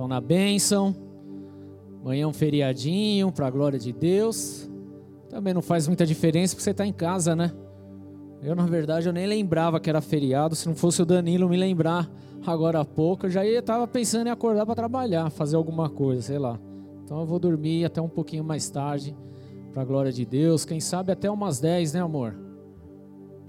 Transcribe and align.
Estão 0.00 0.08
na 0.08 0.18
bênção. 0.18 0.96
Amanhã 2.00 2.22
é 2.22 2.26
um 2.26 2.32
feriadinho, 2.32 3.30
para 3.30 3.46
a 3.48 3.50
glória 3.50 3.78
de 3.78 3.92
Deus. 3.92 4.66
Também 5.28 5.52
não 5.52 5.60
faz 5.60 5.86
muita 5.86 6.06
diferença 6.06 6.54
porque 6.54 6.64
você 6.64 6.70
está 6.70 6.86
em 6.86 6.92
casa, 6.92 7.36
né? 7.36 7.52
Eu, 8.42 8.54
na 8.56 8.64
verdade, 8.64 9.06
eu 9.06 9.12
nem 9.12 9.26
lembrava 9.26 9.78
que 9.78 9.90
era 9.90 10.00
feriado. 10.00 10.56
Se 10.56 10.66
não 10.66 10.74
fosse 10.74 11.02
o 11.02 11.04
Danilo 11.04 11.50
me 11.50 11.56
lembrar 11.58 12.10
agora 12.46 12.80
há 12.80 12.84
pouco, 12.86 13.26
eu 13.26 13.30
já 13.30 13.44
estava 13.44 13.86
pensando 13.86 14.28
em 14.28 14.30
acordar 14.30 14.64
para 14.64 14.74
trabalhar, 14.74 15.28
fazer 15.28 15.56
alguma 15.56 15.90
coisa, 15.90 16.22
sei 16.22 16.38
lá. 16.38 16.58
Então 17.04 17.20
eu 17.20 17.26
vou 17.26 17.38
dormir 17.38 17.84
até 17.84 18.00
um 18.00 18.08
pouquinho 18.08 18.42
mais 18.42 18.70
tarde, 18.70 19.14
para 19.70 19.82
a 19.82 19.84
glória 19.84 20.10
de 20.10 20.24
Deus. 20.24 20.64
Quem 20.64 20.80
sabe 20.80 21.12
até 21.12 21.30
umas 21.30 21.60
10, 21.60 21.92
né, 21.92 22.00
amor? 22.00 22.34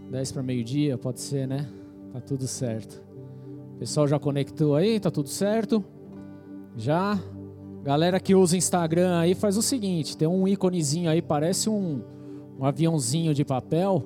10 0.10 0.34
para 0.34 0.44
meio-dia, 0.44 0.98
pode 0.98 1.22
ser, 1.22 1.48
né? 1.48 1.66
Tá 2.12 2.20
tudo 2.20 2.46
certo. 2.46 3.02
O 3.74 3.80
pessoal 3.80 4.06
já 4.06 4.20
conectou 4.20 4.76
aí, 4.76 5.00
tá 5.00 5.10
tudo 5.10 5.30
certo? 5.30 5.82
Já? 6.76 7.20
Galera 7.84 8.20
que 8.20 8.36
usa 8.36 8.56
Instagram 8.56 9.18
aí 9.18 9.34
faz 9.34 9.58
o 9.58 9.62
seguinte: 9.62 10.16
tem 10.16 10.28
um 10.28 10.48
íconezinho 10.48 11.10
aí, 11.10 11.22
parece 11.22 11.70
um, 11.70 12.02
um 12.60 12.66
aviãozinho 12.66 13.34
de 13.34 13.44
papel, 13.44 14.04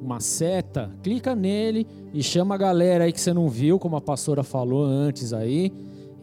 uma 0.00 0.20
seta. 0.20 0.90
Clica 1.02 1.34
nele 1.34 1.86
e 2.12 2.22
chama 2.22 2.54
a 2.54 2.58
galera 2.58 3.04
aí 3.04 3.12
que 3.12 3.20
você 3.20 3.32
não 3.32 3.48
viu, 3.48 3.78
como 3.78 3.96
a 3.96 4.00
pastora 4.00 4.42
falou 4.42 4.84
antes 4.84 5.32
aí. 5.32 5.72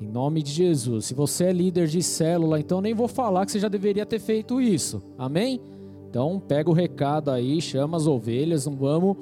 Em 0.01 0.07
nome 0.07 0.43
de 0.43 0.51
Jesus. 0.51 1.05
Se 1.05 1.13
você 1.13 1.45
é 1.45 1.53
líder 1.53 1.87
de 1.87 2.03
célula, 2.03 2.59
então 2.59 2.81
nem 2.81 2.93
vou 2.93 3.07
falar 3.07 3.45
que 3.45 3.51
você 3.51 3.59
já 3.59 3.69
deveria 3.69 4.05
ter 4.05 4.19
feito 4.19 4.59
isso. 4.59 5.01
Amém? 5.17 5.61
Então 6.09 6.41
pega 6.45 6.69
o 6.69 6.73
recado 6.73 7.31
aí, 7.31 7.61
chama 7.61 7.95
as 7.95 8.05
ovelhas, 8.05 8.65
não 8.65 8.75
vamos 8.75 9.15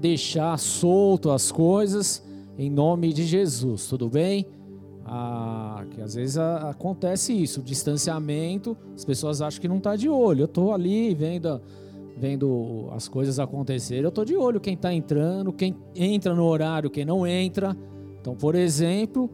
deixar 0.00 0.58
solto 0.58 1.30
as 1.30 1.52
coisas 1.52 2.22
em 2.58 2.68
nome 2.68 3.12
de 3.12 3.24
Jesus, 3.24 3.86
tudo 3.86 4.08
bem? 4.08 4.46
Ah, 5.04 5.84
que 5.90 6.00
às 6.00 6.14
vezes 6.14 6.38
a, 6.38 6.70
acontece 6.70 7.32
isso, 7.32 7.60
o 7.60 7.62
distanciamento, 7.62 8.76
as 8.94 9.04
pessoas 9.04 9.42
acham 9.42 9.60
que 9.60 9.68
não 9.68 9.78
está 9.78 9.96
de 9.96 10.08
olho. 10.08 10.42
Eu 10.42 10.46
estou 10.46 10.72
ali 10.72 11.14
vendo, 11.14 11.60
vendo 12.16 12.88
as 12.92 13.08
coisas 13.08 13.38
acontecerem, 13.38 14.04
eu 14.04 14.10
estou 14.10 14.24
de 14.24 14.36
olho 14.36 14.60
quem 14.60 14.74
está 14.74 14.92
entrando, 14.92 15.52
quem 15.52 15.76
entra 15.94 16.34
no 16.34 16.44
horário, 16.44 16.90
quem 16.90 17.04
não 17.04 17.26
entra. 17.26 17.76
Então, 18.20 18.36
por 18.36 18.54
exemplo, 18.54 19.28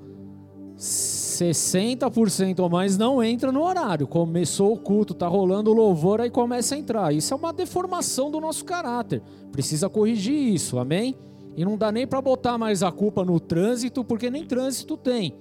60% 0.78 2.60
ou 2.60 2.70
mais 2.70 2.96
não 2.96 3.22
entra 3.22 3.52
no 3.52 3.62
horário. 3.62 4.06
Começou 4.06 4.72
o 4.72 4.78
culto, 4.78 5.12
está 5.12 5.26
rolando 5.26 5.70
o 5.70 5.74
louvor, 5.74 6.20
aí 6.20 6.30
começa 6.30 6.74
a 6.74 6.78
entrar. 6.78 7.12
Isso 7.12 7.34
é 7.34 7.36
uma 7.36 7.52
deformação 7.52 8.30
do 8.30 8.40
nosso 8.40 8.64
caráter. 8.64 9.20
Precisa 9.52 9.88
corrigir 9.88 10.54
isso, 10.54 10.78
amém? 10.78 11.14
E 11.56 11.64
não 11.64 11.76
dá 11.76 11.90
nem 11.90 12.06
para 12.06 12.22
botar 12.22 12.56
mais 12.56 12.82
a 12.82 12.92
culpa 12.92 13.24
no 13.24 13.40
trânsito, 13.40 14.04
porque 14.04 14.30
nem 14.30 14.46
trânsito 14.46 14.96
tem. 14.96 15.34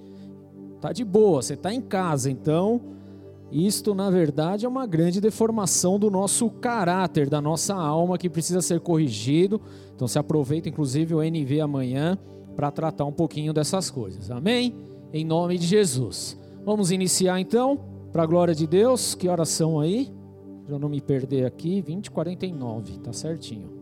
Tá 0.80 0.92
de 0.92 1.04
boa, 1.04 1.42
você 1.42 1.54
está 1.54 1.72
em 1.72 1.80
casa, 1.80 2.30
então 2.30 2.80
isto 3.50 3.94
na 3.94 4.10
verdade 4.10 4.66
é 4.66 4.68
uma 4.68 4.86
grande 4.86 5.20
deformação 5.20 5.98
do 5.98 6.10
nosso 6.10 6.50
caráter, 6.50 7.28
da 7.28 7.40
nossa 7.40 7.74
alma 7.74 8.18
que 8.18 8.28
precisa 8.28 8.60
ser 8.60 8.80
corrigido. 8.80 9.60
Então 9.94 10.06
se 10.06 10.18
aproveita 10.18 10.68
inclusive 10.68 11.14
o 11.14 11.22
NV 11.22 11.60
amanhã 11.60 12.18
para 12.54 12.70
tratar 12.70 13.06
um 13.06 13.12
pouquinho 13.12 13.52
dessas 13.52 13.90
coisas. 13.90 14.30
Amém? 14.30 14.74
Em 15.12 15.24
nome 15.24 15.56
de 15.56 15.66
Jesus. 15.66 16.38
Vamos 16.64 16.90
iniciar 16.90 17.40
então, 17.40 17.80
para 18.12 18.24
a 18.24 18.26
glória 18.26 18.54
de 18.54 18.66
Deus. 18.66 19.14
Que 19.14 19.28
oração 19.28 19.80
aí? 19.80 20.12
Para 20.66 20.78
não 20.78 20.88
me 20.88 21.00
perder 21.00 21.46
aqui, 21.46 21.80
20 21.80 22.10
49, 22.10 22.98
tá 22.98 23.12
certinho. 23.12 23.77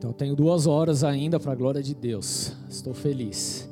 Então 0.00 0.14
tenho 0.14 0.34
duas 0.34 0.66
horas 0.66 1.04
ainda 1.04 1.38
para 1.38 1.52
a 1.52 1.54
glória 1.54 1.82
de 1.82 1.94
Deus. 1.94 2.54
Estou 2.70 2.94
feliz. 2.94 3.68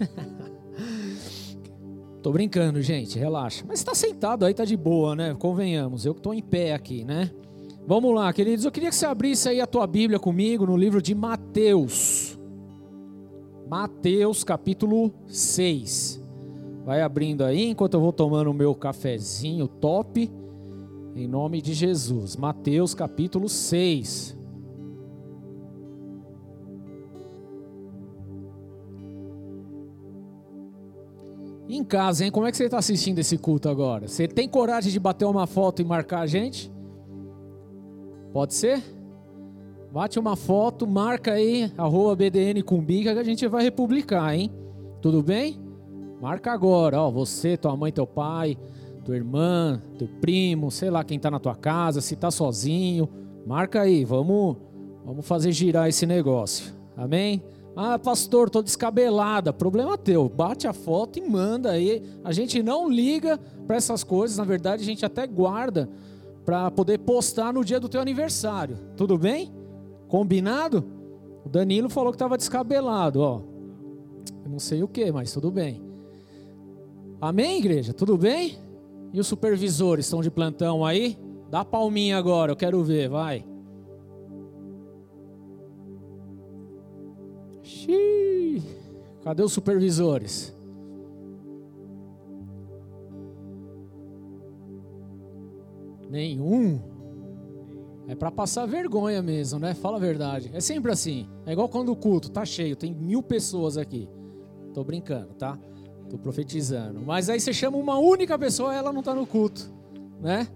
Tô 2.22 2.32
brincando, 2.32 2.80
gente, 2.80 3.18
relaxa. 3.18 3.62
Mas 3.68 3.80
está 3.80 3.94
sentado 3.94 4.46
aí, 4.46 4.54
tá 4.54 4.64
de 4.64 4.74
boa, 4.74 5.14
né? 5.14 5.36
Convenhamos, 5.38 6.06
eu 6.06 6.14
que 6.14 6.20
estou 6.20 6.32
em 6.32 6.40
pé 6.40 6.72
aqui, 6.72 7.04
né? 7.04 7.30
Vamos 7.86 8.14
lá, 8.14 8.32
queridos. 8.32 8.64
Eu 8.64 8.72
queria 8.72 8.88
que 8.88 8.96
você 8.96 9.04
abrisse 9.04 9.50
aí 9.50 9.60
a 9.60 9.66
tua 9.66 9.86
Bíblia 9.86 10.18
comigo 10.18 10.64
no 10.64 10.78
livro 10.78 11.02
de 11.02 11.14
Mateus. 11.14 12.38
Mateus, 13.68 14.42
capítulo 14.42 15.12
6. 15.26 16.24
Vai 16.86 17.02
abrindo 17.02 17.44
aí 17.44 17.68
enquanto 17.68 17.94
eu 17.94 18.00
vou 18.00 18.14
tomando 18.14 18.50
o 18.50 18.54
meu 18.54 18.74
cafezinho 18.74 19.68
top. 19.68 20.32
Em 21.14 21.28
nome 21.28 21.60
de 21.60 21.74
Jesus. 21.74 22.34
Mateus, 22.34 22.94
capítulo 22.94 23.46
6. 23.46 24.35
Em 31.76 31.84
casa, 31.84 32.24
hein? 32.24 32.30
Como 32.30 32.46
é 32.46 32.50
que 32.50 32.56
você 32.56 32.64
está 32.64 32.78
assistindo 32.78 33.18
esse 33.18 33.36
culto 33.36 33.68
agora? 33.68 34.08
Você 34.08 34.26
tem 34.26 34.48
coragem 34.48 34.90
de 34.90 34.98
bater 34.98 35.26
uma 35.26 35.46
foto 35.46 35.82
e 35.82 35.84
marcar 35.84 36.20
a 36.20 36.26
gente? 36.26 36.72
Pode 38.32 38.54
ser? 38.54 38.82
Bate 39.92 40.18
uma 40.18 40.36
foto, 40.36 40.86
marca 40.86 41.32
aí, 41.32 41.70
arroba 41.76 42.16
BDN 42.16 42.62
Cumbica, 42.62 43.12
que 43.12 43.20
a 43.20 43.24
gente 43.24 43.46
vai 43.46 43.62
republicar, 43.62 44.34
hein? 44.34 44.50
Tudo 45.02 45.22
bem? 45.22 45.60
Marca 46.18 46.50
agora, 46.50 46.98
ó, 46.98 47.10
você, 47.10 47.58
tua 47.58 47.76
mãe, 47.76 47.92
teu 47.92 48.06
pai, 48.06 48.56
tua 49.04 49.14
irmã, 49.14 49.82
teu 49.98 50.08
primo, 50.18 50.70
sei 50.70 50.88
lá 50.88 51.04
quem 51.04 51.18
está 51.18 51.30
na 51.30 51.38
tua 51.38 51.54
casa, 51.54 52.00
se 52.00 52.14
está 52.14 52.30
sozinho, 52.30 53.06
marca 53.46 53.82
aí, 53.82 54.02
vamos, 54.02 54.56
vamos 55.04 55.26
fazer 55.26 55.52
girar 55.52 55.90
esse 55.90 56.06
negócio, 56.06 56.74
amém? 56.96 57.42
Ah, 57.76 57.98
pastor, 57.98 58.48
tô 58.48 58.62
descabelada. 58.62 59.52
Problema 59.52 59.98
teu. 59.98 60.30
Bate 60.30 60.66
a 60.66 60.72
foto 60.72 61.18
e 61.18 61.22
manda 61.22 61.72
aí. 61.72 62.02
A 62.24 62.32
gente 62.32 62.62
não 62.62 62.88
liga 62.88 63.38
para 63.66 63.76
essas 63.76 64.02
coisas. 64.02 64.38
Na 64.38 64.44
verdade, 64.44 64.82
a 64.82 64.86
gente 64.86 65.04
até 65.04 65.26
guarda 65.26 65.86
para 66.42 66.70
poder 66.70 66.98
postar 67.00 67.52
no 67.52 67.62
dia 67.62 67.78
do 67.78 67.88
teu 67.88 68.00
aniversário. 68.00 68.78
Tudo 68.96 69.18
bem? 69.18 69.52
Combinado? 70.08 70.84
O 71.44 71.50
Danilo 71.50 71.90
falou 71.90 72.12
que 72.12 72.16
estava 72.16 72.38
descabelado, 72.38 73.20
ó. 73.20 73.42
Eu 74.42 74.50
não 74.50 74.58
sei 74.58 74.82
o 74.82 74.88
que, 74.88 75.12
mas 75.12 75.32
tudo 75.32 75.50
bem. 75.50 75.82
Amém, 77.20 77.58
igreja? 77.58 77.92
Tudo 77.92 78.16
bem? 78.16 78.58
E 79.12 79.20
os 79.20 79.26
supervisores 79.26 80.06
estão 80.06 80.22
de 80.22 80.30
plantão 80.30 80.84
aí? 80.84 81.18
Dá 81.50 81.64
palminha 81.64 82.16
agora, 82.16 82.52
eu 82.52 82.56
quero 82.56 82.82
ver, 82.82 83.08
vai. 83.08 83.44
Xiii, 87.86 88.62
cadê 89.22 89.42
os 89.42 89.52
supervisores? 89.52 90.52
Nenhum. 96.10 96.80
É 98.08 98.14
para 98.14 98.30
passar 98.30 98.66
vergonha 98.66 99.22
mesmo, 99.22 99.58
né? 99.58 99.74
Fala 99.74 99.96
a 99.96 100.00
verdade. 100.00 100.50
É 100.52 100.60
sempre 100.60 100.90
assim. 100.90 101.28
É 101.44 101.52
igual 101.52 101.68
quando 101.68 101.90
o 101.90 101.96
culto 101.96 102.30
tá 102.30 102.44
cheio, 102.44 102.76
tem 102.76 102.92
mil 102.92 103.22
pessoas 103.22 103.76
aqui. 103.76 104.08
Tô 104.74 104.82
brincando, 104.84 105.34
tá? 105.34 105.58
Tô 106.10 106.18
profetizando. 106.18 107.00
Mas 107.00 107.28
aí 107.28 107.40
você 107.40 107.52
chama 107.52 107.76
uma 107.78 107.98
única 107.98 108.38
pessoa, 108.38 108.74
ela 108.74 108.92
não 108.92 109.02
tá 109.02 109.14
no 109.14 109.26
culto, 109.26 109.72
né? 110.20 110.46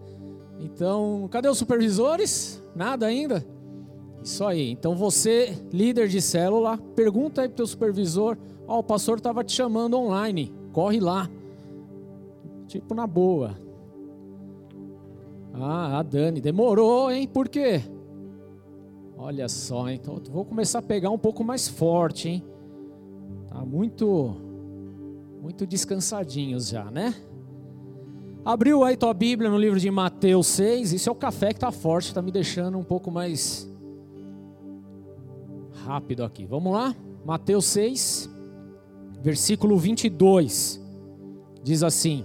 Então, 0.61 1.29
cadê 1.31 1.49
os 1.49 1.59
supervisores? 1.59 2.63
Nada 2.75 3.07
ainda? 3.07 3.45
Isso 4.23 4.45
aí. 4.45 4.71
Então 4.71 4.95
você, 4.95 5.57
líder 5.73 6.09
de 6.09 6.21
célula, 6.21 6.79
pergunta 6.95 7.43
aí 7.43 7.49
pro 7.49 7.57
teu 7.57 7.67
supervisor, 7.67 8.37
ó, 8.67 8.77
oh, 8.77 8.79
o 8.81 8.83
pastor 8.83 9.19
estava 9.19 9.43
te 9.43 9.53
chamando 9.53 9.99
online. 9.99 10.53
Corre 10.73 11.01
lá. 11.01 11.29
Tipo 12.67 12.95
na 12.95 13.07
boa. 13.07 13.57
Ah, 15.53 15.99
a 15.99 16.03
Dani, 16.03 16.41
demorou, 16.41 17.11
hein? 17.11 17.27
Por 17.27 17.49
quê? 17.49 17.81
Olha 19.17 19.49
só, 19.49 19.91
então 19.91 20.21
vou 20.31 20.45
começar 20.45 20.79
a 20.79 20.83
pegar 20.83 21.11
um 21.11 21.19
pouco 21.19 21.45
mais 21.45 21.69
forte, 21.69 22.29
hein? 22.29 22.45
Tá 23.49 23.65
muito 23.65 24.37
muito 25.43 25.67
descansadinhos 25.67 26.69
já, 26.69 26.91
né? 26.91 27.15
Abriu 28.45 28.85
aí 28.85 28.97
tua 28.97 29.13
Bíblia 29.13 29.51
no 29.51 29.59
livro 29.59 29.79
de 29.79 29.91
Mateus 29.91 30.47
6. 30.49 30.93
Isso 30.93 31.09
é 31.09 31.13
o 31.13 31.15
café 31.15 31.53
que 31.53 31.61
tá 31.61 31.71
forte, 31.71 32.15
tá 32.15 32.23
me 32.23 32.31
deixando 32.31 32.79
um 32.79 32.83
pouco 32.83 33.11
mais 33.11 33.70
rápido 35.91 36.23
aqui. 36.23 36.47
Vamos 36.47 36.73
lá? 36.73 36.95
Mateus 37.25 37.65
6, 37.65 38.31
versículo 39.21 39.77
22. 39.77 40.81
Diz 41.65 41.83
assim: 41.83 42.25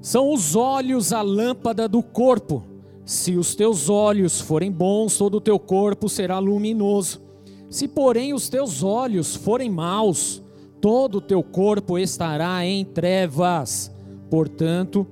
São 0.00 0.32
os 0.32 0.56
olhos 0.56 1.12
a 1.12 1.20
lâmpada 1.20 1.86
do 1.86 2.02
corpo. 2.02 2.64
Se 3.04 3.36
os 3.36 3.54
teus 3.54 3.90
olhos 3.90 4.40
forem 4.40 4.72
bons, 4.72 5.18
todo 5.18 5.34
o 5.34 5.40
teu 5.40 5.58
corpo 5.58 6.08
será 6.08 6.38
luminoso. 6.38 7.20
Se, 7.68 7.86
porém, 7.86 8.32
os 8.32 8.48
teus 8.48 8.82
olhos 8.82 9.36
forem 9.36 9.68
maus, 9.68 10.42
todo 10.80 11.16
o 11.16 11.20
teu 11.20 11.42
corpo 11.42 11.98
estará 11.98 12.64
em 12.64 12.86
trevas. 12.86 13.92
Portanto, 14.30 15.06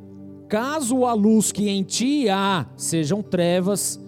caso 0.49 1.05
a 1.05 1.13
luz 1.13 1.53
que 1.53 1.69
em 1.69 1.83
ti 1.83 2.27
há 2.31 2.67
sejam 2.75 3.23
trevas, 3.23 4.01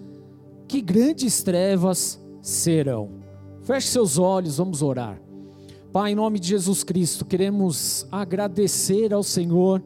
que 0.67 0.81
grandes 0.81 1.43
trevas 1.43 2.19
serão. 2.41 3.22
Feche 3.63 3.87
seus 3.87 4.17
olhos, 4.17 4.57
vamos 4.57 4.81
orar. 4.81 5.21
Pai, 5.93 6.11
em 6.11 6.15
nome 6.15 6.37
de 6.37 6.49
Jesus 6.49 6.83
Cristo, 6.83 7.23
queremos 7.23 8.05
agradecer 8.11 9.13
ao 9.13 9.23
Senhor 9.23 9.81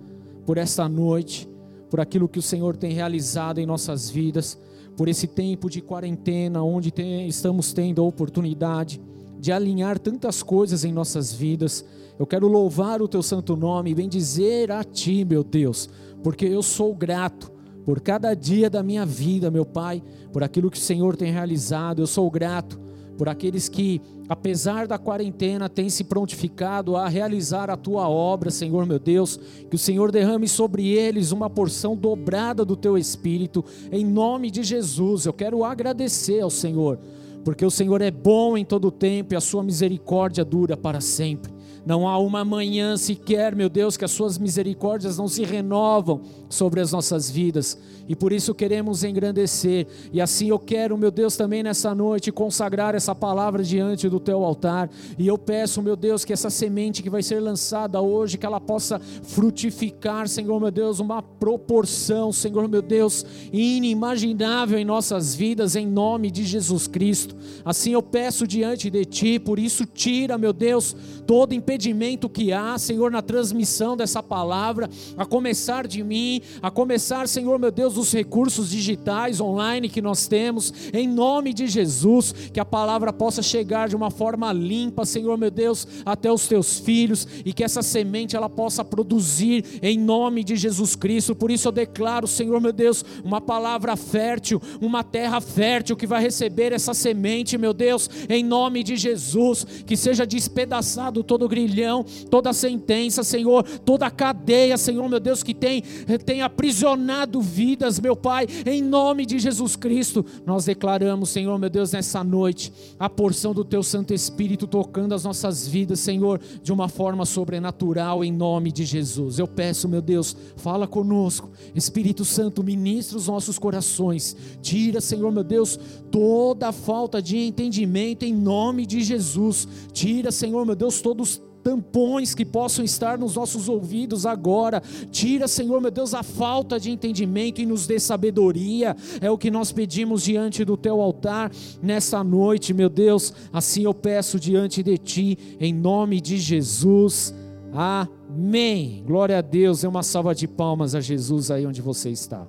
por 0.47 0.57
esta 0.57 0.89
noite, 0.89 1.47
por 1.88 2.00
aquilo 2.00 2.27
que 2.27 2.39
o 2.39 2.41
Senhor 2.41 2.75
tem 2.75 2.94
realizado 2.94 3.59
em 3.59 3.68
nossas 3.68 4.09
vidas, 4.09 4.57
por 4.95 5.07
esse 5.07 5.27
tempo 5.27 5.69
de 5.69 5.79
quarentena, 5.79 6.63
onde 6.63 6.89
tem, 6.89 7.27
estamos 7.27 7.71
tendo 7.71 8.01
a 8.01 8.06
oportunidade 8.06 9.00
de 9.39 9.51
alinhar 9.51 10.00
tantas 10.00 10.41
coisas 10.41 10.83
em 10.83 10.91
nossas 10.91 11.31
vidas. 11.31 11.85
Eu 12.18 12.25
quero 12.25 12.47
louvar 12.47 13.00
o 13.00 13.07
teu 13.07 13.21
santo 13.21 13.56
nome 13.56 13.91
e 13.91 13.95
bendizer 13.95 14.71
a 14.71 14.83
ti, 14.83 15.24
meu 15.24 15.44
Deus, 15.44 15.88
porque 16.24 16.45
eu 16.45 16.63
sou 16.63 16.95
grato 16.95 17.51
por 17.85 18.01
cada 18.01 18.33
dia 18.33 18.71
da 18.71 18.81
minha 18.81 19.06
vida, 19.06 19.51
meu 19.51 19.65
Pai, 19.65 20.01
por 20.33 20.44
aquilo 20.44 20.71
que 20.71 20.79
o 20.79 20.81
Senhor 20.81 21.15
tem 21.15 21.31
realizado. 21.31 22.01
Eu 22.01 22.07
sou 22.07 22.27
grato 22.31 22.87
por 23.18 23.28
aqueles 23.28 23.68
que, 23.68 24.02
apesar 24.30 24.88
da 24.88 24.98
quarentena, 24.98 25.68
têm 25.68 25.90
se 25.90 26.04
prontificado 26.04 26.96
a 26.96 27.08
realizar 27.08 27.69
a 27.69 27.75
tua 27.75 28.08
obra, 28.08 28.52
Senhor 28.52 28.86
meu 28.86 29.00
Deus. 29.00 29.40
Que 29.69 29.75
o 29.75 29.80
Senhor 29.80 30.12
derrame 30.12 30.48
sobre 30.48 30.88
eles 30.88 31.31
uma 31.31 31.50
porção 31.50 31.96
dobrada 31.96 32.64
do 32.64 32.75
teu 32.75 32.98
espírito, 32.98 33.66
em 33.92 34.06
nome 34.06 34.52
de 34.52 34.64
Jesus. 34.64 35.25
Eu 35.25 35.34
quero 35.34 35.64
agradecer 35.64 36.42
ao 36.42 36.50
Senhor, 36.50 37.00
porque 37.44 37.66
o 37.66 37.72
Senhor 37.72 38.02
é 38.02 38.12
bom 38.12 38.58
em 38.58 38.64
todo 38.64 38.90
o 38.90 38.92
tempo 38.92 39.34
e 39.34 39.38
a 39.38 39.42
sua 39.42 39.63
misericórdia 39.63 40.46
dura 40.46 40.78
para 40.78 41.02
sempre. 41.02 41.56
Não 41.88 42.06
há 42.06 42.18
uma 42.18 42.44
manhã 42.44 42.98
sequer, 42.98 43.56
meu 43.56 43.69
Deus, 43.69 43.95
que 43.95 44.04
as 44.04 44.12
suas 44.12 44.38
misericórdias 44.38 45.18
não 45.18 45.30
se 45.30 45.45
renovam 45.45 46.19
sobre 46.50 46.81
as 46.81 46.92
nossas 46.92 47.31
vidas. 47.31 47.78
E 48.10 48.16
por 48.16 48.34
isso 48.34 48.54
queremos 48.54 49.06
engrandecer. 49.06 49.88
E 50.12 50.19
assim 50.19 50.50
eu 50.50 50.60
quero, 50.60 50.98
meu 50.98 51.10
Deus, 51.10 51.38
também 51.38 51.63
nessa 51.63 51.95
noite 51.95 52.30
consagrar 52.30 52.94
essa 52.94 53.16
palavra 53.16 53.63
diante 53.63 54.10
do 54.10 54.19
teu 54.19 54.44
altar. 54.44 54.89
E 55.18 55.28
eu 55.28 55.38
peço, 55.38 55.81
meu 55.81 55.95
Deus, 55.95 56.25
que 56.25 56.34
essa 56.34 56.50
semente 56.50 57.01
que 57.01 57.10
vai 57.10 57.24
ser 57.24 57.39
lançada 57.39 58.01
hoje, 58.01 58.38
que 58.38 58.45
ela 58.45 58.60
possa 58.60 59.00
frutificar, 59.00 60.28
Senhor, 60.28 60.60
meu 60.60 60.72
Deus, 60.72 61.00
uma 61.00 61.22
proporção, 61.22 62.34
Senhor, 62.34 62.68
meu 62.68 62.81
Deus, 62.81 63.25
inimaginável 63.54 64.78
em 64.78 64.84
nossas 64.84 65.34
vidas, 65.34 65.74
em 65.78 65.88
nome 65.88 66.31
de 66.31 66.44
Jesus 66.44 66.86
Cristo. 66.86 67.34
Assim 67.63 67.94
eu 67.94 68.04
peço 68.04 68.45
diante 68.45 68.89
de 68.89 69.06
ti, 69.06 69.39
por 69.39 69.57
isso 69.57 69.86
tira, 69.86 70.38
meu 70.38 70.51
Deus, 70.51 70.94
todo 71.25 71.54
impedimento 71.54 71.76
impedimento 71.77 72.27
que 72.27 72.51
há, 72.51 72.75
Senhor, 72.79 73.12
na 73.12 73.21
transmissão 73.21 73.95
dessa 73.95 74.24
palavra, 74.24 74.89
a 75.15 75.25
começar 75.25 75.85
de 75.85 76.03
mim, 76.03 76.41
a 76.59 76.71
começar, 76.71 77.27
Senhor, 77.27 77.59
meu 77.59 77.69
Deus, 77.69 77.94
dos 77.94 78.12
recursos 78.12 78.71
digitais 78.71 79.39
online 79.39 79.88
que 79.88 80.01
nós 80.01 80.27
temos, 80.27 80.74
em 80.91 81.07
nome 81.07 81.53
de 81.53 81.68
Jesus, 81.68 82.33
que 82.51 82.59
a 82.59 82.65
palavra 82.65 83.13
possa 83.13 83.44
chegar 83.44 83.88
de 83.88 83.95
uma 83.95 84.09
forma 84.09 84.51
limpa, 84.51 85.06
Senhor, 85.06 85.38
meu 85.38 85.51
Deus, 85.51 85.88
até 86.03 86.31
os 86.31 86.47
teus 86.47 86.79
filhos 86.79 87.27
e 87.45 87.53
que 87.53 87.63
essa 87.63 87.83
semente 87.83 88.35
ela 88.35 88.50
possa 88.50 88.83
produzir 88.83 89.63
em 89.83 90.00
nome 90.00 90.44
de 90.44 90.56
Jesus 90.56 90.95
Cristo. 90.95 91.35
Por 91.35 91.51
isso 91.51 91.68
eu 91.68 91.71
declaro, 91.71 92.25
Senhor, 92.27 92.59
meu 92.59 92.74
Deus, 92.74 93.06
uma 93.24 93.39
palavra 93.39 93.95
fértil, 93.95 94.59
uma 94.81 95.03
terra 95.03 95.39
fértil 95.39 95.95
que 95.95 96.07
vai 96.07 96.21
receber 96.21 96.71
essa 96.71 96.95
semente, 96.95 97.56
meu 97.56 97.74
Deus, 97.74 98.09
em 98.27 98.44
nome 98.44 98.83
de 98.83 98.95
Jesus, 98.95 99.63
que 99.85 99.95
seja 99.95 100.25
despedaçado 100.25 101.24
todo 101.24 101.45
o 101.45 101.47
grilhão, 101.68 102.06
toda 102.30 102.54
sentença, 102.54 103.24
Senhor, 103.24 103.64
toda 103.64 104.10
cadeia, 104.10 104.78
Senhor, 104.78 105.08
meu 105.10 105.19
Deus, 105.19 105.44
que 105.44 105.54
tem, 105.54 105.84
tem 106.25 106.42
aprisionado 106.42 107.42
vidas, 107.42 108.00
meu 108.00 108.16
Pai, 108.16 108.48
em 108.66 108.81
nome 108.81 109.25
de 109.25 109.38
Jesus 109.38 109.75
Cristo, 109.75 110.25
nós 110.46 110.66
declaramos, 110.66 111.30
Senhor, 111.30 111.58
meu 111.60 111.69
Deus, 111.69 111.92
nessa 111.92 112.24
noite, 112.24 112.72
a 112.98 113.10
porção 113.10 113.54
do 113.54 113.64
Teu 113.64 113.84
Santo 113.84 114.14
Espírito 114.14 114.66
tocando 114.66 115.14
as 115.14 115.24
nossas 115.24 115.68
vidas, 115.68 116.00
Senhor, 116.00 116.40
de 116.62 116.72
uma 116.72 116.88
forma 116.88 117.25
sobrenatural, 117.25 118.24
em 118.24 118.31
nome 118.31 118.72
de 118.72 118.86
Jesus. 118.86 119.40
Eu 119.40 119.48
peço, 119.48 119.88
meu 119.88 120.02
Deus, 120.02 120.36
fala 120.56 120.88
conosco, 120.88 121.52
Espírito 121.75 122.24
Santo, 122.24 122.63
ministra 122.63 123.18
os 123.18 123.28
nossos 123.28 123.60
corações, 123.60 124.36
tira, 124.62 125.02
Senhor, 125.02 125.31
meu 125.31 125.44
Deus, 125.44 125.80
toda 126.10 126.72
falta 126.72 127.22
de 127.22 127.38
entendimento, 127.38 128.24
em 128.24 128.34
nome 128.34 128.86
de 128.86 129.02
Jesus, 129.02 129.68
tira, 129.92 130.31
Senhor, 130.31 130.66
meu 130.66 130.75
Deus, 130.75 131.02
todos 131.02 131.42
tampões 131.68 132.34
que 132.34 132.46
possam 132.46 132.86
estar 132.86 133.18
nos 133.18 133.36
nossos 133.36 133.68
ouvidos 133.68 134.25
agora. 134.25 134.81
Tira, 135.12 135.50
Senhor, 135.50 135.81
meu 135.81 135.92
Deus, 135.92 136.14
a 136.14 136.24
falta 136.24 136.80
de 136.80 136.90
entendimento 136.90 137.60
e 137.60 137.66
nos 137.66 137.86
dê 137.86 138.00
sabedoria. 138.00 138.96
É 139.19 139.30
o 139.30 139.38
que 139.38 139.52
nós 139.52 139.74
pedimos 139.74 140.24
diante 140.24 140.64
do 140.64 140.78
teu 140.78 141.02
altar 141.02 141.52
nesta 141.84 142.24
noite, 142.24 142.74
meu 142.74 142.88
Deus. 142.88 143.34
Assim 143.52 143.84
eu 143.84 143.94
peço 143.94 144.40
diante 144.40 144.81
de 144.81 144.98
ti, 144.98 145.38
em 145.60 145.74
nome 145.74 146.22
de 146.22 146.38
Jesus. 146.38 147.36
Amém. 147.74 149.04
Glória 149.06 149.38
a 149.38 149.42
Deus. 149.42 149.84
É 149.84 149.90
uma 149.90 150.04
salva 150.04 150.34
de 150.34 150.48
palmas 150.48 150.96
a 150.96 151.02
Jesus 151.02 151.52
aí 151.52 151.66
onde 151.66 151.81
você 151.81 152.10
está. 152.10 152.48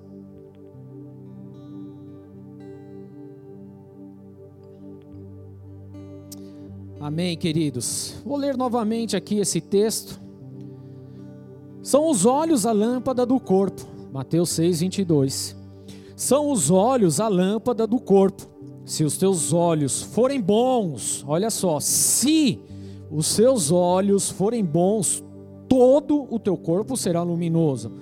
Amém, 7.01 7.37
queridos. 7.37 8.17
Vou 8.27 8.37
ler 8.37 8.57
novamente 8.57 9.17
aqui 9.17 9.39
esse 9.39 9.61
texto. 9.61 10.21
São 11.81 12.11
os 12.11 12.27
olhos 12.27 12.67
a 12.67 12.73
lâmpada 12.73 13.25
do 13.25 13.39
corpo. 13.39 13.87
Mateus 14.13 14.51
6, 14.51 14.81
22. 14.81 15.57
São 16.17 16.51
os 16.51 16.73
olhos 16.73 17.21
a 17.21 17.29
lâmpada 17.29 17.87
do 17.87 18.01
corpo. 18.01 18.49
Se 18.85 19.05
os 19.05 19.17
teus 19.17 19.53
olhos 19.53 20.03
forem 20.03 20.41
bons, 20.41 21.25
olha 21.29 21.51
só, 21.51 21.79
se 21.79 22.59
os 23.13 23.27
seus 23.27 23.71
olhos 23.71 24.29
forem 24.29 24.65
bons, 24.65 25.23
todo 25.69 26.27
o 26.29 26.39
teu 26.41 26.57
corpo 26.57 26.97
será 26.97 27.23
luminoso. 27.23 27.93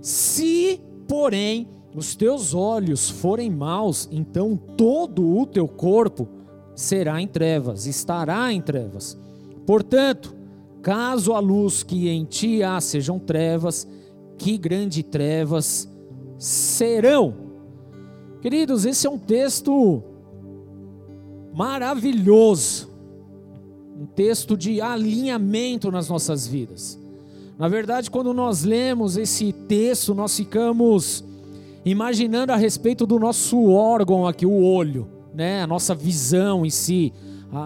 Se, 0.00 0.80
porém, 1.06 1.68
os 1.94 2.16
teus 2.16 2.52
olhos 2.52 3.08
forem 3.08 3.48
maus, 3.48 4.08
então 4.10 4.56
todo 4.76 5.38
o 5.38 5.46
teu 5.46 5.68
corpo 5.68 6.26
será 6.80 7.20
em 7.20 7.28
trevas, 7.28 7.86
estará 7.86 8.50
em 8.52 8.60
trevas. 8.60 9.16
Portanto, 9.66 10.34
caso 10.82 11.34
a 11.34 11.38
luz 11.38 11.82
que 11.82 12.08
em 12.08 12.24
ti 12.24 12.62
há 12.62 12.80
sejam 12.80 13.18
trevas, 13.18 13.86
que 14.38 14.56
grande 14.56 15.02
trevas 15.02 15.86
serão. 16.38 17.34
Queridos, 18.40 18.86
esse 18.86 19.06
é 19.06 19.10
um 19.10 19.18
texto 19.18 20.02
maravilhoso, 21.52 22.88
um 24.00 24.06
texto 24.06 24.56
de 24.56 24.80
alinhamento 24.80 25.90
nas 25.90 26.08
nossas 26.08 26.46
vidas. 26.46 26.98
Na 27.58 27.68
verdade, 27.68 28.10
quando 28.10 28.32
nós 28.32 28.64
lemos 28.64 29.18
esse 29.18 29.52
texto, 29.52 30.14
nós 30.14 30.34
ficamos 30.34 31.22
imaginando 31.84 32.52
a 32.52 32.56
respeito 32.56 33.04
do 33.04 33.18
nosso 33.18 33.68
órgão 33.68 34.26
aqui, 34.26 34.46
o 34.46 34.62
olho 34.62 35.19
né, 35.34 35.62
a 35.62 35.66
nossa 35.66 35.94
visão 35.94 36.64
em 36.64 36.70
si, 36.70 37.12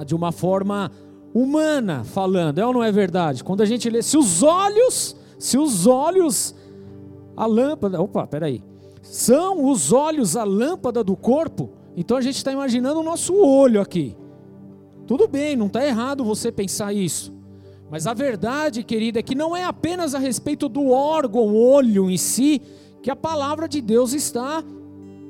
de 0.07 0.15
uma 0.15 0.33
forma 0.33 0.91
humana 1.35 2.05
falando, 2.05 2.59
é 2.59 2.67
ou 2.67 2.73
não 2.73 2.83
é 2.83 2.93
verdade? 2.93 3.43
Quando 3.43 3.63
a 3.63 3.67
gente 3.67 3.91
lê, 3.91 4.03
se 4.03 4.17
os 4.17 4.43
olhos, 4.43 5.17
se 5.39 5.59
os 5.59 5.87
olhos, 5.87 6.55
a 7.37 7.45
lâmpada, 7.45 8.01
opa, 8.01 8.27
peraí, 8.27 8.63
são 9.03 9.69
os 9.69 9.93
olhos 9.93 10.37
a 10.37 10.45
lâmpada 10.45 11.03
do 11.03 11.17
corpo, 11.17 11.71
então 11.97 12.17
a 12.17 12.21
gente 12.21 12.37
está 12.37 12.53
imaginando 12.53 13.01
o 13.01 13.03
nosso 13.03 13.35
olho 13.35 13.81
aqui. 13.81 14.17
Tudo 15.07 15.29
bem, 15.29 15.55
não 15.57 15.67
está 15.67 15.85
errado 15.85 16.25
você 16.25 16.51
pensar 16.51 16.93
isso. 16.93 17.33
Mas 17.91 18.07
a 18.07 18.15
verdade, 18.15 18.83
querida, 18.83 19.19
é 19.19 19.23
que 19.23 19.35
não 19.35 19.55
é 19.55 19.65
apenas 19.65 20.15
a 20.15 20.19
respeito 20.19 20.69
do 20.69 20.89
órgão 20.89 21.55
olho 21.55 22.11
em 22.11 22.17
si 22.17 22.63
que 23.03 23.11
a 23.11 23.17
palavra 23.17 23.69
de 23.69 23.83
Deus 23.83 24.15
está 24.15 24.65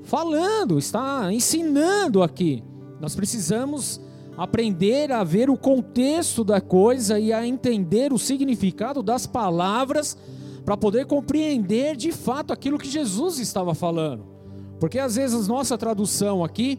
falando, 0.05 0.79
está 0.79 1.33
ensinando 1.33 2.23
aqui. 2.23 2.63
Nós 3.01 3.17
precisamos 3.17 4.01
aprender 4.37 5.13
a 5.13 5.25
ver 5.25 5.49
o 5.51 5.57
contexto 5.57 6.45
da 6.45 6.61
coisa 6.61 7.19
e 7.19 7.33
a 7.33 7.47
entender 7.47 8.13
o 8.13 8.19
significado 8.19 9.03
das 9.03 9.27
palavras 9.27 10.17
para 10.65 10.77
poder 10.77 11.07
compreender 11.07 11.97
de 11.97 12.11
fato 12.13 12.53
aquilo 12.53 12.79
que 12.79 12.89
Jesus 12.89 13.39
estava 13.39 13.75
falando. 13.75 14.27
Porque 14.81 14.99
às 14.99 15.17
vezes 15.17 15.47
nossa 15.47 15.79
tradução 15.79 16.43
aqui, 16.43 16.79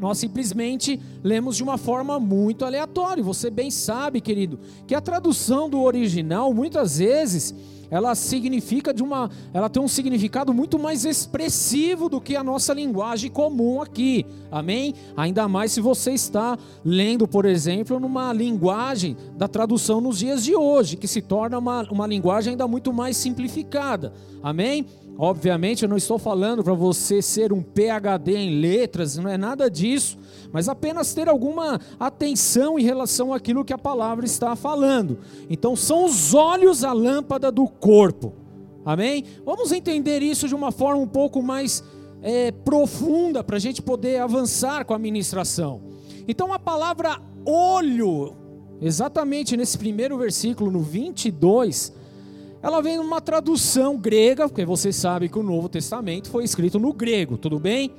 nós 0.00 0.18
simplesmente 0.18 1.00
lemos 1.22 1.56
de 1.56 1.62
uma 1.62 1.78
forma 1.78 2.18
muito 2.18 2.64
aleatória. 2.64 3.22
Você 3.22 3.50
bem 3.50 3.70
sabe, 3.70 4.20
querido, 4.20 4.58
que 4.86 4.94
a 4.94 5.00
tradução 5.00 5.70
do 5.70 5.80
original 5.80 6.52
muitas 6.52 6.98
vezes 6.98 7.54
ela 7.92 8.14
significa 8.14 8.92
de 8.94 9.02
uma, 9.02 9.30
ela 9.52 9.68
tem 9.68 9.82
um 9.82 9.86
significado 9.86 10.54
muito 10.54 10.78
mais 10.78 11.04
expressivo 11.04 12.08
do 12.08 12.22
que 12.22 12.34
a 12.34 12.42
nossa 12.42 12.72
linguagem 12.72 13.30
comum 13.30 13.82
aqui. 13.82 14.24
Amém? 14.50 14.94
Ainda 15.14 15.46
mais 15.46 15.72
se 15.72 15.80
você 15.82 16.12
está 16.12 16.58
lendo, 16.82 17.28
por 17.28 17.44
exemplo, 17.44 18.00
numa 18.00 18.32
linguagem 18.32 19.14
da 19.36 19.46
tradução 19.46 20.00
nos 20.00 20.20
dias 20.20 20.42
de 20.42 20.56
hoje, 20.56 20.96
que 20.96 21.06
se 21.06 21.20
torna 21.20 21.58
uma, 21.58 21.82
uma 21.90 22.06
linguagem 22.06 22.52
ainda 22.52 22.66
muito 22.66 22.94
mais 22.94 23.14
simplificada. 23.18 24.14
Amém? 24.42 24.86
Obviamente, 25.18 25.82
eu 25.82 25.88
não 25.88 25.96
estou 25.96 26.18
falando 26.18 26.64
para 26.64 26.72
você 26.72 27.20
ser 27.20 27.52
um 27.52 27.62
PhD 27.62 28.34
em 28.34 28.60
letras, 28.60 29.18
não 29.18 29.28
é 29.28 29.36
nada 29.36 29.70
disso, 29.70 30.16
mas 30.50 30.68
apenas 30.68 31.12
ter 31.12 31.28
alguma 31.28 31.78
atenção 32.00 32.78
em 32.78 32.82
relação 32.82 33.32
àquilo 33.32 33.64
que 33.64 33.74
a 33.74 33.78
palavra 33.78 34.24
está 34.24 34.56
falando. 34.56 35.18
Então, 35.50 35.76
são 35.76 36.06
os 36.06 36.32
olhos 36.32 36.82
a 36.82 36.92
lâmpada 36.92 37.52
do 37.52 37.68
corpo, 37.82 38.32
amém? 38.84 39.24
Vamos 39.44 39.72
entender 39.72 40.22
isso 40.22 40.46
de 40.46 40.54
uma 40.54 40.70
forma 40.70 41.02
um 41.02 41.08
pouco 41.08 41.42
mais 41.42 41.82
é, 42.22 42.52
profunda 42.52 43.42
para 43.42 43.56
a 43.56 43.58
gente 43.58 43.82
poder 43.82 44.20
avançar 44.20 44.84
com 44.84 44.94
a 44.94 44.98
ministração. 45.00 45.82
Então, 46.28 46.52
a 46.52 46.60
palavra 46.60 47.20
olho, 47.44 48.36
exatamente 48.80 49.56
nesse 49.56 49.76
primeiro 49.76 50.16
versículo, 50.16 50.70
no 50.70 50.78
22 50.78 51.92
ela 52.62 52.80
vem 52.80 52.96
numa 52.96 53.20
tradução 53.20 53.98
grega, 53.98 54.48
porque 54.48 54.64
você 54.64 54.92
sabe 54.92 55.28
que 55.28 55.36
o 55.36 55.42
Novo 55.42 55.68
Testamento 55.68 56.30
foi 56.30 56.44
escrito 56.44 56.78
no 56.78 56.92
grego, 56.92 57.36
tudo 57.36 57.58
bem? 57.58 57.90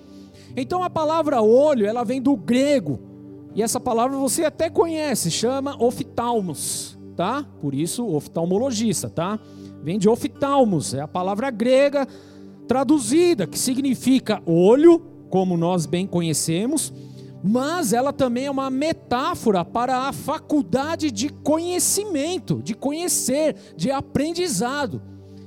Então 0.55 0.81
a 0.81 0.89
palavra 0.89 1.41
olho, 1.41 1.85
ela 1.85 2.05
vem 2.05 2.21
do 2.21 2.37
grego. 2.37 2.97
E 3.53 3.61
essa 3.61 3.77
palavra 3.77 4.17
você 4.17 4.45
até 4.45 4.69
conhece, 4.69 5.29
chama 5.29 5.75
oftalmos, 5.83 6.97
tá? 7.13 7.45
Por 7.59 7.75
isso 7.75 8.07
oftalmologista, 8.07 9.09
tá? 9.09 9.37
Vem 9.83 9.99
de 9.99 10.07
oftalmos, 10.07 10.93
é 10.93 11.01
a 11.01 11.07
palavra 11.09 11.51
grega 11.51 12.07
traduzida, 12.69 13.45
que 13.45 13.59
significa 13.59 14.41
olho, 14.45 14.97
como 15.29 15.57
nós 15.57 15.85
bem 15.85 16.07
conhecemos, 16.07 16.93
mas 17.43 17.91
ela 17.91 18.13
também 18.13 18.45
é 18.45 18.51
uma 18.51 18.69
metáfora 18.69 19.65
para 19.65 20.07
a 20.07 20.13
faculdade 20.13 21.11
de 21.11 21.27
conhecimento, 21.27 22.61
de 22.63 22.73
conhecer, 22.73 23.57
de 23.75 23.91
aprendizado. 23.91 25.01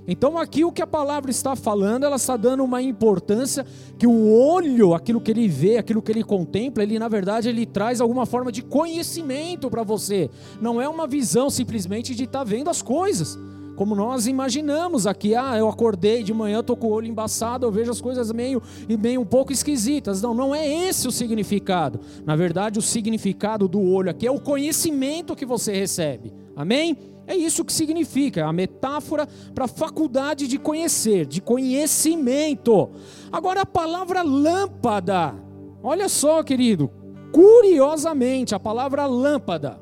Então 0.06 0.36
aqui 0.36 0.66
o 0.66 0.70
que 0.70 0.82
a 0.82 0.86
palavra 0.86 1.30
está 1.30 1.56
falando, 1.56 2.04
ela 2.04 2.16
está 2.16 2.36
dando 2.36 2.62
uma 2.62 2.82
importância 2.82 3.64
que 3.98 4.06
o 4.06 4.30
olho, 4.30 4.92
aquilo 4.92 5.18
que 5.18 5.30
ele 5.30 5.48
vê, 5.48 5.78
aquilo 5.78 6.02
que 6.02 6.12
ele 6.12 6.22
contempla, 6.22 6.82
ele 6.82 6.98
na 6.98 7.08
verdade 7.08 7.48
ele 7.48 7.64
traz 7.64 8.02
alguma 8.02 8.26
forma 8.26 8.52
de 8.52 8.60
conhecimento 8.60 9.70
para 9.70 9.82
você. 9.82 10.28
Não 10.60 10.78
é 10.78 10.86
uma 10.86 11.06
visão 11.06 11.48
simplesmente 11.48 12.14
de 12.14 12.24
estar 12.24 12.40
tá 12.40 12.44
vendo 12.44 12.68
as 12.68 12.82
coisas 12.82 13.38
como 13.76 13.94
nós 13.94 14.26
imaginamos 14.26 15.06
aqui, 15.06 15.34
ah, 15.34 15.56
eu 15.56 15.68
acordei 15.68 16.22
de 16.22 16.32
manhã, 16.32 16.60
estou 16.60 16.76
com 16.76 16.88
o 16.88 16.92
olho 16.92 17.06
embaçado, 17.06 17.66
eu 17.66 17.70
vejo 17.70 17.90
as 17.90 18.00
coisas 18.00 18.32
meio 18.32 18.62
e 18.88 18.96
meio 18.96 19.20
um 19.20 19.24
pouco 19.26 19.52
esquisitas. 19.52 20.22
Não, 20.22 20.34
não 20.34 20.54
é 20.54 20.66
esse 20.66 21.06
o 21.06 21.12
significado. 21.12 22.00
Na 22.24 22.34
verdade, 22.34 22.78
o 22.78 22.82
significado 22.82 23.68
do 23.68 23.80
olho 23.80 24.10
aqui 24.10 24.26
é 24.26 24.30
o 24.30 24.40
conhecimento 24.40 25.36
que 25.36 25.44
você 25.44 25.72
recebe. 25.74 26.32
Amém? 26.56 26.96
É 27.26 27.36
isso 27.36 27.64
que 27.64 27.72
significa, 27.72 28.40
é 28.40 28.44
a 28.44 28.52
metáfora 28.52 29.28
para 29.54 29.64
a 29.64 29.68
faculdade 29.68 30.46
de 30.46 30.58
conhecer, 30.58 31.26
de 31.26 31.40
conhecimento. 31.40 32.88
Agora 33.30 33.62
a 33.62 33.66
palavra 33.66 34.22
lâmpada. 34.22 35.34
Olha 35.82 36.08
só, 36.08 36.42
querido, 36.42 36.90
curiosamente, 37.32 38.54
a 38.54 38.60
palavra 38.60 39.06
lâmpada 39.06 39.78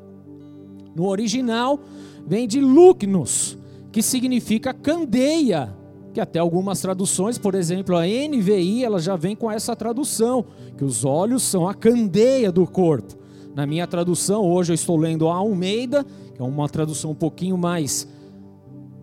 no 0.95 1.07
original 1.07 1.79
vem 2.25 2.47
de 2.47 2.59
lucnos, 2.59 3.57
que 3.95 4.01
significa 4.01 4.73
candeia, 4.73 5.73
que 6.13 6.19
até 6.19 6.37
algumas 6.37 6.81
traduções, 6.81 7.37
por 7.37 7.55
exemplo, 7.55 7.95
a 7.95 8.01
NVI, 8.01 8.83
ela 8.83 8.99
já 8.99 9.15
vem 9.15 9.37
com 9.37 9.49
essa 9.49 9.73
tradução, 9.73 10.43
que 10.77 10.83
os 10.83 11.05
olhos 11.05 11.43
são 11.43 11.65
a 11.65 11.73
candeia 11.73 12.51
do 12.51 12.67
corpo. 12.67 13.15
Na 13.55 13.65
minha 13.65 13.87
tradução, 13.87 14.43
hoje 14.43 14.73
eu 14.73 14.75
estou 14.75 14.97
lendo 14.97 15.29
a 15.29 15.35
Almeida, 15.35 16.05
que 16.33 16.41
é 16.41 16.43
uma 16.43 16.67
tradução 16.67 17.11
um 17.11 17.15
pouquinho 17.15 17.57
mais 17.57 18.05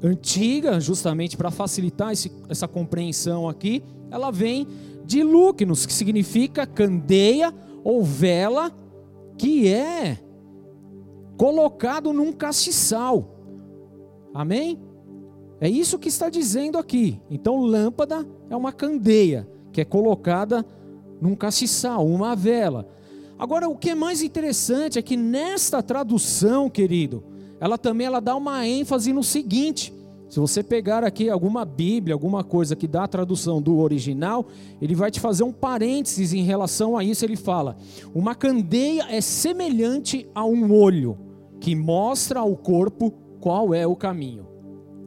antiga, 0.02 0.78
justamente 0.78 1.38
para 1.38 1.50
facilitar 1.50 2.12
esse, 2.12 2.30
essa 2.50 2.68
compreensão 2.68 3.48
aqui. 3.48 3.82
Ela 4.10 4.30
vem 4.30 4.66
de 5.06 5.22
Lucnos, 5.22 5.86
que 5.86 5.92
significa 5.94 6.66
candeia 6.66 7.50
ou 7.82 8.04
vela, 8.04 8.70
que 9.38 9.68
é 9.68 10.18
colocado 11.38 12.12
num 12.12 12.30
castiçal. 12.30 13.31
Amém? 14.34 14.78
É 15.60 15.68
isso 15.68 15.98
que 15.98 16.08
está 16.08 16.28
dizendo 16.28 16.78
aqui. 16.78 17.20
Então, 17.30 17.60
lâmpada 17.60 18.26
é 18.50 18.56
uma 18.56 18.72
candeia 18.72 19.48
que 19.72 19.80
é 19.80 19.84
colocada 19.84 20.64
num 21.20 21.36
castiçal, 21.36 22.06
uma 22.06 22.34
vela. 22.34 22.88
Agora, 23.38 23.68
o 23.68 23.76
que 23.76 23.90
é 23.90 23.94
mais 23.94 24.22
interessante 24.22 24.98
é 24.98 25.02
que 25.02 25.16
nesta 25.16 25.82
tradução, 25.82 26.68
querido, 26.68 27.22
ela 27.60 27.78
também 27.78 28.06
ela 28.06 28.20
dá 28.20 28.34
uma 28.34 28.66
ênfase 28.66 29.12
no 29.12 29.22
seguinte: 29.22 29.94
se 30.28 30.40
você 30.40 30.62
pegar 30.62 31.04
aqui 31.04 31.30
alguma 31.30 31.64
Bíblia, 31.64 32.14
alguma 32.14 32.42
coisa 32.42 32.74
que 32.74 32.88
dá 32.88 33.04
a 33.04 33.08
tradução 33.08 33.62
do 33.62 33.78
original, 33.78 34.46
ele 34.80 34.94
vai 34.94 35.10
te 35.10 35.20
fazer 35.20 35.44
um 35.44 35.52
parênteses 35.52 36.32
em 36.32 36.42
relação 36.42 36.96
a 36.96 37.04
isso. 37.04 37.24
Ele 37.24 37.36
fala: 37.36 37.76
uma 38.14 38.34
candeia 38.34 39.06
é 39.08 39.20
semelhante 39.20 40.26
a 40.34 40.44
um 40.44 40.74
olho 40.74 41.18
que 41.60 41.76
mostra 41.76 42.40
ao 42.40 42.56
corpo 42.56 43.12
qual 43.42 43.74
é 43.74 43.84
o 43.84 43.96
caminho. 43.96 44.46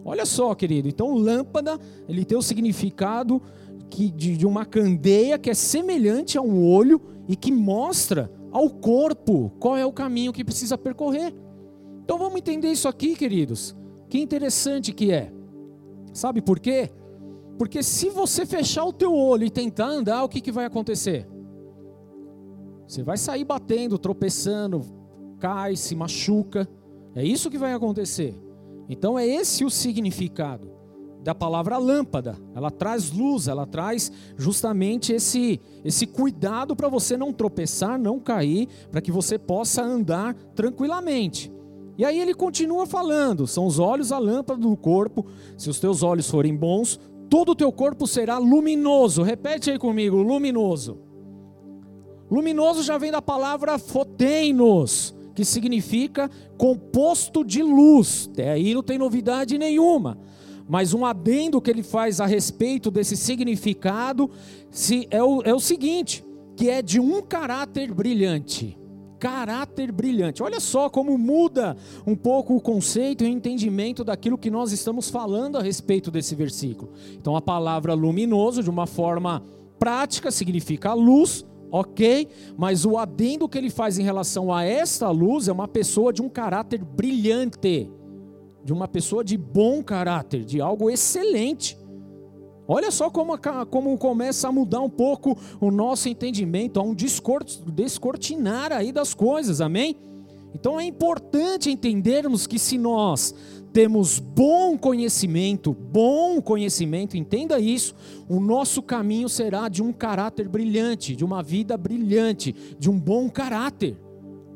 Olha 0.04 0.26
só, 0.26 0.54
querido. 0.54 0.90
Então, 0.90 1.16
lâmpada, 1.16 1.80
ele 2.08 2.26
tem 2.26 2.38
o 2.38 2.42
significado 2.42 3.42
que, 3.90 4.12
de, 4.12 4.36
de 4.36 4.46
uma 4.46 4.66
candeia 4.66 5.40
que 5.40 5.50
é 5.50 5.54
semelhante 5.54 6.38
a 6.38 6.42
um 6.42 6.70
olho 6.70 7.02
e 7.30 7.36
que 7.36 7.50
mostra 7.50 8.30
ao 8.52 8.70
corpo 8.70 9.52
qual 9.58 9.78
é 9.78 9.86
o 9.86 9.94
caminho 9.94 10.34
que 10.34 10.44
precisa 10.44 10.78
percorrer. 10.78 11.34
Então, 12.04 12.20
vamos 12.20 12.36
entender 12.36 12.70
isso 12.70 12.90
aqui, 12.90 13.16
queridos. 13.16 13.74
Que 14.10 14.20
interessante 14.20 14.92
que 14.92 15.14
é. 15.14 15.32
Sabe 16.14 16.42
por 16.42 16.60
quê? 16.60 16.92
Porque 17.58 17.82
se 17.82 18.10
você 18.10 18.46
fechar 18.46 18.84
o 18.84 18.92
teu 18.92 19.16
olho 19.16 19.46
e 19.46 19.50
tentar 19.50 19.88
andar, 19.88 20.26
o 20.26 20.30
que, 20.30 20.42
que 20.42 20.52
vai 20.52 20.66
acontecer? 20.66 21.26
Você 22.86 23.02
vai 23.02 23.18
sair 23.18 23.46
batendo, 23.46 23.98
tropeçando, 23.98 24.82
cai, 25.40 25.78
se 25.78 25.96
machuca. 25.96 26.68
É 27.16 27.24
isso 27.24 27.50
que 27.50 27.58
vai 27.58 27.74
acontecer. 27.74 28.36
Então 28.90 29.18
é 29.18 29.26
esse 29.26 29.64
o 29.64 29.70
significado 29.70 30.76
da 31.24 31.34
palavra 31.34 31.78
lâmpada. 31.78 32.38
Ela 32.54 32.70
traz 32.70 33.12
luz, 33.12 33.48
ela 33.48 33.66
traz 33.66 34.12
justamente 34.38 35.12
esse 35.12 35.60
esse 35.84 36.06
cuidado 36.06 36.76
para 36.76 36.88
você 36.88 37.18
não 37.18 37.34
tropeçar, 37.34 37.98
não 37.98 38.20
cair, 38.20 38.68
para 38.92 39.02
que 39.02 39.12
você 39.12 39.40
possa 39.40 39.82
andar 39.82 40.36
tranquilamente. 40.54 41.52
E 41.98 42.04
aí 42.04 42.20
ele 42.20 42.34
continua 42.34 42.86
falando: 42.86 43.48
são 43.48 43.66
os 43.66 43.80
olhos 43.80 44.12
a 44.12 44.20
lâmpada 44.20 44.60
do 44.60 44.76
corpo. 44.76 45.26
Se 45.58 45.70
os 45.70 45.80
teus 45.80 46.04
olhos 46.04 46.30
forem 46.30 46.56
bons, 46.56 47.00
todo 47.30 47.54
o 47.54 47.56
teu 47.56 47.72
corpo 47.72 48.06
será 48.06 48.38
luminoso. 48.38 49.24
Repete 49.24 49.72
aí 49.72 49.80
comigo: 49.80 50.18
luminoso. 50.18 51.00
Luminoso 52.30 52.84
já 52.84 52.98
vem 52.98 53.12
da 53.12 53.22
palavra 53.22 53.78
foteinos, 53.80 55.15
que 55.36 55.44
significa 55.44 56.32
composto 56.58 57.44
de 57.44 57.62
luz. 57.62 58.30
Até 58.32 58.52
aí 58.52 58.74
não 58.74 58.82
tem 58.82 58.98
novidade 58.98 59.58
nenhuma. 59.58 60.18
Mas 60.68 60.94
um 60.94 61.06
adendo 61.06 61.62
que 61.62 61.70
ele 61.70 61.84
faz 61.84 62.20
a 62.20 62.26
respeito 62.26 62.90
desse 62.90 63.16
significado 63.16 64.32
se, 64.72 65.08
é, 65.12 65.22
o, 65.22 65.42
é 65.44 65.54
o 65.54 65.60
seguinte: 65.60 66.26
que 66.56 66.70
é 66.70 66.82
de 66.82 67.00
um 67.00 67.22
caráter 67.22 67.94
brilhante. 67.94 68.78
Caráter 69.20 69.92
brilhante. 69.92 70.44
Olha 70.44 70.60
só 70.60 70.90
como 70.90 71.18
muda 71.18 71.78
um 72.06 72.16
pouco 72.16 72.56
o 72.56 72.62
conceito 72.62 73.24
e 73.24 73.28
o 73.28 73.30
entendimento 73.30 74.04
daquilo 74.04 74.38
que 74.38 74.52
nós 74.52 74.72
estamos 74.72 75.10
falando 75.10 75.58
a 75.58 75.62
respeito 75.62 76.12
desse 76.12 76.36
versículo. 76.36 76.92
Então, 77.14 77.36
a 77.36 77.42
palavra 77.42 77.94
luminoso, 77.94 78.62
de 78.62 78.70
uma 78.70 78.86
forma 78.86 79.44
prática, 79.80 80.32
significa 80.32 80.94
luz, 80.94 81.46
ok, 81.72 82.28
mas 82.58 82.86
o 82.86 82.98
adendo 82.98 83.50
que 83.50 83.58
ele 83.58 83.70
faz 83.70 83.98
em 83.98 84.04
relação 84.04 84.54
a 84.54 84.64
esta 84.64 85.10
luz 85.10 85.48
é 85.48 85.52
uma 85.52 85.68
pessoa 85.68 86.14
de 86.14 86.22
um 86.22 86.30
caráter 86.30 86.84
brilhante, 86.84 87.92
de 88.64 88.74
uma 88.74 88.88
pessoa 88.88 89.24
de 89.24 89.38
bom 89.38 89.84
caráter, 89.84 90.44
de 90.44 90.62
algo 90.62 90.90
excelente. 90.90 91.78
Olha 92.68 92.90
só 92.90 93.10
como, 93.10 93.38
como 93.70 93.98
começa 93.98 94.48
a 94.48 94.52
mudar 94.52 94.82
um 94.82 94.90
pouco 94.90 95.38
o 95.62 95.70
nosso 95.70 96.10
entendimento, 96.10 96.80
há 96.80 96.84
um 96.84 96.96
descortinar 96.96 98.72
aí 98.72 98.92
das 98.92 99.14
coisas, 99.14 99.62
amém? 99.62 99.96
Então 100.54 100.80
é 100.80 100.86
importante 100.86 101.70
entendermos 101.70 102.48
que 102.48 102.58
se 102.58 102.78
nós 102.78 103.36
temos 103.76 104.20
bom 104.20 104.78
conhecimento, 104.78 105.74
bom 105.74 106.40
conhecimento, 106.40 107.18
entenda 107.18 107.60
isso, 107.60 107.94
o 108.30 108.40
nosso 108.40 108.82
caminho 108.82 109.28
será 109.28 109.68
de 109.68 109.84
um 109.84 109.92
caráter 109.92 110.48
brilhante, 110.48 111.14
de 111.14 111.26
uma 111.26 111.44
vida 111.44 111.76
brilhante, 111.76 112.56
de 112.80 112.90
um 112.90 112.98
bom 112.98 113.30
caráter. 113.30 114.00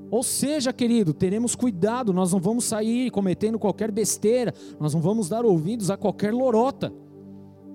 Ou 0.10 0.24
seja, 0.24 0.72
querido, 0.72 1.14
teremos 1.14 1.54
cuidado, 1.54 2.14
nós 2.14 2.32
não 2.32 2.40
vamos 2.40 2.64
sair 2.64 3.12
cometendo 3.12 3.60
qualquer 3.60 3.92
besteira, 3.92 4.54
nós 4.80 4.94
não 4.94 5.02
vamos 5.02 5.28
dar 5.28 5.44
ouvidos 5.44 5.92
a 5.92 5.98
qualquer 5.98 6.34
lorota, 6.34 6.90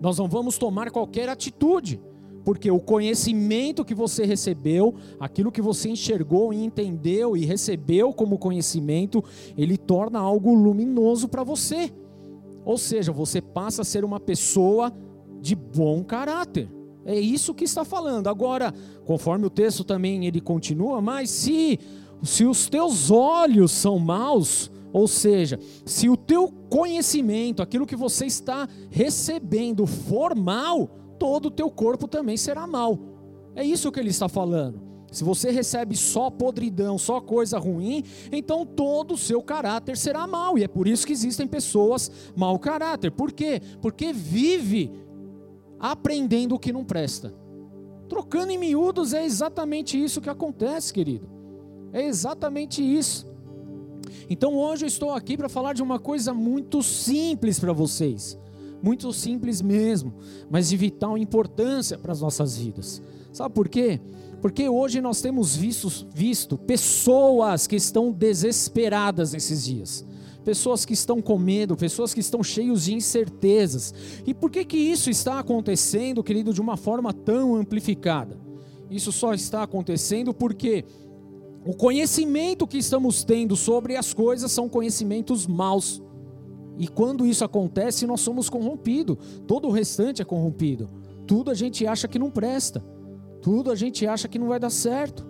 nós 0.01 0.17
não 0.17 0.27
vamos 0.27 0.57
tomar 0.57 0.91
qualquer 0.91 1.29
atitude 1.29 2.01
porque 2.45 2.71
o 2.71 2.79
conhecimento 2.79 3.85
que 3.85 3.95
você 3.95 4.25
recebeu, 4.25 4.95
aquilo 5.19 5.51
que 5.51 5.63
você 5.63 5.89
enxergou 5.89 6.53
e 6.53 6.63
entendeu 6.63 7.37
e 7.37 7.45
recebeu 7.45 8.13
como 8.13 8.39
conhecimento, 8.39 9.25
ele 9.57 9.77
torna 9.77 10.19
algo 10.19 10.55
luminoso 10.55 11.27
para 11.29 11.43
você. 11.43 11.91
Ou 12.65 12.77
seja, 12.77 13.13
você 13.13 13.41
passa 13.41 13.83
a 13.83 13.85
ser 13.85 14.05
uma 14.05 14.21
pessoa 14.21 14.93
de 15.41 15.55
bom 15.55 16.05
caráter. 16.05 16.69
É 17.05 17.19
isso 17.19 17.55
que 17.55 17.65
está 17.65 17.85
falando. 17.85 18.29
Agora, 18.29 18.73
conforme 19.05 19.47
o 19.47 19.51
texto 19.51 19.85
também 19.85 20.27
ele 20.27 20.41
continua, 20.41 21.01
mas 21.01 21.31
se 21.31 21.79
se 22.23 22.47
os 22.47 22.69
teus 22.69 23.11
olhos 23.11 23.71
são 23.71 23.99
maus, 23.99 24.71
ou 24.93 25.07
seja, 25.07 25.59
se 25.85 26.09
o 26.09 26.17
teu 26.17 26.49
conhecimento, 26.71 27.63
aquilo 27.63 27.87
que 27.87 27.95
você 27.95 28.25
está 28.25 28.67
recebendo 28.91 29.87
for 29.87 30.35
mal, 30.35 30.89
todo 31.25 31.47
o 31.47 31.51
teu 31.51 31.71
corpo 31.71 32.07
também 32.07 32.37
será 32.37 32.67
mal. 32.67 32.99
É 33.57 33.65
isso 33.65 33.91
que 33.91 33.99
ele 33.99 34.11
está 34.11 34.29
falando. 34.29 34.79
Se 35.11 35.25
você 35.25 35.51
recebe 35.51 35.97
só 35.97 36.29
podridão, 36.29 36.99
só 36.99 37.19
coisa 37.19 37.59
ruim, 37.59 38.05
então 38.31 38.67
todo 38.67 39.15
o 39.15 39.17
seu 39.17 39.43
caráter 39.43 39.97
será 39.97 40.27
mal. 40.27 40.59
E 40.59 40.65
é 40.65 40.69
por 40.69 40.87
isso 40.87 41.07
que 41.07 41.15
existem 41.15 41.49
pessoas 41.49 42.11
mau 42.37 42.59
caráter. 42.59 43.11
Por 43.11 43.33
quê? 43.33 43.63
Porque 43.81 44.13
vive 44.13 44.93
aprendendo 45.81 46.57
o 46.57 46.59
que 46.59 46.75
não 46.75 46.85
presta. 46.85 47.35
Trocando 48.07 48.53
em 48.53 48.59
miúdos 48.59 49.15
é 49.15 49.25
exatamente 49.25 49.99
isso 49.99 50.21
que 50.21 50.29
acontece, 50.29 50.93
querido. 50.93 51.27
É 51.91 52.05
exatamente 52.05 52.83
isso. 52.83 53.25
Então 54.29 54.55
hoje 54.59 54.85
eu 54.85 54.89
estou 54.89 55.11
aqui 55.11 55.39
para 55.39 55.49
falar 55.49 55.73
de 55.73 55.83
uma 55.83 55.99
coisa 55.99 56.35
muito 56.35 56.83
simples 56.83 57.59
para 57.59 57.73
vocês. 57.73 58.39
Muito 58.85 59.11
simples 59.15 59.63
mesmo, 59.63 60.13
mas 60.51 60.69
de 60.69 60.77
vital 60.77 61.17
importância 61.17 61.97
para 61.97 62.13
as 62.13 62.21
nossas 62.21 62.59
vidas. 62.59 63.01
Sabe 63.33 63.55
por 63.55 63.67
quê? 63.67 63.99
Porque 64.43 64.69
hoje 64.69 65.01
nós 65.01 65.23
temos 65.23 65.57
visto, 65.57 65.89
visto 66.15 66.59
pessoas 66.59 67.67
que 67.67 67.77
estão 67.77 68.13
desesperadas 68.13 69.33
nesses 69.33 69.65
dias. 69.65 70.05
Pessoas 70.45 70.85
que 70.85 70.93
estão 70.93 71.23
com 71.23 71.39
medo, 71.39 71.75
pessoas 71.75 72.13
que 72.13 72.21
estão 72.21 72.43
cheios 72.43 72.85
de 72.85 72.93
incertezas. 72.93 73.95
E 74.27 74.35
por 74.35 74.51
que 74.51 74.63
que 74.67 74.77
isso 74.77 75.09
está 75.09 75.39
acontecendo, 75.39 76.23
querido, 76.23 76.53
de 76.53 76.61
uma 76.61 76.77
forma 76.77 77.11
tão 77.11 77.57
amplificada? 77.57 78.39
Isso 78.91 79.11
só 79.11 79.33
está 79.33 79.63
acontecendo 79.63 80.35
porque 80.35 80.85
o 81.65 81.73
conhecimento 81.73 82.67
que 82.67 82.77
estamos 82.77 83.25
tendo 83.25 83.57
sobre 83.57 83.97
as 83.97 84.13
coisas 84.13 84.53
são 84.53 84.69
conhecimentos 84.69 85.47
maus. 85.47 86.03
E 86.79 86.89
quando 86.89 87.27
isso 87.27 87.45
acontece, 87.45 88.07
nós 88.07 88.21
somos 88.21 88.51
corrompidos. 88.51 89.17
Todo 89.47 89.69
o 89.69 89.71
restante 89.71 90.23
é 90.23 90.25
corrompido. 90.25 90.91
Tudo 91.27 91.51
a 91.51 91.55
gente 91.55 91.87
acha 91.87 92.09
que 92.09 92.19
não 92.19 92.31
presta. 92.31 92.85
Tudo 93.41 93.71
a 93.71 93.75
gente 93.75 94.07
acha 94.07 94.29
que 94.29 94.39
não 94.39 94.49
vai 94.49 94.59
dar 94.59 94.71
certo. 94.71 95.27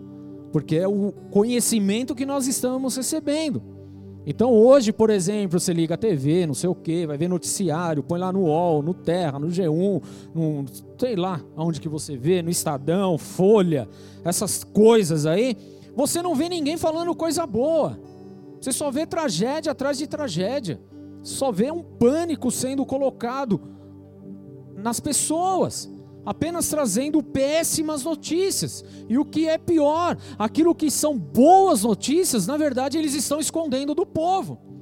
Porque 0.52 0.76
é 0.76 0.88
o 0.88 1.12
conhecimento 1.30 2.14
que 2.14 2.24
nós 2.24 2.46
estamos 2.46 2.96
recebendo. 2.96 3.62
Então 4.26 4.52
hoje, 4.52 4.90
por 4.92 5.10
exemplo, 5.10 5.60
você 5.60 5.72
liga 5.74 5.94
a 5.94 5.98
TV, 5.98 6.46
não 6.46 6.54
sei 6.54 6.70
o 6.70 6.74
que, 6.74 7.06
vai 7.06 7.18
ver 7.18 7.28
noticiário, 7.28 8.02
põe 8.02 8.18
lá 8.18 8.32
no 8.32 8.44
UOL, 8.44 8.82
no 8.82 8.94
Terra, 8.94 9.38
no 9.38 9.48
G1, 9.48 10.02
no, 10.34 10.64
sei 10.98 11.14
lá 11.14 11.42
aonde 11.54 11.78
que 11.78 11.90
você 11.90 12.16
vê, 12.16 12.40
no 12.40 12.48
Estadão, 12.48 13.18
Folha, 13.18 13.86
essas 14.24 14.64
coisas 14.64 15.26
aí 15.26 15.58
você 15.94 16.20
não 16.20 16.34
vê 16.34 16.48
ninguém 16.48 16.76
falando 16.76 17.14
coisa 17.14 17.46
boa. 17.46 17.98
Você 18.60 18.72
só 18.72 18.90
vê 18.90 19.06
tragédia 19.06 19.72
atrás 19.72 19.98
de 19.98 20.06
tragédia. 20.06 20.80
Só 21.24 21.50
vê 21.50 21.72
um 21.72 21.82
pânico 21.82 22.50
sendo 22.50 22.84
colocado 22.84 23.60
nas 24.76 25.00
pessoas, 25.00 25.90
apenas 26.24 26.68
trazendo 26.68 27.22
péssimas 27.22 28.04
notícias. 28.04 28.84
E 29.08 29.18
o 29.18 29.24
que 29.24 29.48
é 29.48 29.58
pior, 29.58 30.18
aquilo 30.38 30.74
que 30.74 30.90
são 30.90 31.18
boas 31.18 31.82
notícias, 31.82 32.46
na 32.46 32.58
verdade, 32.58 32.98
eles 32.98 33.14
estão 33.14 33.40
escondendo 33.40 33.94
do 33.94 34.04
povo. 34.04 34.73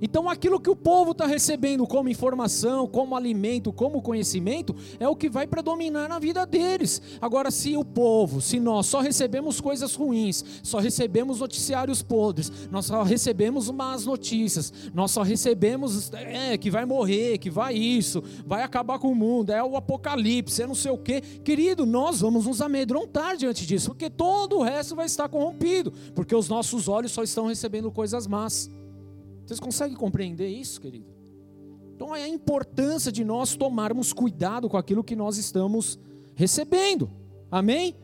Então, 0.00 0.28
aquilo 0.28 0.60
que 0.60 0.68
o 0.68 0.76
povo 0.76 1.12
está 1.12 1.26
recebendo 1.26 1.86
como 1.86 2.08
informação, 2.08 2.86
como 2.86 3.16
alimento, 3.16 3.72
como 3.72 4.02
conhecimento, 4.02 4.74
é 5.00 5.08
o 5.08 5.16
que 5.16 5.28
vai 5.28 5.46
predominar 5.46 6.08
na 6.08 6.18
vida 6.18 6.44
deles. 6.44 7.00
Agora, 7.20 7.50
se 7.50 7.76
o 7.76 7.84
povo, 7.84 8.40
se 8.40 8.60
nós 8.60 8.86
só 8.86 9.00
recebemos 9.00 9.60
coisas 9.60 9.94
ruins, 9.94 10.44
só 10.62 10.78
recebemos 10.78 11.40
noticiários 11.40 12.02
podres, 12.02 12.52
nós 12.70 12.86
só 12.86 13.02
recebemos 13.02 13.70
más 13.70 14.04
notícias, 14.04 14.72
nós 14.92 15.10
só 15.10 15.22
recebemos 15.22 16.12
é, 16.12 16.58
que 16.58 16.70
vai 16.70 16.84
morrer, 16.84 17.38
que 17.38 17.50
vai 17.50 17.74
isso, 17.74 18.22
vai 18.46 18.62
acabar 18.62 18.98
com 18.98 19.10
o 19.10 19.14
mundo, 19.14 19.50
é 19.50 19.62
o 19.62 19.76
apocalipse, 19.76 20.62
é 20.62 20.66
não 20.66 20.74
sei 20.74 20.90
o 20.90 20.98
quê, 20.98 21.20
querido, 21.20 21.86
nós 21.86 22.20
vamos 22.20 22.46
nos 22.46 22.60
amedrontar 22.60 23.36
diante 23.36 23.66
disso, 23.66 23.90
porque 23.90 24.10
todo 24.10 24.58
o 24.58 24.62
resto 24.62 24.94
vai 24.94 25.06
estar 25.06 25.28
corrompido, 25.28 25.92
porque 26.14 26.34
os 26.34 26.48
nossos 26.48 26.88
olhos 26.88 27.12
só 27.12 27.22
estão 27.22 27.46
recebendo 27.46 27.90
coisas 27.90 28.26
más. 28.26 28.70
Vocês 29.46 29.60
conseguem 29.60 29.96
compreender 29.96 30.48
isso, 30.48 30.80
querido? 30.80 31.06
Então 31.94 32.14
é 32.14 32.24
a 32.24 32.28
importância 32.28 33.12
de 33.12 33.24
nós 33.24 33.54
tomarmos 33.54 34.12
cuidado 34.12 34.68
com 34.68 34.76
aquilo 34.76 35.04
que 35.04 35.14
nós 35.14 35.38
estamos 35.38 35.98
recebendo. 36.34 37.08
Amém? 37.50 37.94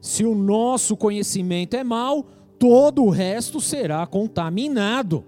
Se 0.00 0.24
o 0.24 0.34
nosso 0.34 0.96
conhecimento 0.96 1.74
é 1.74 1.82
mau, 1.82 2.22
todo 2.56 3.02
o 3.02 3.10
resto 3.10 3.60
será 3.60 4.06
contaminado. 4.06 5.24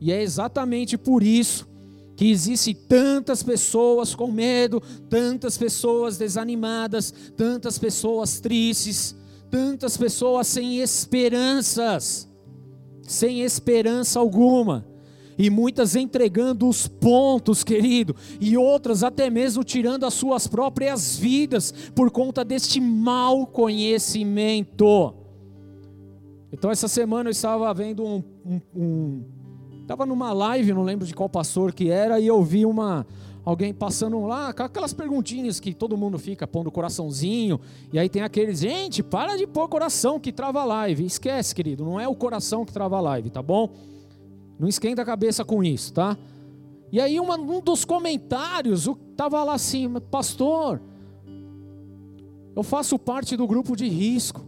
E 0.00 0.10
é 0.10 0.22
exatamente 0.22 0.96
por 0.96 1.22
isso 1.22 1.68
que 2.16 2.30
existem 2.30 2.74
tantas 2.74 3.42
pessoas 3.42 4.14
com 4.14 4.30
medo, 4.30 4.82
tantas 5.10 5.58
pessoas 5.58 6.16
desanimadas, 6.16 7.12
tantas 7.36 7.78
pessoas 7.78 8.40
tristes, 8.40 9.14
tantas 9.50 9.96
pessoas 9.96 10.46
sem 10.46 10.80
esperanças 10.80 12.31
sem 13.02 13.42
esperança 13.42 14.18
alguma, 14.18 14.86
e 15.38 15.50
muitas 15.50 15.96
entregando 15.96 16.68
os 16.68 16.86
pontos, 16.86 17.64
querido, 17.64 18.14
e 18.40 18.56
outras 18.56 19.02
até 19.02 19.30
mesmo 19.30 19.64
tirando 19.64 20.04
as 20.04 20.14
suas 20.14 20.46
próprias 20.46 21.16
vidas 21.16 21.72
por 21.94 22.10
conta 22.10 22.44
deste 22.44 22.80
mau 22.80 23.46
conhecimento. 23.46 25.14
Então, 26.52 26.70
essa 26.70 26.86
semana 26.86 27.28
eu 27.28 27.32
estava 27.32 27.72
vendo 27.72 28.04
um. 28.04 28.22
um, 28.44 28.60
um 28.76 29.24
estava 29.80 30.06
numa 30.06 30.32
live, 30.32 30.72
não 30.72 30.84
lembro 30.84 31.06
de 31.06 31.12
qual 31.12 31.28
pastor 31.28 31.72
que 31.72 31.90
era, 31.90 32.20
e 32.20 32.26
eu 32.26 32.42
vi 32.42 32.64
uma, 32.64 33.06
alguém 33.44 33.74
passando 33.74 34.20
lá, 34.20 34.48
aquelas 34.50 34.92
perguntinhas 34.92 35.58
que 35.58 35.74
todo 35.74 35.96
mundo 35.96 36.18
fica 36.18 36.46
pondo 36.46 36.70
coraçãozinho, 36.70 37.60
e 37.92 37.98
aí 37.98 38.08
tem 38.08 38.22
aqueles, 38.22 38.60
gente, 38.60 39.02
para 39.02 39.36
de 39.36 39.46
pôr 39.46 39.68
coração 39.68 40.20
que 40.20 40.32
trava 40.32 40.60
a 40.60 40.64
live. 40.64 41.04
Esquece, 41.04 41.54
querido, 41.54 41.84
não 41.84 41.98
é 41.98 42.06
o 42.06 42.14
coração 42.14 42.64
que 42.64 42.72
trava 42.72 42.98
a 42.98 43.00
live, 43.00 43.30
tá 43.30 43.42
bom? 43.42 43.70
Não 44.58 44.68
esquenta 44.68 45.02
a 45.02 45.04
cabeça 45.04 45.44
com 45.44 45.62
isso, 45.62 45.92
tá? 45.92 46.16
E 46.92 47.00
aí 47.00 47.18
uma, 47.18 47.36
um 47.36 47.60
dos 47.60 47.84
comentários, 47.84 48.88
tava 49.16 49.42
lá 49.42 49.54
assim, 49.54 49.90
pastor, 50.10 50.80
eu 52.54 52.62
faço 52.62 52.98
parte 52.98 53.36
do 53.36 53.46
grupo 53.46 53.74
de 53.74 53.88
risco. 53.88 54.46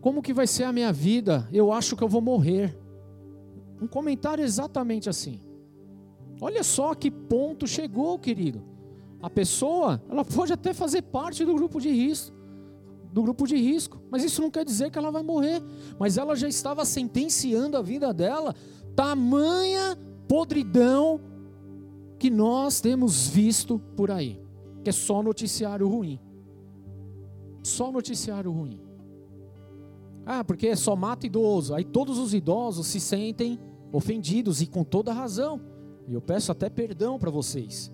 Como 0.00 0.22
que 0.22 0.32
vai 0.32 0.46
ser 0.46 0.64
a 0.64 0.72
minha 0.72 0.92
vida? 0.92 1.48
Eu 1.52 1.72
acho 1.72 1.96
que 1.96 2.04
eu 2.04 2.08
vou 2.08 2.20
morrer. 2.20 2.78
Um 3.82 3.88
comentário 3.88 4.44
exatamente 4.44 5.10
assim. 5.10 5.40
Olha 6.40 6.62
só 6.62 6.94
que 6.94 7.10
ponto 7.10 7.66
chegou, 7.66 8.18
querido. 8.18 8.62
A 9.22 9.30
pessoa, 9.30 10.02
ela 10.08 10.24
pode 10.24 10.52
até 10.52 10.74
fazer 10.74 11.02
parte 11.02 11.44
do 11.44 11.54
grupo 11.54 11.80
de 11.80 11.90
risco, 11.90 12.36
do 13.12 13.22
grupo 13.22 13.46
de 13.46 13.56
risco, 13.56 14.00
mas 14.10 14.22
isso 14.22 14.42
não 14.42 14.50
quer 14.50 14.64
dizer 14.64 14.90
que 14.90 14.98
ela 14.98 15.10
vai 15.10 15.22
morrer. 15.22 15.62
Mas 15.98 16.18
ela 16.18 16.36
já 16.36 16.48
estava 16.48 16.84
sentenciando 16.84 17.76
a 17.76 17.82
vida 17.82 18.12
dela, 18.12 18.54
tamanha 18.94 19.98
podridão 20.28 21.20
que 22.18 22.30
nós 22.30 22.80
temos 22.80 23.26
visto 23.26 23.78
por 23.96 24.10
aí, 24.10 24.40
que 24.84 24.90
é 24.90 24.92
só 24.92 25.22
noticiário 25.22 25.88
ruim. 25.88 26.20
Só 27.62 27.90
noticiário 27.90 28.50
ruim. 28.50 28.80
Ah, 30.24 30.44
porque 30.44 30.74
só 30.76 30.94
mata 30.96 31.26
idoso. 31.26 31.74
Aí 31.74 31.84
todos 31.84 32.18
os 32.18 32.34
idosos 32.34 32.86
se 32.88 33.00
sentem 33.00 33.58
ofendidos 33.92 34.60
e 34.60 34.66
com 34.66 34.84
toda 34.84 35.12
razão. 35.12 35.60
E 36.06 36.14
eu 36.14 36.20
peço 36.20 36.52
até 36.52 36.68
perdão 36.68 37.18
para 37.18 37.30
vocês. 37.30 37.90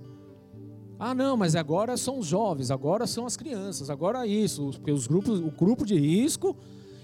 Ah, 0.98 1.14
não, 1.14 1.36
mas 1.36 1.56
agora 1.56 1.96
são 1.96 2.18
os 2.18 2.26
jovens, 2.26 2.70
agora 2.70 3.06
são 3.06 3.26
as 3.26 3.36
crianças, 3.36 3.90
agora 3.90 4.26
isso, 4.26 4.70
porque 4.72 4.92
os 4.92 5.06
grupos, 5.06 5.40
o 5.40 5.50
grupo 5.50 5.84
de 5.84 5.98
risco 5.98 6.56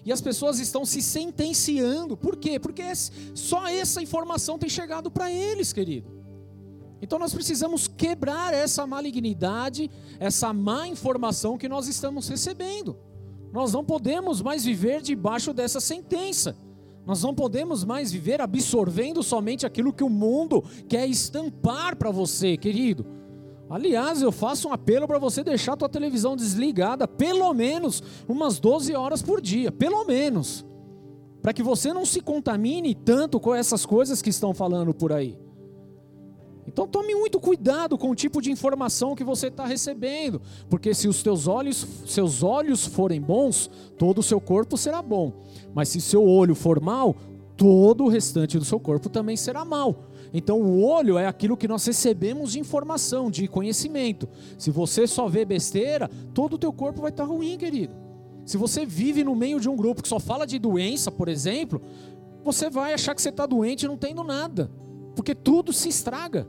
e 0.04 0.12
as 0.12 0.20
pessoas 0.20 0.60
estão 0.60 0.84
se 0.84 1.02
sentenciando. 1.02 2.16
Por 2.16 2.36
quê? 2.36 2.60
Porque 2.60 2.82
só 3.34 3.66
essa 3.66 4.00
informação 4.00 4.58
tem 4.58 4.68
chegado 4.68 5.10
para 5.10 5.32
eles, 5.32 5.72
querido. 5.72 6.18
Então 7.00 7.18
nós 7.18 7.32
precisamos 7.32 7.88
quebrar 7.88 8.52
essa 8.52 8.86
malignidade, 8.86 9.90
essa 10.18 10.52
má 10.52 10.86
informação 10.86 11.58
que 11.58 11.68
nós 11.68 11.88
estamos 11.88 12.28
recebendo. 12.28 12.96
Nós 13.52 13.72
não 13.72 13.84
podemos 13.84 14.42
mais 14.42 14.64
viver 14.64 15.00
debaixo 15.00 15.52
dessa 15.52 15.80
sentença. 15.80 16.56
Nós 17.08 17.22
não 17.22 17.34
podemos 17.34 17.84
mais 17.84 18.12
viver 18.12 18.38
absorvendo 18.38 19.22
somente 19.22 19.64
aquilo 19.64 19.94
que 19.94 20.04
o 20.04 20.10
mundo 20.10 20.62
quer 20.86 21.08
estampar 21.08 21.96
para 21.96 22.10
você, 22.10 22.54
querido. 22.54 23.06
Aliás, 23.70 24.20
eu 24.20 24.30
faço 24.30 24.68
um 24.68 24.74
apelo 24.74 25.06
para 25.06 25.18
você 25.18 25.42
deixar 25.42 25.72
a 25.72 25.76
tua 25.78 25.88
televisão 25.88 26.36
desligada 26.36 27.08
pelo 27.08 27.54
menos 27.54 28.02
umas 28.28 28.60
12 28.60 28.94
horas 28.94 29.22
por 29.22 29.40
dia, 29.40 29.72
pelo 29.72 30.04
menos. 30.04 30.66
Para 31.40 31.54
que 31.54 31.62
você 31.62 31.94
não 31.94 32.04
se 32.04 32.20
contamine 32.20 32.94
tanto 32.94 33.40
com 33.40 33.54
essas 33.54 33.86
coisas 33.86 34.20
que 34.20 34.28
estão 34.28 34.52
falando 34.52 34.92
por 34.92 35.10
aí. 35.10 35.34
Então 36.78 36.86
tome 36.86 37.12
muito 37.12 37.40
cuidado 37.40 37.98
com 37.98 38.08
o 38.08 38.14
tipo 38.14 38.40
de 38.40 38.52
informação 38.52 39.16
que 39.16 39.24
você 39.24 39.48
está 39.48 39.66
recebendo, 39.66 40.40
porque 40.70 40.94
se 40.94 41.08
os 41.08 41.24
teus 41.24 41.48
olhos, 41.48 41.84
seus 42.06 42.44
olhos 42.44 42.86
forem 42.86 43.20
bons, 43.20 43.68
todo 43.98 44.18
o 44.18 44.22
seu 44.22 44.40
corpo 44.40 44.76
será 44.76 45.02
bom. 45.02 45.32
Mas 45.74 45.88
se 45.88 46.00
seu 46.00 46.24
olho 46.24 46.54
for 46.54 46.80
mal, 46.80 47.16
todo 47.56 48.04
o 48.04 48.08
restante 48.08 48.60
do 48.60 48.64
seu 48.64 48.78
corpo 48.78 49.08
também 49.08 49.36
será 49.36 49.64
mal. 49.64 50.04
Então 50.32 50.62
o 50.62 50.80
olho 50.80 51.18
é 51.18 51.26
aquilo 51.26 51.56
que 51.56 51.66
nós 51.66 51.84
recebemos 51.84 52.52
de 52.52 52.60
informação, 52.60 53.28
de 53.28 53.48
conhecimento. 53.48 54.28
Se 54.56 54.70
você 54.70 55.04
só 55.04 55.26
vê 55.26 55.44
besteira, 55.44 56.08
todo 56.32 56.52
o 56.52 56.58
teu 56.58 56.72
corpo 56.72 57.00
vai 57.00 57.10
estar 57.10 57.24
ruim, 57.24 57.58
querido. 57.58 57.92
Se 58.46 58.56
você 58.56 58.86
vive 58.86 59.24
no 59.24 59.34
meio 59.34 59.58
de 59.58 59.68
um 59.68 59.74
grupo 59.74 60.00
que 60.00 60.08
só 60.08 60.20
fala 60.20 60.46
de 60.46 60.60
doença, 60.60 61.10
por 61.10 61.28
exemplo, 61.28 61.82
você 62.44 62.70
vai 62.70 62.94
achar 62.94 63.16
que 63.16 63.20
você 63.20 63.30
está 63.30 63.46
doente 63.46 63.88
não 63.88 63.96
tendo 63.96 64.22
nada, 64.22 64.70
porque 65.16 65.34
tudo 65.34 65.72
se 65.72 65.88
estraga. 65.88 66.46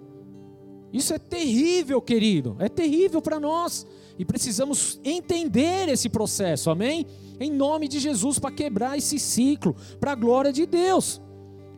Isso 0.92 1.14
é 1.14 1.20
terrível, 1.20 2.02
querido, 2.02 2.56
é 2.60 2.68
terrível 2.68 3.22
para 3.22 3.40
nós 3.40 3.86
e 4.18 4.26
precisamos 4.26 5.00
entender 5.04 5.88
esse 5.88 6.10
processo, 6.10 6.70
amém? 6.70 7.06
Em 7.40 7.52
nome 7.52 7.88
de 7.88 8.00
Jesus, 8.00 8.38
para 8.38 8.52
quebrar 8.52 8.98
esse 8.98 9.18
ciclo, 9.18 9.76
para 10.00 10.12
a 10.12 10.16
glória 10.16 10.52
de 10.52 10.66
Deus. 10.66 11.22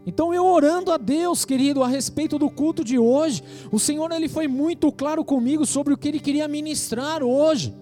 Então 0.07 0.33
eu 0.33 0.43
orando 0.45 0.91
a 0.91 0.97
Deus, 0.97 1.45
querido, 1.45 1.83
a 1.83 1.87
respeito 1.87 2.39
do 2.39 2.49
culto 2.49 2.83
de 2.83 2.97
hoje, 2.97 3.43
o 3.71 3.79
Senhor 3.79 4.11
ele 4.11 4.27
foi 4.27 4.47
muito 4.47 4.91
claro 4.91 5.23
comigo 5.23 5.65
sobre 5.65 5.93
o 5.93 5.97
que 5.97 6.07
ele 6.07 6.19
queria 6.19 6.47
ministrar 6.47 7.21
hoje. 7.21 7.75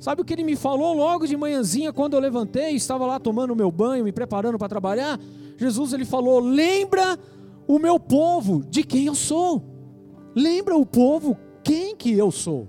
Sabe 0.00 0.22
o 0.22 0.24
que 0.24 0.32
ele 0.32 0.42
me 0.42 0.56
falou 0.56 0.94
logo 0.94 1.26
de 1.26 1.36
manhãzinha 1.36 1.92
quando 1.92 2.14
eu 2.14 2.20
levantei, 2.20 2.70
estava 2.70 3.06
lá 3.06 3.20
tomando 3.20 3.54
meu 3.54 3.70
banho, 3.70 4.02
me 4.02 4.12
preparando 4.12 4.58
para 4.58 4.68
trabalhar? 4.68 5.20
Jesus 5.56 5.92
ele 5.92 6.04
falou: 6.04 6.40
"Lembra 6.40 7.16
o 7.68 7.78
meu 7.78 8.00
povo 8.00 8.64
de 8.68 8.82
quem 8.82 9.06
eu 9.06 9.14
sou". 9.14 9.62
Lembra 10.34 10.76
o 10.76 10.86
povo 10.86 11.36
quem 11.62 11.96
que 11.96 12.12
eu 12.12 12.30
sou. 12.30 12.68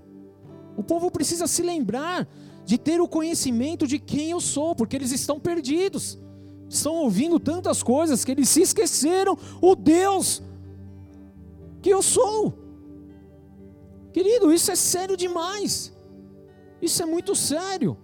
O 0.75 0.83
povo 0.83 1.11
precisa 1.11 1.47
se 1.47 1.61
lembrar 1.61 2.27
de 2.65 2.77
ter 2.77 3.01
o 3.01 3.07
conhecimento 3.07 3.85
de 3.87 3.99
quem 3.99 4.31
eu 4.31 4.39
sou, 4.39 4.75
porque 4.75 4.95
eles 4.95 5.11
estão 5.11 5.39
perdidos. 5.39 6.17
Estão 6.69 6.95
ouvindo 6.95 7.39
tantas 7.39 7.83
coisas 7.83 8.23
que 8.23 8.31
eles 8.31 8.47
se 8.47 8.61
esqueceram 8.61 9.37
o 9.61 9.75
Deus 9.75 10.41
que 11.81 11.89
eu 11.89 12.01
sou. 12.01 12.57
Querido, 14.13 14.53
isso 14.53 14.71
é 14.71 14.75
sério 14.75 15.17
demais. 15.17 15.93
Isso 16.81 17.01
é 17.03 17.05
muito 17.05 17.35
sério. 17.35 17.97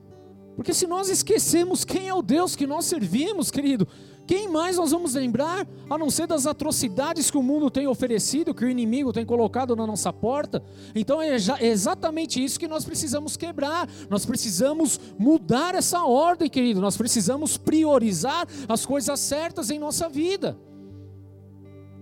Porque 0.55 0.73
se 0.73 0.87
nós 0.87 1.09
esquecemos 1.09 1.85
quem 1.85 2.07
é 2.07 2.13
o 2.13 2.21
Deus 2.21 2.55
que 2.55 2.67
nós 2.67 2.85
servimos, 2.85 3.51
querido, 3.51 3.87
quem 4.27 4.49
mais 4.49 4.75
nós 4.75 4.91
vamos 4.91 5.13
lembrar, 5.13 5.65
a 5.89 5.97
não 5.97 6.09
ser 6.09 6.27
das 6.27 6.45
atrocidades 6.45 7.31
que 7.31 7.37
o 7.37 7.41
mundo 7.41 7.71
tem 7.71 7.87
oferecido, 7.87 8.53
que 8.53 8.65
o 8.65 8.69
inimigo 8.69 9.13
tem 9.13 9.25
colocado 9.25 9.73
na 9.73 9.87
nossa 9.87 10.11
porta? 10.11 10.61
Então 10.93 11.21
é 11.21 11.37
exatamente 11.61 12.43
isso 12.43 12.59
que 12.59 12.67
nós 12.67 12.83
precisamos 12.83 13.37
quebrar. 13.37 13.89
Nós 14.09 14.25
precisamos 14.25 14.99
mudar 15.17 15.75
essa 15.75 16.03
ordem, 16.03 16.49
querido. 16.49 16.81
Nós 16.81 16.97
precisamos 16.97 17.55
priorizar 17.57 18.45
as 18.67 18.85
coisas 18.85 19.17
certas 19.19 19.71
em 19.71 19.79
nossa 19.79 20.09
vida. 20.09 20.57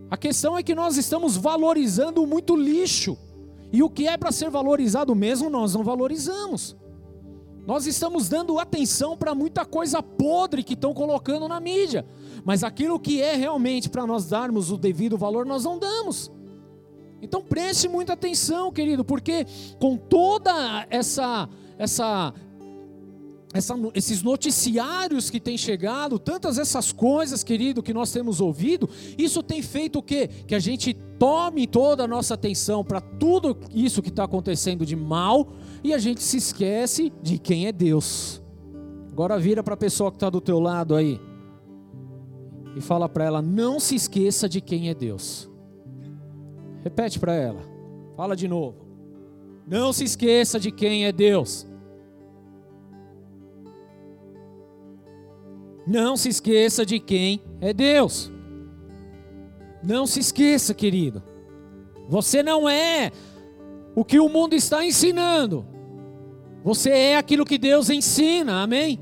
A 0.10 0.18
questão 0.18 0.58
é 0.58 0.64
que 0.64 0.74
nós 0.74 0.98
estamos 0.98 1.38
valorizando 1.38 2.26
muito 2.26 2.56
lixo. 2.56 3.18
E 3.72 3.84
o 3.84 3.90
que 3.90 4.08
é 4.08 4.18
para 4.18 4.32
ser 4.32 4.50
valorizado 4.50 5.14
mesmo, 5.14 5.50
nós 5.50 5.76
não 5.76 5.84
valorizamos. 5.84 6.76
Nós 7.66 7.88
estamos 7.88 8.30
dando 8.30 8.60
atenção 8.60 9.18
para 9.18 9.34
muita 9.34 9.66
coisa 9.66 10.02
podre 10.02 10.64
que 10.64 10.74
estão 10.74 10.94
colocando 10.94 11.48
na 11.48 11.60
mídia, 11.60 12.06
mas 12.44 12.64
aquilo 12.64 13.00
que 13.00 13.22
é 13.22 13.36
realmente 13.36 13.90
para 13.90 14.06
nós 14.06 14.28
darmos 14.30 14.72
o 14.72 14.78
devido 14.78 15.18
valor, 15.18 15.46
nós 15.46 15.64
não 15.64 15.80
damos. 15.80 16.32
Então 17.22 17.42
preste 17.42 17.88
muita 17.88 18.14
atenção, 18.14 18.72
querido, 18.72 19.04
porque 19.04 19.46
com 19.80 19.98
toda 19.98 20.86
essa 20.90 21.50
essa 21.78 22.32
essa, 23.56 23.74
esses 23.94 24.22
noticiários 24.22 25.30
que 25.30 25.40
têm 25.40 25.58
chegado, 25.58 26.20
tantas 26.20 26.58
essas 26.58 26.92
coisas, 26.92 27.42
querido, 27.42 27.82
que 27.82 27.94
nós 27.94 28.12
temos 28.12 28.42
ouvido, 28.42 28.90
isso 29.18 29.42
tem 29.42 29.62
feito 29.62 30.00
o 30.00 30.04
quê? 30.04 30.28
Que 30.46 30.54
a 30.56 30.60
gente 30.60 30.94
tome 31.18 31.68
toda 31.68 32.04
a 32.04 32.08
nossa 32.08 32.34
atenção 32.34 32.84
para 32.84 33.02
tudo 33.02 33.58
isso 33.74 34.02
que 34.02 34.10
está 34.10 34.24
acontecendo 34.24 34.86
de 34.86 34.96
mal 34.96 35.48
e 35.84 35.94
a 35.94 35.98
gente 35.98 36.22
se 36.22 36.38
esquece 36.38 37.12
de 37.22 37.38
quem 37.38 37.68
é 37.68 37.72
Deus. 37.72 38.42
Agora 39.12 39.40
vira 39.40 39.64
para 39.64 39.76
a 39.76 39.78
pessoa 39.78 40.12
que 40.12 40.18
está 40.18 40.30
do 40.30 40.42
teu 40.42 40.60
lado 40.60 40.96
aí 40.96 41.20
e 42.76 42.82
fala 42.82 43.08
para 43.08 43.24
ela: 43.26 43.42
não 43.42 43.80
se 43.80 43.96
esqueça 43.96 44.50
de 44.50 44.60
quem 44.60 44.90
é 44.90 44.94
Deus. 44.94 45.50
Repete 46.84 47.18
para 47.20 47.34
ela, 47.34 47.62
fala 48.16 48.36
de 48.36 48.48
novo. 48.48 48.86
Não 49.68 49.92
se 49.92 50.04
esqueça 50.04 50.60
de 50.60 50.72
quem 50.72 51.06
é 51.06 51.12
Deus. 51.12 51.66
Não 55.88 56.18
se 56.18 56.30
esqueça 56.30 56.86
de 56.86 57.00
quem 57.00 57.42
é 57.62 57.74
Deus. 57.74 58.35
Não 59.86 60.08
se 60.08 60.20
esqueça, 60.20 60.74
querido. 60.74 61.22
Você 62.10 62.42
não 62.42 62.68
é 62.68 63.12
o 63.96 64.04
que 64.04 64.20
o 64.20 64.28
mundo 64.28 64.56
está 64.56 64.84
ensinando. 64.84 65.66
Você 66.64 66.90
é 66.90 67.18
aquilo 67.18 67.46
que 67.46 67.58
Deus 67.58 67.90
ensina, 67.90 68.64
amém? 68.64 69.00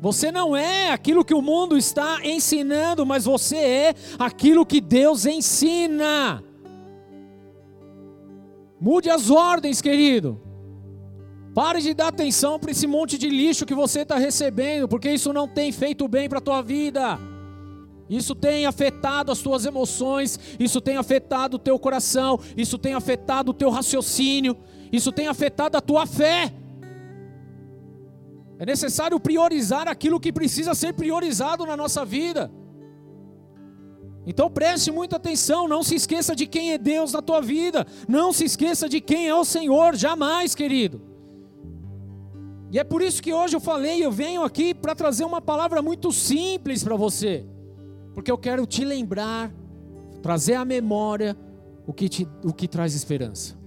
Você 0.00 0.32
não 0.32 0.56
é 0.56 0.90
aquilo 0.90 1.24
que 1.24 1.34
o 1.34 1.42
mundo 1.42 1.76
está 1.76 2.24
ensinando, 2.24 3.04
mas 3.04 3.26
você 3.26 3.56
é 3.56 3.94
aquilo 4.18 4.64
que 4.64 4.80
Deus 4.80 5.26
ensina. 5.26 6.42
Mude 8.80 9.10
as 9.10 9.30
ordens, 9.30 9.82
querido. 9.82 10.40
Pare 11.54 11.82
de 11.82 11.92
dar 11.92 12.08
atenção 12.08 12.58
para 12.58 12.70
esse 12.70 12.86
monte 12.86 13.18
de 13.18 13.28
lixo 13.28 13.66
que 13.66 13.74
você 13.74 14.00
está 14.00 14.16
recebendo, 14.16 14.88
porque 14.88 15.10
isso 15.10 15.34
não 15.34 15.46
tem 15.46 15.70
feito 15.70 16.08
bem 16.08 16.30
para 16.30 16.38
a 16.38 16.42
tua 16.42 16.62
vida. 16.62 17.18
Isso 18.10 18.34
tem 18.34 18.66
afetado 18.66 19.30
as 19.30 19.38
tuas 19.38 19.64
emoções, 19.64 20.36
isso 20.58 20.80
tem 20.80 20.96
afetado 20.96 21.56
o 21.56 21.60
teu 21.60 21.78
coração, 21.78 22.40
isso 22.56 22.76
tem 22.76 22.92
afetado 22.92 23.52
o 23.52 23.54
teu 23.54 23.70
raciocínio, 23.70 24.56
isso 24.90 25.12
tem 25.12 25.28
afetado 25.28 25.76
a 25.76 25.80
tua 25.80 26.04
fé. 26.06 26.52
É 28.58 28.66
necessário 28.66 29.18
priorizar 29.20 29.86
aquilo 29.86 30.18
que 30.18 30.32
precisa 30.32 30.74
ser 30.74 30.92
priorizado 30.92 31.64
na 31.64 31.76
nossa 31.76 32.04
vida. 32.04 32.50
Então 34.26 34.50
preste 34.50 34.90
muita 34.90 35.14
atenção, 35.14 35.68
não 35.68 35.84
se 35.84 35.94
esqueça 35.94 36.34
de 36.34 36.46
quem 36.46 36.72
é 36.72 36.78
Deus 36.78 37.12
na 37.12 37.22
tua 37.22 37.40
vida, 37.40 37.86
não 38.08 38.32
se 38.32 38.44
esqueça 38.44 38.88
de 38.88 39.00
quem 39.00 39.28
é 39.28 39.34
o 39.34 39.44
Senhor, 39.44 39.94
jamais, 39.94 40.52
querido. 40.52 41.00
E 42.72 42.78
é 42.78 42.82
por 42.82 43.02
isso 43.02 43.22
que 43.22 43.32
hoje 43.32 43.54
eu 43.54 43.60
falei, 43.60 44.04
eu 44.04 44.10
venho 44.10 44.42
aqui 44.42 44.74
para 44.74 44.96
trazer 44.96 45.24
uma 45.24 45.40
palavra 45.40 45.80
muito 45.80 46.12
simples 46.12 46.82
para 46.82 46.96
você, 46.96 47.46
porque 48.20 48.30
eu 48.30 48.36
quero 48.36 48.66
te 48.66 48.84
lembrar, 48.84 49.50
trazer 50.20 50.52
à 50.52 50.62
memória 50.62 51.34
o 51.86 51.92
que, 51.94 52.06
te, 52.06 52.28
o 52.44 52.52
que 52.52 52.68
traz 52.68 52.94
esperança. 52.94 53.58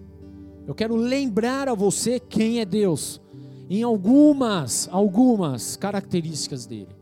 Eu 0.68 0.76
quero 0.76 0.96
lembrar 0.96 1.68
a 1.68 1.74
você 1.74 2.20
quem 2.20 2.60
é 2.60 2.66
Deus, 2.66 3.20
em 3.68 3.82
algumas, 3.82 4.88
algumas 4.92 5.76
características 5.76 6.68
dele. 6.68 6.96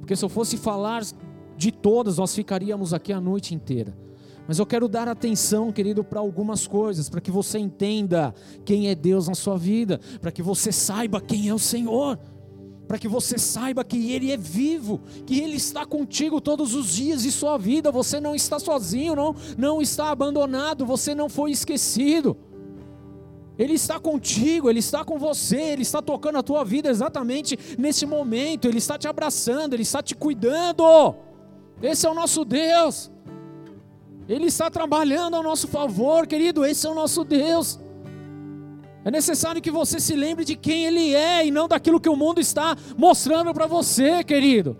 Porque 0.00 0.16
se 0.16 0.24
eu 0.24 0.28
fosse 0.28 0.56
falar 0.56 1.04
de 1.56 1.70
todas, 1.70 2.18
nós 2.18 2.34
ficaríamos 2.34 2.92
aqui 2.92 3.12
a 3.12 3.20
noite 3.20 3.54
inteira. 3.54 3.96
Mas 4.48 4.58
eu 4.58 4.66
quero 4.66 4.88
dar 4.88 5.06
atenção, 5.06 5.70
querido, 5.70 6.02
para 6.02 6.18
algumas 6.18 6.66
coisas, 6.66 7.08
para 7.08 7.20
que 7.20 7.30
você 7.30 7.60
entenda 7.60 8.34
quem 8.64 8.88
é 8.88 8.94
Deus 8.96 9.28
na 9.28 9.36
sua 9.36 9.56
vida, 9.56 10.00
para 10.20 10.32
que 10.32 10.42
você 10.42 10.72
saiba 10.72 11.20
quem 11.20 11.48
é 11.48 11.54
o 11.54 11.60
Senhor, 11.60 12.18
para 12.88 12.98
que 12.98 13.06
você 13.06 13.36
saiba 13.36 13.84
que 13.84 14.12
Ele 14.12 14.32
é 14.32 14.36
vivo, 14.36 15.00
que 15.26 15.38
Ele 15.40 15.56
está 15.56 15.84
contigo 15.84 16.40
todos 16.40 16.74
os 16.74 16.94
dias 16.94 17.22
de 17.22 17.30
sua 17.30 17.58
vida. 17.58 17.92
Você 17.92 18.18
não 18.18 18.34
está 18.34 18.58
sozinho, 18.58 19.14
não, 19.14 19.36
não 19.58 19.82
está 19.82 20.10
abandonado, 20.10 20.86
você 20.86 21.14
não 21.14 21.28
foi 21.28 21.50
esquecido. 21.50 22.34
Ele 23.58 23.74
está 23.74 24.00
contigo, 24.00 24.70
Ele 24.70 24.78
está 24.78 25.04
com 25.04 25.18
você, 25.18 25.60
Ele 25.60 25.82
está 25.82 26.00
tocando 26.00 26.38
a 26.38 26.42
tua 26.42 26.64
vida 26.64 26.88
exatamente 26.88 27.58
nesse 27.76 28.06
momento, 28.06 28.66
Ele 28.66 28.78
está 28.78 28.96
te 28.96 29.06
abraçando, 29.06 29.74
Ele 29.74 29.82
está 29.82 30.02
te 30.02 30.14
cuidando. 30.14 31.14
Esse 31.82 32.06
é 32.06 32.10
o 32.10 32.14
nosso 32.14 32.42
Deus. 32.42 33.10
Ele 34.26 34.46
está 34.46 34.70
trabalhando 34.70 35.34
ao 35.34 35.42
nosso 35.42 35.68
favor, 35.68 36.26
querido. 36.26 36.64
Esse 36.64 36.86
é 36.86 36.90
o 36.90 36.94
nosso 36.94 37.22
Deus. 37.22 37.78
É 39.08 39.10
necessário 39.10 39.62
que 39.62 39.70
você 39.70 39.98
se 39.98 40.14
lembre 40.14 40.44
de 40.44 40.54
quem 40.54 40.84
Ele 40.84 41.14
é 41.14 41.46
e 41.46 41.50
não 41.50 41.66
daquilo 41.66 41.98
que 41.98 42.10
o 42.10 42.14
mundo 42.14 42.42
está 42.42 42.76
mostrando 42.94 43.54
para 43.54 43.66
você, 43.66 44.22
querido. 44.22 44.76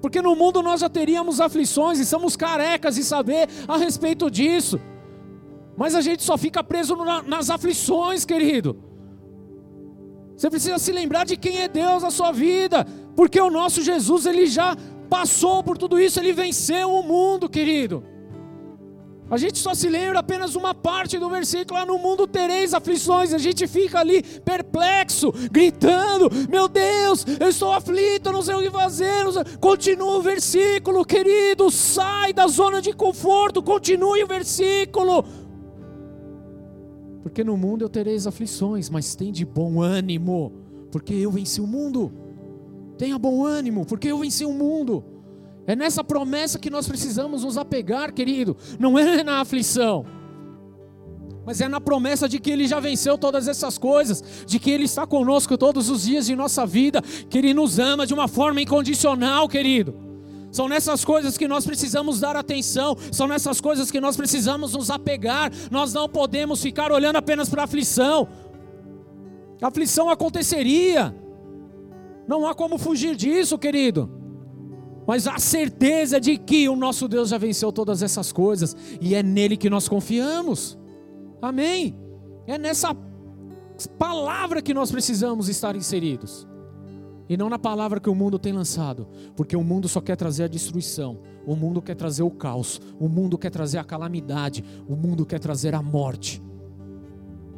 Porque 0.00 0.22
no 0.22 0.34
mundo 0.34 0.62
nós 0.62 0.80
já 0.80 0.88
teríamos 0.88 1.42
aflições 1.42 1.98
e 1.98 2.06
somos 2.06 2.38
carecas 2.38 2.94
de 2.94 3.04
saber 3.04 3.50
a 3.68 3.76
respeito 3.76 4.30
disso. 4.30 4.80
Mas 5.76 5.94
a 5.94 6.00
gente 6.00 6.22
só 6.22 6.38
fica 6.38 6.64
preso 6.64 6.96
nas 7.26 7.50
aflições, 7.50 8.24
querido. 8.24 8.82
Você 10.34 10.48
precisa 10.48 10.78
se 10.78 10.90
lembrar 10.90 11.26
de 11.26 11.36
quem 11.36 11.58
é 11.58 11.68
Deus 11.68 12.02
na 12.02 12.10
sua 12.10 12.32
vida, 12.32 12.86
porque 13.14 13.38
o 13.38 13.50
nosso 13.50 13.82
Jesus, 13.82 14.24
ele 14.24 14.46
já 14.46 14.74
passou 15.10 15.62
por 15.62 15.76
tudo 15.76 16.00
isso, 16.00 16.18
ele 16.18 16.32
venceu 16.32 16.90
o 16.90 17.02
mundo, 17.02 17.46
querido. 17.46 18.02
A 19.30 19.36
gente 19.36 19.58
só 19.58 19.72
se 19.74 19.88
lembra 19.88 20.18
apenas 20.18 20.56
uma 20.56 20.74
parte 20.74 21.16
do 21.16 21.30
versículo, 21.30 21.78
lá 21.78 21.86
no 21.86 21.98
mundo 21.98 22.26
tereis 22.26 22.74
aflições. 22.74 23.32
A 23.32 23.38
gente 23.38 23.64
fica 23.68 24.00
ali 24.00 24.22
perplexo, 24.22 25.32
gritando: 25.52 26.28
Meu 26.50 26.66
Deus, 26.66 27.24
eu 27.38 27.48
estou 27.48 27.72
aflito, 27.72 28.32
não 28.32 28.42
sei 28.42 28.56
o 28.56 28.62
que 28.62 28.70
fazer. 28.70 29.10
Continua 29.60 30.18
o 30.18 30.22
versículo, 30.22 31.04
querido, 31.04 31.70
sai 31.70 32.32
da 32.32 32.48
zona 32.48 32.82
de 32.82 32.92
conforto, 32.92 33.62
continue 33.62 34.24
o 34.24 34.26
versículo. 34.26 35.24
Porque 37.22 37.44
no 37.44 37.56
mundo 37.56 37.82
eu 37.82 37.88
tereis 37.88 38.26
aflições, 38.26 38.90
mas 38.90 39.14
tem 39.14 39.30
de 39.30 39.44
bom 39.44 39.80
ânimo, 39.80 40.52
porque 40.90 41.14
eu 41.14 41.30
venci 41.30 41.60
o 41.60 41.66
mundo. 41.66 42.12
Tenha 42.98 43.18
bom 43.18 43.44
ânimo, 43.44 43.86
porque 43.86 44.08
eu 44.08 44.18
venci 44.18 44.44
o 44.44 44.52
mundo. 44.52 45.04
É 45.70 45.76
nessa 45.76 46.02
promessa 46.02 46.58
que 46.58 46.68
nós 46.68 46.88
precisamos 46.88 47.44
nos 47.44 47.56
apegar, 47.56 48.12
querido. 48.12 48.56
Não 48.76 48.98
é 48.98 49.22
na 49.22 49.40
aflição, 49.40 50.04
mas 51.46 51.60
é 51.60 51.68
na 51.68 51.80
promessa 51.80 52.28
de 52.28 52.40
que 52.40 52.50
Ele 52.50 52.66
já 52.66 52.80
venceu 52.80 53.16
todas 53.16 53.46
essas 53.46 53.78
coisas, 53.78 54.20
de 54.44 54.58
que 54.58 54.68
Ele 54.68 54.82
está 54.82 55.06
conosco 55.06 55.56
todos 55.56 55.88
os 55.88 56.02
dias 56.02 56.26
de 56.26 56.34
nossa 56.34 56.66
vida, 56.66 57.00
que 57.00 57.38
Ele 57.38 57.54
nos 57.54 57.78
ama 57.78 58.04
de 58.04 58.12
uma 58.12 58.26
forma 58.26 58.60
incondicional, 58.60 59.48
querido. 59.48 59.94
São 60.50 60.66
nessas 60.66 61.04
coisas 61.04 61.38
que 61.38 61.46
nós 61.46 61.64
precisamos 61.64 62.18
dar 62.18 62.34
atenção, 62.34 62.96
são 63.12 63.28
nessas 63.28 63.60
coisas 63.60 63.92
que 63.92 64.00
nós 64.00 64.16
precisamos 64.16 64.72
nos 64.72 64.90
apegar. 64.90 65.52
Nós 65.70 65.94
não 65.94 66.08
podemos 66.08 66.60
ficar 66.60 66.90
olhando 66.90 67.14
apenas 67.14 67.48
para 67.48 67.62
a 67.62 67.64
aflição. 67.66 68.26
A 69.62 69.68
aflição 69.68 70.10
aconteceria, 70.10 71.14
não 72.26 72.44
há 72.44 72.56
como 72.56 72.76
fugir 72.76 73.14
disso, 73.14 73.56
querido 73.56 74.18
mas 75.10 75.26
a 75.26 75.40
certeza 75.40 76.20
de 76.20 76.38
que 76.38 76.68
o 76.68 76.76
nosso 76.76 77.08
Deus 77.08 77.30
já 77.30 77.36
venceu 77.36 77.72
todas 77.72 78.00
essas 78.00 78.30
coisas 78.30 78.76
e 79.00 79.12
é 79.16 79.24
nele 79.24 79.56
que 79.56 79.68
nós 79.68 79.88
confiamos. 79.88 80.78
Amém? 81.42 81.98
É 82.46 82.56
nessa 82.56 82.96
palavra 83.98 84.62
que 84.62 84.72
nós 84.72 84.88
precisamos 84.92 85.48
estar 85.48 85.74
inseridos. 85.74 86.46
E 87.28 87.36
não 87.36 87.50
na 87.50 87.58
palavra 87.58 87.98
que 87.98 88.08
o 88.08 88.14
mundo 88.14 88.38
tem 88.38 88.52
lançado, 88.52 89.08
porque 89.34 89.56
o 89.56 89.64
mundo 89.64 89.88
só 89.88 90.00
quer 90.00 90.14
trazer 90.14 90.44
a 90.44 90.46
destruição, 90.46 91.18
o 91.44 91.56
mundo 91.56 91.82
quer 91.82 91.96
trazer 91.96 92.22
o 92.22 92.30
caos, 92.30 92.80
o 92.96 93.08
mundo 93.08 93.36
quer 93.36 93.50
trazer 93.50 93.78
a 93.78 93.84
calamidade, 93.84 94.64
o 94.88 94.94
mundo 94.94 95.26
quer 95.26 95.40
trazer 95.40 95.74
a 95.74 95.82
morte. 95.82 96.40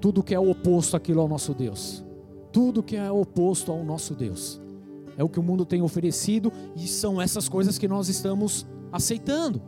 Tudo 0.00 0.22
que 0.22 0.34
é 0.34 0.40
oposto 0.40 0.96
àquilo 0.96 1.20
ao 1.20 1.28
nosso 1.28 1.52
Deus. 1.52 2.02
Tudo 2.50 2.82
que 2.82 2.96
é 2.96 3.12
oposto 3.12 3.70
ao 3.70 3.84
nosso 3.84 4.14
Deus 4.14 4.61
é 5.16 5.24
o 5.24 5.28
que 5.28 5.40
o 5.40 5.42
mundo 5.42 5.64
tem 5.64 5.82
oferecido 5.82 6.52
e 6.76 6.86
são 6.86 7.20
essas 7.20 7.48
coisas 7.48 7.78
que 7.78 7.88
nós 7.88 8.08
estamos 8.08 8.66
aceitando. 8.90 9.60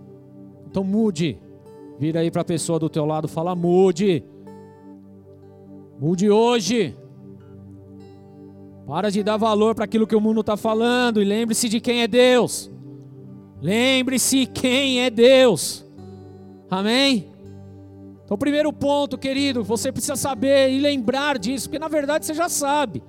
Então 0.67 0.85
mude. 0.85 1.39
Vira 1.99 2.21
aí 2.21 2.31
para 2.31 2.43
a 2.43 2.45
pessoa 2.45 2.79
do 2.79 2.89
teu 2.89 3.05
lado, 3.05 3.29
fala 3.29 3.55
mude. 3.55 4.25
Mude 6.01 6.31
hoje. 6.31 6.97
Para 8.87 9.11
de 9.11 9.23
dar 9.23 9.37
valor 9.37 9.75
para 9.75 9.85
aquilo 9.85 10.07
que 10.07 10.17
o 10.17 10.21
mundo 10.21 10.41
está 10.41 10.57
falando 10.57 11.23
e 11.23 11.25
lembre-se 11.25 11.69
de 11.69 11.81
quem 11.81 12.03
é 12.03 12.09
Deus. 12.09 12.71
Lembre-se 13.63 14.47
quem 14.47 15.01
é 15.01 15.09
Deus. 15.09 15.87
Amém? 16.71 17.33
Então, 18.25 18.37
primeiro 18.37 18.73
ponto, 18.73 19.17
querido, 19.17 19.63
você 19.63 19.93
precisa 19.93 20.17
saber 20.17 20.71
e 20.71 20.79
lembrar 20.79 21.39
disso, 21.39 21.69
porque 21.69 21.79
na 21.79 21.89
verdade 21.89 22.27
você 22.27 22.35
já 22.35 22.49
sabe. 22.49 23.03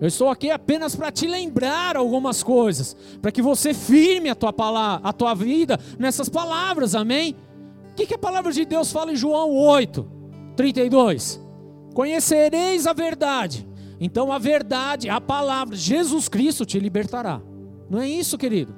Eu 0.00 0.08
estou 0.08 0.28
aqui 0.28 0.50
apenas 0.50 0.96
para 0.96 1.12
te 1.12 1.26
lembrar 1.26 1.94
algumas 1.94 2.42
coisas, 2.42 2.96
para 3.20 3.30
que 3.30 3.42
você 3.42 3.74
firme 3.74 4.30
a 4.30 4.34
tua 4.34 4.52
palavra, 4.52 5.06
a 5.06 5.12
tua 5.12 5.34
vida 5.34 5.78
nessas 5.98 6.28
palavras, 6.28 6.94
amém? 6.94 7.36
O 7.92 7.94
que, 7.94 8.06
que 8.06 8.14
a 8.14 8.18
palavra 8.18 8.50
de 8.50 8.64
Deus 8.64 8.90
fala 8.90 9.12
em 9.12 9.16
João 9.16 9.50
8, 9.50 10.10
32? 10.56 11.38
Conhecereis 11.92 12.86
a 12.86 12.94
verdade, 12.94 13.68
então 14.00 14.32
a 14.32 14.38
verdade, 14.38 15.10
a 15.10 15.20
palavra, 15.20 15.76
Jesus 15.76 16.28
Cristo 16.28 16.64
te 16.64 16.78
libertará. 16.78 17.42
Não 17.90 18.00
é 18.00 18.08
isso, 18.08 18.38
querido? 18.38 18.74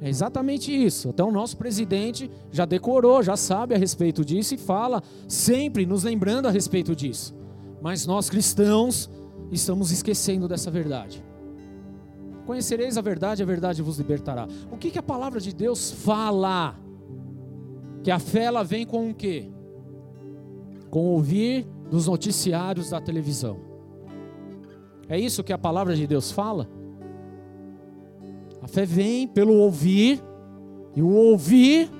É 0.00 0.08
exatamente 0.08 0.72
isso. 0.74 1.10
Até 1.10 1.22
o 1.22 1.30
nosso 1.30 1.56
presidente 1.56 2.28
já 2.50 2.64
decorou, 2.64 3.22
já 3.22 3.36
sabe 3.36 3.76
a 3.76 3.78
respeito 3.78 4.24
disso 4.24 4.54
e 4.54 4.58
fala 4.58 5.00
sempre 5.28 5.86
nos 5.86 6.02
lembrando 6.02 6.48
a 6.48 6.50
respeito 6.50 6.96
disso. 6.96 7.32
Mas 7.80 8.04
nós 8.04 8.28
cristãos 8.28 9.08
estamos 9.54 9.92
esquecendo 9.92 10.48
dessa 10.48 10.70
verdade. 10.70 11.24
Conhecereis 12.46 12.98
a 12.98 13.00
verdade, 13.00 13.42
a 13.42 13.46
verdade 13.46 13.82
vos 13.82 13.98
libertará. 13.98 14.48
O 14.70 14.76
que, 14.76 14.90
que 14.90 14.98
a 14.98 15.02
palavra 15.02 15.40
de 15.40 15.54
Deus 15.54 15.90
fala? 15.90 16.76
Que 18.02 18.10
a 18.10 18.18
fé 18.18 18.44
ela 18.44 18.64
vem 18.64 18.84
com 18.84 19.10
o 19.10 19.14
quê? 19.14 19.48
Com 20.90 21.06
ouvir 21.06 21.66
dos 21.88 22.08
noticiários 22.08 22.90
da 22.90 23.00
televisão. 23.00 23.60
É 25.08 25.18
isso 25.18 25.44
que 25.44 25.52
a 25.52 25.58
palavra 25.58 25.94
de 25.94 26.06
Deus 26.06 26.32
fala? 26.32 26.68
A 28.60 28.66
fé 28.66 28.84
vem 28.84 29.28
pelo 29.28 29.54
ouvir, 29.54 30.22
e 30.96 31.02
o 31.02 31.08
ouvir. 31.08 31.90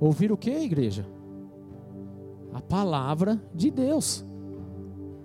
Ouvir 0.00 0.32
o 0.32 0.36
que, 0.36 0.50
igreja? 0.50 1.06
A 2.52 2.60
palavra 2.60 3.40
de 3.54 3.70
Deus. 3.70 4.26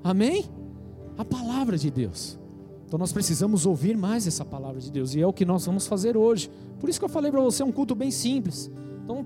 Amém? 0.08 0.46
A 1.18 1.26
palavra 1.26 1.78
de 1.78 1.92
Deus. 1.92 2.40
Então 2.86 2.98
nós 2.98 3.12
precisamos 3.12 3.66
ouvir 3.66 3.98
mais 3.98 4.26
essa 4.26 4.46
palavra 4.46 4.80
de 4.80 4.90
Deus 4.90 5.14
e 5.14 5.20
é 5.20 5.28
o 5.28 5.34
que 5.34 5.44
nós 5.44 5.66
vamos 5.66 5.86
fazer 5.86 6.16
hoje. 6.16 6.50
Por 6.80 6.90
isso 6.90 6.98
que 6.98 7.04
eu 7.04 7.10
falei 7.10 7.30
para 7.30 7.42
você, 7.42 7.62
é 7.62 7.66
um 7.66 7.74
culto 7.74 7.94
bem 7.94 8.10
simples. 8.10 8.72
Então 9.04 9.26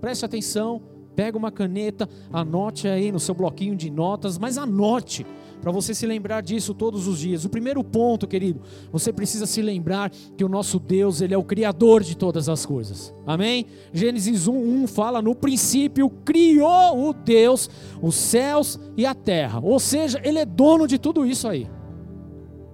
preste 0.00 0.24
atenção, 0.24 0.80
pega 1.14 1.36
uma 1.36 1.50
caneta, 1.50 2.08
anote 2.32 2.88
aí 2.88 3.12
no 3.12 3.20
seu 3.20 3.34
bloquinho 3.34 3.76
de 3.76 3.90
notas, 3.90 4.38
mas 4.38 4.56
anote 4.56 5.26
para 5.66 5.72
você 5.72 5.92
se 5.92 6.06
lembrar 6.06 6.42
disso 6.42 6.72
todos 6.72 7.08
os 7.08 7.18
dias. 7.18 7.44
O 7.44 7.48
primeiro 7.48 7.82
ponto, 7.82 8.24
querido, 8.28 8.60
você 8.92 9.12
precisa 9.12 9.46
se 9.46 9.60
lembrar 9.60 10.12
que 10.36 10.44
o 10.44 10.48
nosso 10.48 10.78
Deus, 10.78 11.20
ele 11.20 11.34
é 11.34 11.36
o 11.36 11.42
criador 11.42 12.04
de 12.04 12.16
todas 12.16 12.48
as 12.48 12.64
coisas. 12.64 13.12
Amém? 13.26 13.66
Gênesis 13.92 14.46
1:1 14.46 14.86
fala: 14.86 15.20
"No 15.20 15.34
princípio 15.34 16.08
criou 16.24 17.08
o 17.08 17.12
Deus 17.12 17.68
os 18.00 18.14
céus 18.14 18.78
e 18.96 19.04
a 19.04 19.12
terra". 19.12 19.58
Ou 19.60 19.80
seja, 19.80 20.20
ele 20.22 20.38
é 20.38 20.44
dono 20.44 20.86
de 20.86 21.00
tudo 21.00 21.26
isso 21.26 21.48
aí. 21.48 21.68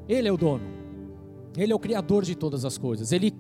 Ele 0.07 0.29
é 0.29 0.33
o 0.33 0.37
dono. 0.37 0.65
Ele 1.57 1.73
é 1.73 1.75
o 1.75 1.79
criador 1.79 2.25
de 2.25 2.35
todas 2.35 2.63
as 2.63 2.77
coisas. 2.77 3.11
Ele 3.11 3.33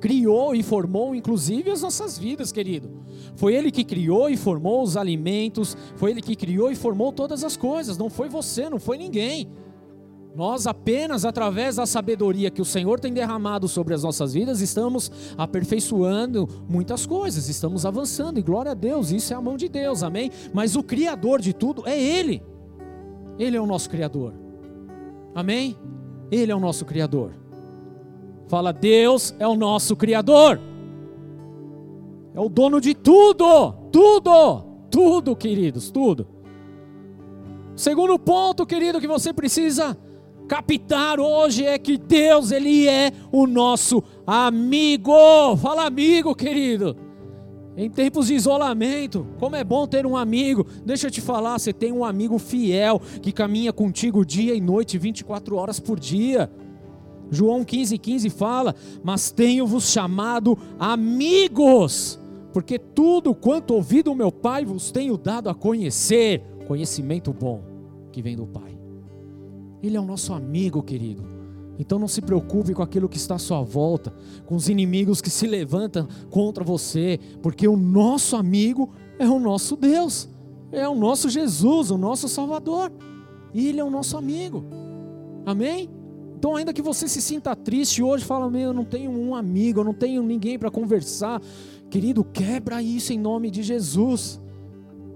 criou 0.00 0.54
e 0.54 0.62
formou, 0.62 1.14
inclusive, 1.14 1.70
as 1.70 1.82
nossas 1.82 2.18
vidas, 2.18 2.52
querido. 2.52 2.90
Foi 3.36 3.54
Ele 3.54 3.70
que 3.70 3.84
criou 3.84 4.28
e 4.28 4.36
formou 4.36 4.82
os 4.82 4.96
alimentos, 4.96 5.76
foi 5.96 6.10
Ele 6.10 6.22
que 6.22 6.36
criou 6.36 6.70
e 6.70 6.76
formou 6.76 7.12
todas 7.12 7.44
as 7.44 7.56
coisas, 7.56 7.98
não 7.98 8.08
foi 8.08 8.28
você, 8.28 8.68
não 8.68 8.78
foi 8.78 8.98
ninguém. 8.98 9.48
Nós 10.34 10.66
apenas 10.68 11.24
através 11.24 11.76
da 11.76 11.86
sabedoria 11.86 12.50
que 12.50 12.62
o 12.62 12.64
Senhor 12.64 13.00
tem 13.00 13.12
derramado 13.12 13.66
sobre 13.66 13.92
as 13.92 14.04
nossas 14.04 14.34
vidas, 14.34 14.60
estamos 14.60 15.10
aperfeiçoando 15.36 16.48
muitas 16.68 17.06
coisas, 17.06 17.48
estamos 17.48 17.84
avançando, 17.84 18.38
e 18.38 18.42
glória 18.42 18.70
a 18.70 18.74
Deus, 18.74 19.10
isso 19.10 19.32
é 19.32 19.36
a 19.36 19.40
mão 19.40 19.56
de 19.56 19.68
Deus, 19.68 20.02
amém? 20.02 20.30
Mas 20.52 20.76
o 20.76 20.82
Criador 20.82 21.40
de 21.40 21.52
tudo 21.52 21.82
é 21.88 22.00
Ele, 22.00 22.40
Ele 23.36 23.56
é 23.56 23.60
o 23.60 23.66
nosso 23.66 23.90
Criador, 23.90 24.32
amém? 25.34 25.76
Ele 26.30 26.52
é 26.52 26.54
o 26.54 26.60
nosso 26.60 26.84
Criador. 26.84 27.47
Fala, 28.48 28.72
Deus 28.72 29.34
é 29.38 29.46
o 29.46 29.54
nosso 29.54 29.94
Criador. 29.94 30.58
É 32.34 32.40
o 32.40 32.48
dono 32.48 32.80
de 32.80 32.94
tudo, 32.94 33.72
tudo, 33.92 34.64
tudo, 34.90 35.36
queridos, 35.36 35.90
tudo. 35.90 36.26
Segundo 37.76 38.18
ponto, 38.18 38.66
querido, 38.66 39.00
que 39.00 39.06
você 39.06 39.32
precisa 39.32 39.96
captar 40.48 41.20
hoje 41.20 41.66
é 41.66 41.78
que 41.78 41.98
Deus, 41.98 42.50
Ele 42.50 42.88
é 42.88 43.12
o 43.30 43.46
nosso 43.46 44.02
amigo. 44.26 45.12
Fala, 45.58 45.84
amigo, 45.84 46.34
querido. 46.34 46.96
Em 47.76 47.88
tempos 47.88 48.26
de 48.26 48.34
isolamento, 48.34 49.26
como 49.38 49.54
é 49.54 49.62
bom 49.62 49.86
ter 49.86 50.06
um 50.06 50.16
amigo. 50.16 50.66
Deixa 50.84 51.06
eu 51.06 51.10
te 51.10 51.20
falar, 51.20 51.58
você 51.58 51.72
tem 51.72 51.92
um 51.92 52.04
amigo 52.04 52.38
fiel 52.38 53.00
que 53.22 53.30
caminha 53.30 53.72
contigo 53.72 54.24
dia 54.24 54.54
e 54.54 54.60
noite, 54.60 54.96
24 54.98 55.54
horas 55.54 55.78
por 55.78 56.00
dia. 56.00 56.50
João 57.30 57.64
15,15 57.64 57.98
15 57.98 58.30
fala: 58.30 58.74
Mas 59.02 59.30
tenho-vos 59.30 59.90
chamado 59.90 60.58
amigos, 60.78 62.18
porque 62.52 62.78
tudo 62.78 63.34
quanto 63.34 63.74
ouvi 63.74 64.02
do 64.02 64.14
meu 64.14 64.32
Pai 64.32 64.64
vos 64.64 64.90
tenho 64.90 65.16
dado 65.16 65.48
a 65.48 65.54
conhecer. 65.54 66.42
Conhecimento 66.66 67.32
bom 67.32 67.62
que 68.12 68.20
vem 68.20 68.36
do 68.36 68.46
Pai. 68.46 68.78
Ele 69.82 69.96
é 69.96 70.00
o 70.00 70.04
nosso 70.04 70.32
amigo, 70.32 70.82
querido. 70.82 71.38
Então 71.78 71.98
não 71.98 72.08
se 72.08 72.20
preocupe 72.20 72.74
com 72.74 72.82
aquilo 72.82 73.08
que 73.08 73.16
está 73.16 73.36
à 73.36 73.38
sua 73.38 73.62
volta, 73.62 74.12
com 74.44 74.56
os 74.56 74.68
inimigos 74.68 75.20
que 75.20 75.30
se 75.30 75.46
levantam 75.46 76.08
contra 76.28 76.64
você, 76.64 77.20
porque 77.40 77.68
o 77.68 77.76
nosso 77.76 78.34
amigo 78.34 78.90
é 79.18 79.28
o 79.28 79.38
nosso 79.38 79.76
Deus, 79.76 80.28
é 80.72 80.88
o 80.88 80.94
nosso 80.96 81.30
Jesus, 81.30 81.90
o 81.90 81.96
nosso 81.96 82.28
Salvador. 82.28 82.90
Ele 83.54 83.80
é 83.80 83.84
o 83.84 83.90
nosso 83.90 84.16
amigo. 84.16 84.64
Amém? 85.46 85.88
Então, 86.38 86.54
ainda 86.54 86.72
que 86.72 86.80
você 86.80 87.08
se 87.08 87.20
sinta 87.20 87.56
triste 87.56 88.00
hoje, 88.00 88.24
fala: 88.24 88.48
Meu, 88.48 88.68
eu 88.68 88.72
não 88.72 88.84
tenho 88.84 89.10
um 89.10 89.34
amigo, 89.34 89.80
eu 89.80 89.84
não 89.84 89.92
tenho 89.92 90.22
ninguém 90.22 90.56
para 90.56 90.70
conversar. 90.70 91.42
Querido, 91.90 92.22
quebra 92.22 92.80
isso 92.80 93.12
em 93.12 93.18
nome 93.18 93.50
de 93.50 93.60
Jesus. 93.60 94.40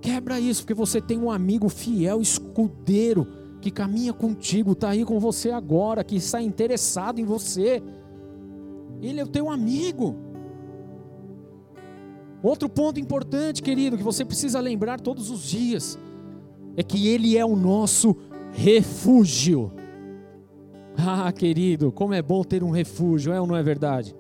Quebra 0.01 0.41
isso, 0.41 0.63
porque 0.63 0.75
você 0.75 1.01
tem 1.01 1.21
um 1.21 1.31
amigo 1.31 1.69
fiel, 1.69 2.21
escudeiro, 2.21 3.29
que 3.61 3.71
caminha 3.71 4.13
contigo, 4.13 4.73
está 4.73 4.89
aí 4.89 5.05
com 5.05 5.21
você 5.21 5.53
agora, 5.53 6.03
que 6.03 6.17
está 6.17 6.43
interessado 6.43 7.21
em 7.21 7.25
você. 7.25 7.81
Ele 9.01 9.21
é 9.21 9.25
o 9.25 9.29
teu 9.29 9.49
amigo. 9.49 10.17
Outro 12.43 12.69
ponto 12.69 12.99
importante, 12.99 13.63
querido, 13.63 13.97
que 13.97 14.03
você 14.03 14.25
precisa 14.25 14.59
lembrar 14.59 15.01
todos 15.01 15.31
os 15.31 15.45
dias, 15.45 15.97
é 16.77 16.83
que 16.83 17.07
Ele 17.07 17.39
é 17.39 17.45
o 17.45 17.55
nosso 17.55 18.17
refúgio. 18.51 19.71
Ah, 21.05 21.33
querido, 21.33 21.91
como 21.91 22.15
é 22.15 22.23
bom 22.23 22.45
ter 22.45 22.63
um 22.63 22.71
refúgio, 22.71 23.33
é 23.33 23.41
ou 23.41 23.47
não 23.47 23.57
é 23.57 23.63
verdade? 23.63 24.15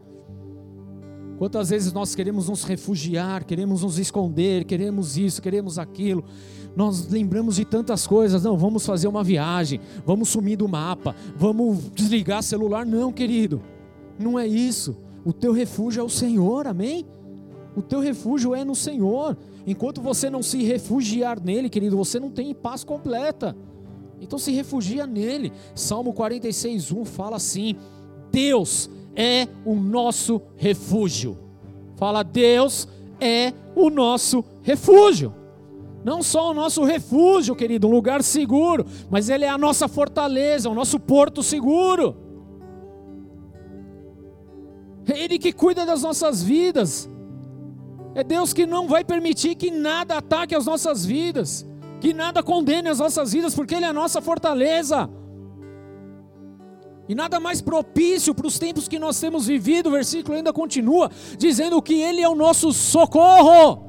Quantas 1.38 1.70
vezes 1.70 1.92
nós 1.92 2.14
queremos 2.14 2.48
nos 2.48 2.62
refugiar, 2.64 3.44
queremos 3.44 3.82
nos 3.82 3.98
esconder, 3.98 4.64
queremos 4.64 5.16
isso, 5.16 5.42
queremos 5.42 5.78
aquilo. 5.78 6.24
Nós 6.76 7.08
lembramos 7.08 7.56
de 7.56 7.64
tantas 7.64 8.06
coisas. 8.06 8.44
Não, 8.44 8.56
vamos 8.56 8.86
fazer 8.86 9.08
uma 9.08 9.24
viagem, 9.24 9.80
vamos 10.06 10.28
sumir 10.28 10.56
do 10.56 10.68
mapa, 10.68 11.16
vamos 11.36 11.90
desligar 11.94 12.42
celular. 12.42 12.86
Não, 12.86 13.12
querido, 13.12 13.60
não 14.18 14.38
é 14.38 14.46
isso. 14.46 14.96
O 15.24 15.32
teu 15.32 15.52
refúgio 15.52 16.00
é 16.00 16.04
o 16.04 16.08
Senhor, 16.08 16.66
amém? 16.66 17.04
O 17.74 17.82
teu 17.82 18.00
refúgio 18.00 18.54
é 18.54 18.64
no 18.64 18.74
Senhor. 18.74 19.36
Enquanto 19.66 20.00
você 20.00 20.28
não 20.28 20.42
se 20.42 20.62
refugiar 20.62 21.42
nele, 21.42 21.68
querido, 21.68 21.96
você 21.96 22.20
não 22.20 22.30
tem 22.30 22.54
paz 22.54 22.84
completa. 22.84 23.56
Então 24.22 24.38
se 24.38 24.52
refugia 24.52 25.06
nele. 25.06 25.52
Salmo 25.74 26.14
46:1 26.14 27.04
fala 27.04 27.36
assim: 27.36 27.76
Deus 28.30 28.88
é 29.16 29.48
o 29.64 29.74
nosso 29.74 30.40
refúgio. 30.56 31.36
Fala, 31.96 32.22
Deus 32.22 32.88
é 33.20 33.52
o 33.74 33.90
nosso 33.90 34.44
refúgio. 34.62 35.34
Não 36.04 36.22
só 36.22 36.50
o 36.50 36.54
nosso 36.54 36.82
refúgio, 36.82 37.54
querido, 37.54 37.86
um 37.86 37.92
lugar 37.92 38.22
seguro, 38.22 38.84
mas 39.08 39.28
Ele 39.28 39.44
é 39.44 39.48
a 39.48 39.58
nossa 39.58 39.86
fortaleza, 39.86 40.68
o 40.68 40.74
nosso 40.74 40.98
porto 40.98 41.42
seguro. 41.42 42.16
É 45.06 45.18
Ele 45.18 45.38
que 45.38 45.52
cuida 45.52 45.86
das 45.86 46.02
nossas 46.02 46.42
vidas. 46.42 47.08
É 48.14 48.24
Deus 48.24 48.52
que 48.52 48.66
não 48.66 48.88
vai 48.88 49.04
permitir 49.04 49.54
que 49.54 49.70
nada 49.70 50.16
ataque 50.18 50.54
as 50.54 50.66
nossas 50.66 51.04
vidas, 51.06 51.66
que 52.02 52.12
nada 52.12 52.42
condene 52.42 52.88
as 52.88 52.98
nossas 52.98 53.32
vidas, 53.32 53.54
porque 53.54 53.76
Ele 53.76 53.84
é 53.84 53.88
a 53.88 53.92
nossa 53.92 54.20
fortaleza. 54.20 55.08
E 57.08 57.14
nada 57.14 57.38
mais 57.38 57.62
propício 57.62 58.34
para 58.34 58.48
os 58.48 58.58
tempos 58.58 58.88
que 58.88 58.98
nós 58.98 59.20
temos 59.20 59.46
vivido, 59.46 59.88
o 59.88 59.92
versículo 59.92 60.36
ainda 60.36 60.52
continua, 60.52 61.08
dizendo 61.38 61.80
que 61.80 61.94
Ele 61.94 62.20
é 62.20 62.28
o 62.28 62.34
nosso 62.34 62.72
socorro. 62.72 63.86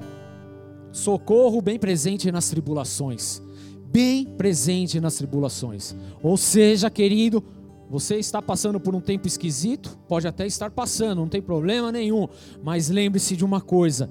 Socorro 0.91 1.60
bem 1.60 1.80
presente 1.80 2.32
nas 2.32 2.47
tribulações. 2.49 3.41
Bem 3.88 4.26
presente 4.26 4.99
nas 4.99 5.15
tribulações. 5.15 5.95
Ou 6.21 6.38
seja, 6.38 6.91
querido, 6.91 7.43
você 7.89 8.17
está 8.17 8.43
passando 8.43 8.80
por 8.80 8.93
um 8.93 9.02
tempo 9.02 9.28
esquisito? 9.28 9.97
Pode 10.08 10.28
até 10.28 10.45
estar 10.45 10.69
passando, 10.69 11.17
não 11.17 11.28
tem 11.28 11.41
problema 11.41 11.91
nenhum. 11.91 12.28
Mas 12.62 12.89
lembre-se 12.89 13.36
de 13.36 13.43
uma 13.43 13.60
coisa: 13.60 14.08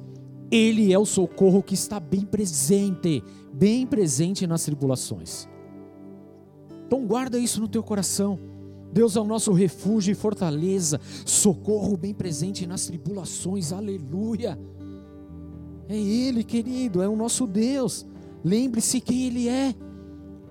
Ele 0.52 0.92
é 0.92 0.98
o 0.98 1.06
socorro 1.06 1.62
que 1.62 1.72
está 1.72 1.98
bem 1.98 2.26
presente, 2.26 3.24
bem 3.50 3.86
presente 3.86 4.46
nas 4.46 4.62
tribulações. 4.64 5.48
Então 6.86 7.06
guarda 7.06 7.38
isso 7.38 7.58
no 7.58 7.66
teu 7.66 7.82
coração. 7.82 8.38
Deus 8.92 9.16
é 9.16 9.20
o 9.20 9.24
nosso 9.24 9.50
refúgio 9.52 10.12
e 10.12 10.14
fortaleza, 10.14 11.00
socorro 11.24 11.96
bem 11.96 12.12
presente 12.12 12.66
nas 12.66 12.84
tribulações, 12.84 13.72
aleluia. 13.72 14.58
É 15.88 15.96
Ele, 15.96 16.44
querido, 16.44 17.00
é 17.00 17.08
o 17.08 17.16
nosso 17.16 17.46
Deus. 17.46 18.04
Lembre-se 18.44 19.00
quem 19.00 19.28
Ele 19.28 19.48
é, 19.48 19.74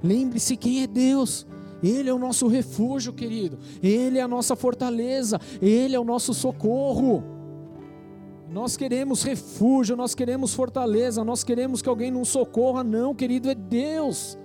lembre-se 0.04 0.58
quem 0.58 0.82
é 0.82 0.88
Deus. 0.88 1.46
Ele 1.84 2.10
é 2.10 2.14
o 2.14 2.20
nosso 2.20 2.48
refúgio, 2.48 3.14
querido. 3.14 3.60
Ele 3.82 4.18
é 4.18 4.22
a 4.22 4.28
nossa 4.28 4.56
fortaleza. 4.56 5.40
Ele 5.62 5.96
é 5.96 6.00
o 6.00 6.04
nosso 6.04 6.32
socorro. 6.34 7.41
Nós 8.52 8.76
queremos 8.76 9.24
refúgio, 9.24 9.96
nós 9.96 10.14
queremos 10.14 10.54
fortaleza, 10.54 11.24
nós 11.24 11.42
queremos 11.42 11.82
que 11.82 11.88
alguém 11.88 12.12
nos 12.12 12.28
socorra. 12.28 12.84
Não, 12.84 13.16
querido, 13.16 13.50
é 13.50 13.56
Deus. 13.56 14.38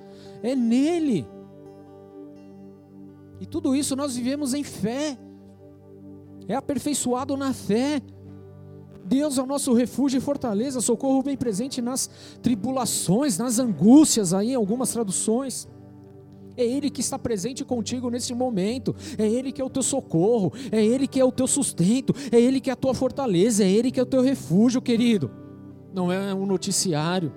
É 0.44 0.54
nele. 0.54 1.26
E 3.40 3.46
tudo 3.46 3.74
isso 3.74 3.96
nós 3.96 4.14
vivemos 4.14 4.54
em 4.54 4.62
fé. 4.62 5.18
É 6.46 6.54
aperfeiçoado 6.54 7.36
na 7.36 7.52
fé. 7.52 8.00
Deus 9.04 9.38
é 9.38 9.42
o 9.42 9.46
nosso 9.46 9.72
refúgio 9.72 10.18
e 10.18 10.20
fortaleza, 10.20 10.80
socorro 10.80 11.22
bem 11.22 11.36
presente 11.36 11.82
nas 11.82 12.08
tribulações, 12.42 13.38
nas 13.38 13.58
angústias, 13.58 14.32
aí 14.32 14.52
em 14.52 14.54
algumas 14.54 14.92
traduções. 14.92 15.68
É 16.56 16.64
Ele 16.64 16.90
que 16.90 17.00
está 17.00 17.18
presente 17.18 17.64
contigo 17.64 18.10
nesse 18.10 18.34
momento. 18.34 18.94
É 19.18 19.26
Ele 19.26 19.52
que 19.52 19.60
é 19.60 19.64
o 19.64 19.70
teu 19.70 19.82
socorro. 19.82 20.52
É 20.72 20.84
Ele 20.84 21.06
que 21.06 21.20
é 21.20 21.24
o 21.24 21.32
teu 21.32 21.46
sustento. 21.46 22.14
É 22.32 22.40
Ele 22.40 22.60
que 22.60 22.70
é 22.70 22.72
a 22.72 22.76
tua 22.76 22.94
fortaleza. 22.94 23.64
É 23.64 23.70
Ele 23.70 23.90
que 23.90 24.00
é 24.00 24.02
o 24.02 24.06
teu 24.06 24.22
refúgio, 24.22 24.80
querido. 24.80 25.30
Não 25.92 26.10
é 26.10 26.32
um 26.34 26.46
noticiário. 26.46 27.32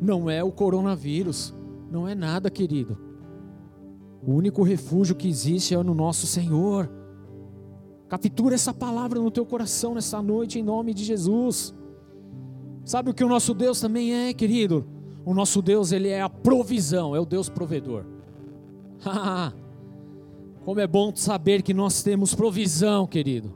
Não 0.00 0.28
é 0.30 0.42
o 0.42 0.50
coronavírus. 0.50 1.54
Não 1.90 2.08
é 2.08 2.14
nada, 2.14 2.50
querido. 2.50 2.98
O 4.26 4.32
único 4.32 4.62
refúgio 4.62 5.16
que 5.16 5.28
existe 5.28 5.74
é 5.74 5.82
no 5.82 5.94
nosso 5.94 6.26
Senhor. 6.26 6.90
Captura 8.08 8.54
essa 8.54 8.72
palavra 8.72 9.18
no 9.18 9.30
teu 9.30 9.44
coração 9.44 9.94
nessa 9.94 10.22
noite, 10.22 10.58
em 10.58 10.62
nome 10.62 10.94
de 10.94 11.02
Jesus. 11.02 11.74
Sabe 12.84 13.10
o 13.10 13.14
que 13.14 13.24
o 13.24 13.28
nosso 13.28 13.54
Deus 13.54 13.80
também 13.80 14.14
é, 14.14 14.32
querido? 14.32 14.86
O 15.24 15.32
nosso 15.32 15.62
Deus, 15.62 15.92
ele 15.92 16.08
é 16.08 16.20
a 16.20 16.28
provisão, 16.28 17.14
é 17.14 17.20
o 17.20 17.24
Deus 17.24 17.48
provedor. 17.48 18.04
Como 20.64 20.80
é 20.80 20.86
bom 20.86 21.14
saber 21.14 21.62
que 21.62 21.74
nós 21.74 22.02
temos 22.02 22.34
provisão, 22.34 23.06
querido. 23.06 23.52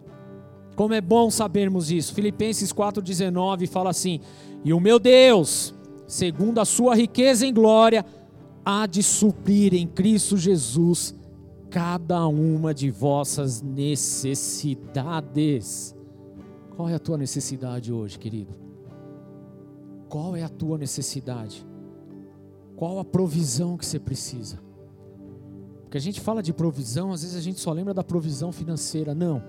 Como 0.75 0.93
é 0.93 1.01
bom 1.01 1.31
sabermos 1.31 1.91
isso. 1.91 2.15
Filipenses 2.15 2.73
4,19 2.73 3.67
fala 3.69 3.91
assim: 3.91 4.21
E 4.65 4.73
o 4.73 4.81
meu 4.81 4.99
Deus, 4.99 5.75
segundo 6.07 6.61
a 6.61 6.65
sua 6.65 6.95
riqueza 6.95 7.47
em 7.47 7.55
glória, 7.55 8.05
há 8.65 8.87
de 8.87 9.03
suprir 9.03 9.75
em 9.75 9.87
Cristo 9.87 10.37
Jesus 10.37 11.15
cada 11.71 12.27
uma 12.27 12.75
de 12.75 12.91
vossas 12.91 13.63
necessidades. 13.63 15.95
Qual 16.77 16.89
é 16.89 16.95
a 16.95 16.99
tua 16.99 17.17
necessidade 17.17 17.93
hoje, 17.93 18.19
querido? 18.19 18.53
Qual 20.09 20.37
é 20.37 20.43
a 20.43 20.49
tua 20.49 20.77
necessidade? 20.77 21.65
Qual 22.75 22.99
a 22.99 23.05
provisão 23.05 23.77
que 23.77 23.87
você 23.87 23.99
precisa? 23.99 24.66
Porque 25.87 25.99
a 25.99 26.01
gente 26.01 26.21
fala 26.21 26.43
de 26.43 26.53
provisão, 26.53 27.13
às 27.13 27.23
vezes 27.23 27.37
a 27.37 27.41
gente 27.41 27.61
só 27.61 27.73
lembra 27.73 27.95
da 27.95 28.03
provisão 28.03 28.51
financeira. 28.51 29.15
Não. 29.15 29.41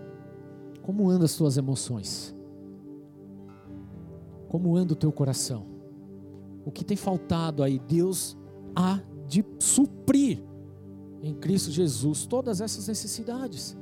Como 0.83 1.09
andam 1.09 1.25
as 1.25 1.35
tuas 1.35 1.57
emoções? 1.57 2.35
Como 4.47 4.77
anda 4.77 4.93
o 4.93 4.95
teu 4.95 5.11
coração? 5.11 5.65
O 6.63 6.71
que 6.71 6.85
tem 6.85 6.95
faltado 6.95 7.63
aí? 7.63 7.79
Deus 7.79 8.37
há 8.75 9.01
de 9.27 9.43
suprir 9.57 10.43
em 11.23 11.33
Cristo 11.33 11.71
Jesus 11.71 12.27
todas 12.27 12.61
essas 12.61 12.87
necessidades. 12.87 13.75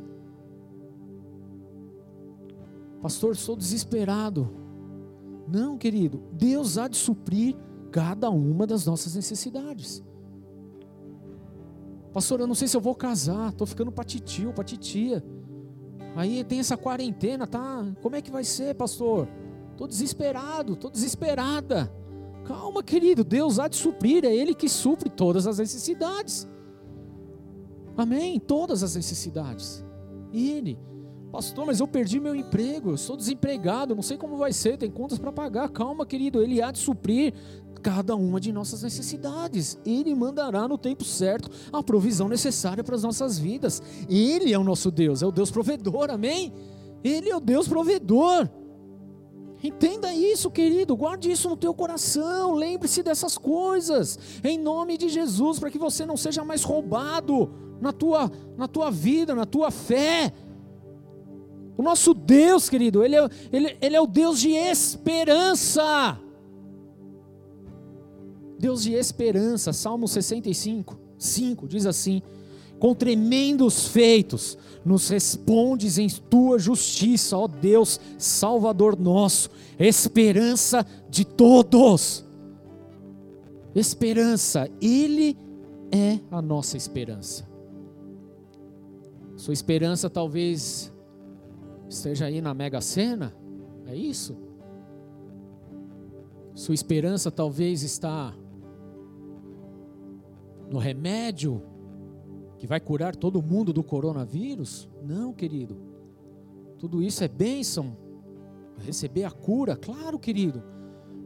Pastor, 3.01 3.35
sou 3.35 3.57
desesperado. 3.57 4.49
Não, 5.45 5.77
querido, 5.77 6.23
Deus 6.31 6.77
há 6.77 6.87
de 6.87 6.95
suprir 6.95 7.53
cada 7.91 8.29
uma 8.29 8.65
das 8.65 8.85
nossas 8.85 9.13
necessidades. 9.13 10.01
Pastor, 12.15 12.39
eu 12.39 12.47
não 12.47 12.55
sei 12.55 12.69
se 12.69 12.77
eu 12.77 12.79
vou 12.79 12.95
casar, 12.95 13.49
estou 13.49 13.67
ficando 13.67 13.91
para 13.91 14.05
titio, 14.05 14.53
para 14.53 14.63
titia. 14.63 15.21
Aí 16.15 16.45
tem 16.45 16.59
essa 16.59 16.77
quarentena, 16.77 17.45
tá? 17.45 17.85
Como 18.01 18.15
é 18.15 18.21
que 18.21 18.31
vai 18.31 18.45
ser, 18.45 18.73
pastor? 18.73 19.27
Estou 19.73 19.85
desesperado, 19.85 20.75
estou 20.75 20.89
desesperada. 20.89 21.91
Calma, 22.45 22.81
querido, 22.81 23.21
Deus 23.21 23.59
há 23.59 23.67
de 23.67 23.75
suprir, 23.75 24.23
é 24.23 24.33
Ele 24.33 24.55
que 24.55 24.69
supre 24.69 25.09
todas 25.09 25.45
as 25.45 25.59
necessidades. 25.59 26.47
Amém? 27.97 28.39
Todas 28.39 28.81
as 28.81 28.95
necessidades. 28.95 29.83
Ele, 30.31 30.79
pastor, 31.31 31.65
mas 31.65 31.79
eu 31.79 31.87
perdi 31.87 32.19
meu 32.19 32.35
emprego, 32.35 32.91
eu 32.91 32.97
sou 32.97 33.17
desempregado, 33.17 33.95
não 33.95 34.01
sei 34.01 34.17
como 34.17 34.37
vai 34.37 34.53
ser, 34.53 34.77
tem 34.77 34.89
contas 34.89 35.17
para 35.17 35.31
pagar. 35.31 35.69
Calma, 35.69 36.05
querido, 36.05 36.41
Ele 36.41 36.61
há 36.61 36.71
de 36.71 36.79
suprir 36.79 37.33
cada 37.81 38.15
uma 38.15 38.39
de 38.39 38.51
nossas 38.51 38.81
necessidades. 38.81 39.77
Ele 39.85 40.15
mandará 40.15 40.67
no 40.67 40.77
tempo 40.77 41.03
certo 41.03 41.49
a 41.71 41.83
provisão 41.83 42.27
necessária 42.27 42.83
para 42.83 42.95
as 42.95 43.03
nossas 43.03 43.37
vidas. 43.37 43.81
Ele 44.09 44.51
é 44.51 44.57
o 44.57 44.63
nosso 44.63 44.89
Deus, 44.89 45.21
é 45.21 45.25
o 45.25 45.31
Deus 45.31 45.51
provedor, 45.51 46.09
amém? 46.09 46.51
Ele 47.03 47.29
é 47.29 47.35
o 47.35 47.39
Deus 47.39 47.67
provedor. 47.67 48.49
Entenda 49.63 50.13
isso, 50.13 50.51
querido, 50.51 50.95
guarde 50.95 51.31
isso 51.31 51.49
no 51.49 51.57
teu 51.57 51.73
coração, 51.73 52.53
lembre-se 52.53 53.01
dessas 53.01 53.37
coisas, 53.37 54.19
em 54.43 54.59
nome 54.59 54.97
de 54.97 55.09
Jesus, 55.09 55.59
para 55.59 55.71
que 55.71 55.79
você 55.79 56.05
não 56.05 56.15
seja 56.15 56.43
mais 56.43 56.63
roubado 56.63 57.51
na 57.81 57.91
tua, 57.91 58.31
na 58.57 58.67
tua 58.67 58.91
vida, 58.91 59.33
na 59.33 59.45
tua 59.45 59.71
fé. 59.71 60.31
O 61.77 61.83
nosso 61.83 62.13
Deus, 62.13 62.69
querido, 62.69 63.03
ele 63.03 63.15
é, 63.15 63.29
ele, 63.51 63.77
ele 63.81 63.95
é 63.95 64.01
o 64.01 64.07
Deus 64.07 64.39
de 64.39 64.51
esperança. 64.51 66.19
Deus 68.57 68.83
de 68.83 68.93
esperança, 68.93 69.73
Salmo 69.73 70.07
65, 70.07 70.97
5 71.17 71.67
diz 71.67 71.85
assim: 71.85 72.21
com 72.79 72.93
tremendos 72.93 73.87
feitos, 73.87 74.57
nos 74.83 75.09
respondes 75.09 75.97
em 75.97 76.07
tua 76.07 76.59
justiça, 76.59 77.37
ó 77.37 77.47
Deus, 77.47 77.99
Salvador 78.17 78.97
nosso, 78.99 79.49
esperança 79.79 80.85
de 81.09 81.25
todos. 81.25 82.25
Esperança, 83.73 84.69
Ele 84.81 85.37
é 85.91 86.19
a 86.31 86.41
nossa 86.41 86.77
esperança. 86.77 87.47
Sua 89.35 89.53
esperança 89.53 90.09
talvez 90.09 90.93
esteja 91.89 92.25
aí 92.25 92.41
na 92.41 92.53
Mega 92.53 92.81
Sena, 92.81 93.35
é 93.85 93.95
isso? 93.95 94.37
Sua 96.53 96.73
esperança 96.73 97.29
talvez 97.29 97.83
está 97.83 98.33
no 100.69 100.77
remédio 100.77 101.61
que 102.57 102.65
vai 102.65 102.79
curar 102.79 103.15
todo 103.15 103.41
mundo 103.41 103.73
do 103.73 103.83
coronavírus? 103.83 104.89
Não, 105.03 105.33
querido. 105.33 105.77
Tudo 106.79 107.03
isso 107.03 107.23
é 107.23 107.27
bênção. 107.27 107.97
Receber 108.79 109.25
a 109.25 109.31
cura, 109.31 109.75
claro, 109.75 110.17
querido. 110.17 110.63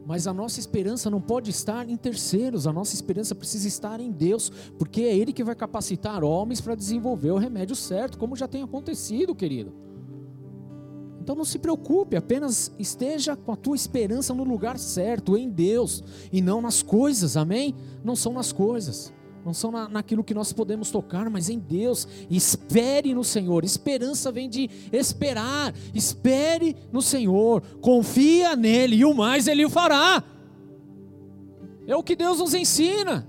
Mas 0.04 0.26
a 0.26 0.32
nossa 0.32 0.58
esperança 0.58 1.08
não 1.08 1.20
pode 1.20 1.50
estar 1.50 1.88
em 1.88 1.96
terceiros, 1.96 2.66
a 2.66 2.72
nossa 2.72 2.94
esperança 2.94 3.34
precisa 3.34 3.68
estar 3.68 4.00
em 4.00 4.10
Deus, 4.10 4.50
porque 4.78 5.02
é 5.02 5.16
Ele 5.16 5.32
que 5.32 5.44
vai 5.44 5.54
capacitar 5.54 6.24
homens 6.24 6.60
para 6.60 6.74
desenvolver 6.74 7.30
o 7.30 7.38
remédio 7.38 7.76
certo, 7.76 8.18
como 8.18 8.34
já 8.34 8.48
tem 8.48 8.62
acontecido, 8.62 9.34
querido. 9.34 9.72
Então 11.30 11.38
não 11.38 11.44
se 11.44 11.60
preocupe, 11.60 12.16
apenas 12.16 12.72
esteja 12.76 13.36
com 13.36 13.52
a 13.52 13.56
tua 13.56 13.76
esperança 13.76 14.34
no 14.34 14.42
lugar 14.42 14.76
certo, 14.80 15.36
em 15.36 15.48
Deus, 15.48 16.02
e 16.32 16.42
não 16.42 16.60
nas 16.60 16.82
coisas, 16.82 17.36
amém? 17.36 17.72
Não 18.02 18.16
são 18.16 18.32
nas 18.32 18.50
coisas 18.50 19.12
não 19.44 19.54
são 19.54 19.70
na, 19.70 19.88
naquilo 19.88 20.24
que 20.24 20.34
nós 20.34 20.52
podemos 20.52 20.90
tocar, 20.90 21.30
mas 21.30 21.48
em 21.48 21.58
Deus. 21.58 22.06
Espere 22.28 23.14
no 23.14 23.24
Senhor. 23.24 23.64
Esperança 23.64 24.30
vem 24.30 24.50
de 24.50 24.68
esperar. 24.92 25.72
Espere 25.94 26.76
no 26.92 27.00
Senhor. 27.00 27.62
Confia 27.80 28.54
nele 28.54 28.96
e 28.96 29.04
o 29.04 29.14
mais 29.14 29.46
ele 29.46 29.64
o 29.64 29.70
fará. 29.70 30.22
É 31.86 31.96
o 31.96 32.02
que 32.02 32.14
Deus 32.14 32.38
nos 32.38 32.52
ensina. 32.52 33.26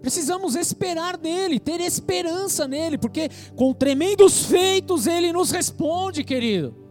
Precisamos 0.00 0.56
esperar 0.56 1.16
nele, 1.22 1.60
ter 1.60 1.80
esperança 1.80 2.66
nele, 2.66 2.98
porque 2.98 3.30
com 3.54 3.72
tremendos 3.72 4.46
feitos 4.46 5.06
ele 5.06 5.32
nos 5.32 5.52
responde, 5.52 6.24
querido. 6.24 6.83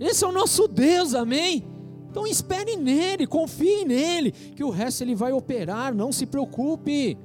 Esse 0.00 0.24
é 0.24 0.26
o 0.26 0.32
nosso 0.32 0.66
Deus, 0.66 1.14
amém? 1.14 1.64
Então 2.10 2.26
espere 2.26 2.74
nele, 2.74 3.26
confie 3.26 3.84
nele, 3.84 4.32
que 4.32 4.64
o 4.64 4.70
resto 4.70 5.02
ele 5.02 5.14
vai 5.14 5.32
operar, 5.32 5.94
não 5.94 6.10
se 6.10 6.26
preocupe. 6.26 7.16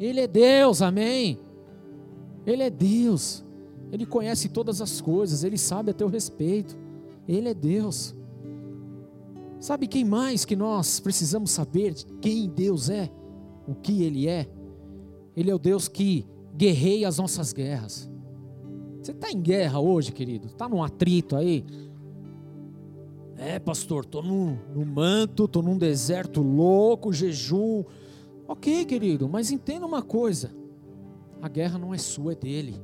Ele 0.00 0.20
é 0.20 0.26
Deus, 0.26 0.80
amém? 0.80 1.38
Ele 2.46 2.62
é 2.62 2.70
Deus. 2.70 3.44
Ele 3.92 4.06
conhece 4.06 4.48
todas 4.48 4.80
as 4.80 5.00
coisas, 5.00 5.44
ele 5.44 5.58
sabe 5.58 5.90
a 5.90 5.94
teu 5.94 6.08
respeito. 6.08 6.76
Ele 7.28 7.50
é 7.50 7.54
Deus. 7.54 8.14
Sabe 9.60 9.86
quem 9.86 10.04
mais 10.04 10.44
que 10.44 10.56
nós 10.56 11.00
precisamos 11.00 11.50
saber 11.50 11.94
quem 12.20 12.48
Deus 12.48 12.88
é? 12.88 13.10
O 13.66 13.74
que 13.74 14.02
Ele 14.02 14.28
é? 14.28 14.48
Ele 15.36 15.50
é 15.50 15.54
o 15.54 15.58
Deus 15.58 15.88
que 15.88 16.26
guerreia 16.56 17.08
as 17.08 17.18
nossas 17.18 17.52
guerras. 17.52 18.08
Você 19.08 19.12
está 19.12 19.30
em 19.30 19.40
guerra 19.40 19.80
hoje, 19.80 20.12
querido? 20.12 20.48
Está 20.48 20.68
num 20.68 20.82
atrito 20.82 21.34
aí? 21.34 21.64
É, 23.38 23.58
pastor, 23.58 24.04
estou 24.04 24.22
no, 24.22 24.58
no 24.74 24.84
manto, 24.84 25.46
estou 25.46 25.62
num 25.62 25.78
deserto 25.78 26.42
louco, 26.42 27.10
jejum, 27.10 27.84
Ok, 28.46 28.84
querido, 28.84 29.26
mas 29.26 29.50
entenda 29.50 29.86
uma 29.86 30.02
coisa: 30.02 30.54
a 31.40 31.48
guerra 31.48 31.78
não 31.78 31.94
é 31.94 31.96
sua, 31.96 32.32
é 32.32 32.34
dele. 32.34 32.76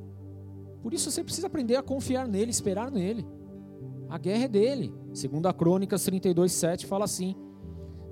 Por 0.81 0.95
isso 0.95 1.11
você 1.11 1.23
precisa 1.23 1.45
aprender 1.45 1.75
a 1.75 1.83
confiar 1.83 2.27
nele, 2.27 2.49
esperar 2.49 2.89
nele. 2.89 3.23
A 4.09 4.17
guerra 4.17 4.45
é 4.45 4.47
dele. 4.47 4.91
Segundo 5.13 5.45
a 5.45 5.53
Crônicas 5.53 6.07
32:7 6.07 6.87
fala 6.87 7.05
assim: 7.05 7.35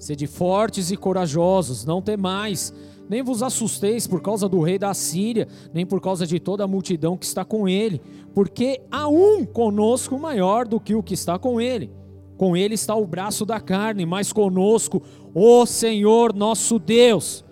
Sede 0.03 0.27
fortes 0.27 0.91
e 0.91 0.97
corajosos, 0.97 1.85
não 1.85 2.01
temais, 2.01 2.73
nem 3.07 3.23
vos 3.23 3.41
assusteis 3.41 4.05
por 4.05 4.21
causa 4.21 4.49
do 4.49 4.59
rei 4.59 4.77
da 4.77 4.93
Síria, 4.93 5.47
nem 5.73 5.85
por 5.85 6.01
causa 6.01 6.27
de 6.27 6.41
toda 6.41 6.65
a 6.65 6.67
multidão 6.67 7.15
que 7.15 7.25
está 7.25 7.45
com 7.45 7.69
ele, 7.69 8.01
porque 8.35 8.81
há 8.91 9.07
um 9.07 9.45
conosco 9.45 10.19
maior 10.19 10.67
do 10.67 10.77
que 10.77 10.93
o 10.93 11.01
que 11.01 11.13
está 11.13 11.39
com 11.39 11.61
ele. 11.61 11.89
Com 12.35 12.57
ele 12.57 12.73
está 12.73 12.93
o 12.93 13.07
braço 13.07 13.45
da 13.45 13.61
carne, 13.61 14.05
mas 14.05 14.33
conosco 14.33 15.01
o 15.33 15.65
Senhor 15.65 16.33
nosso 16.33 16.79
Deus, 16.79 17.45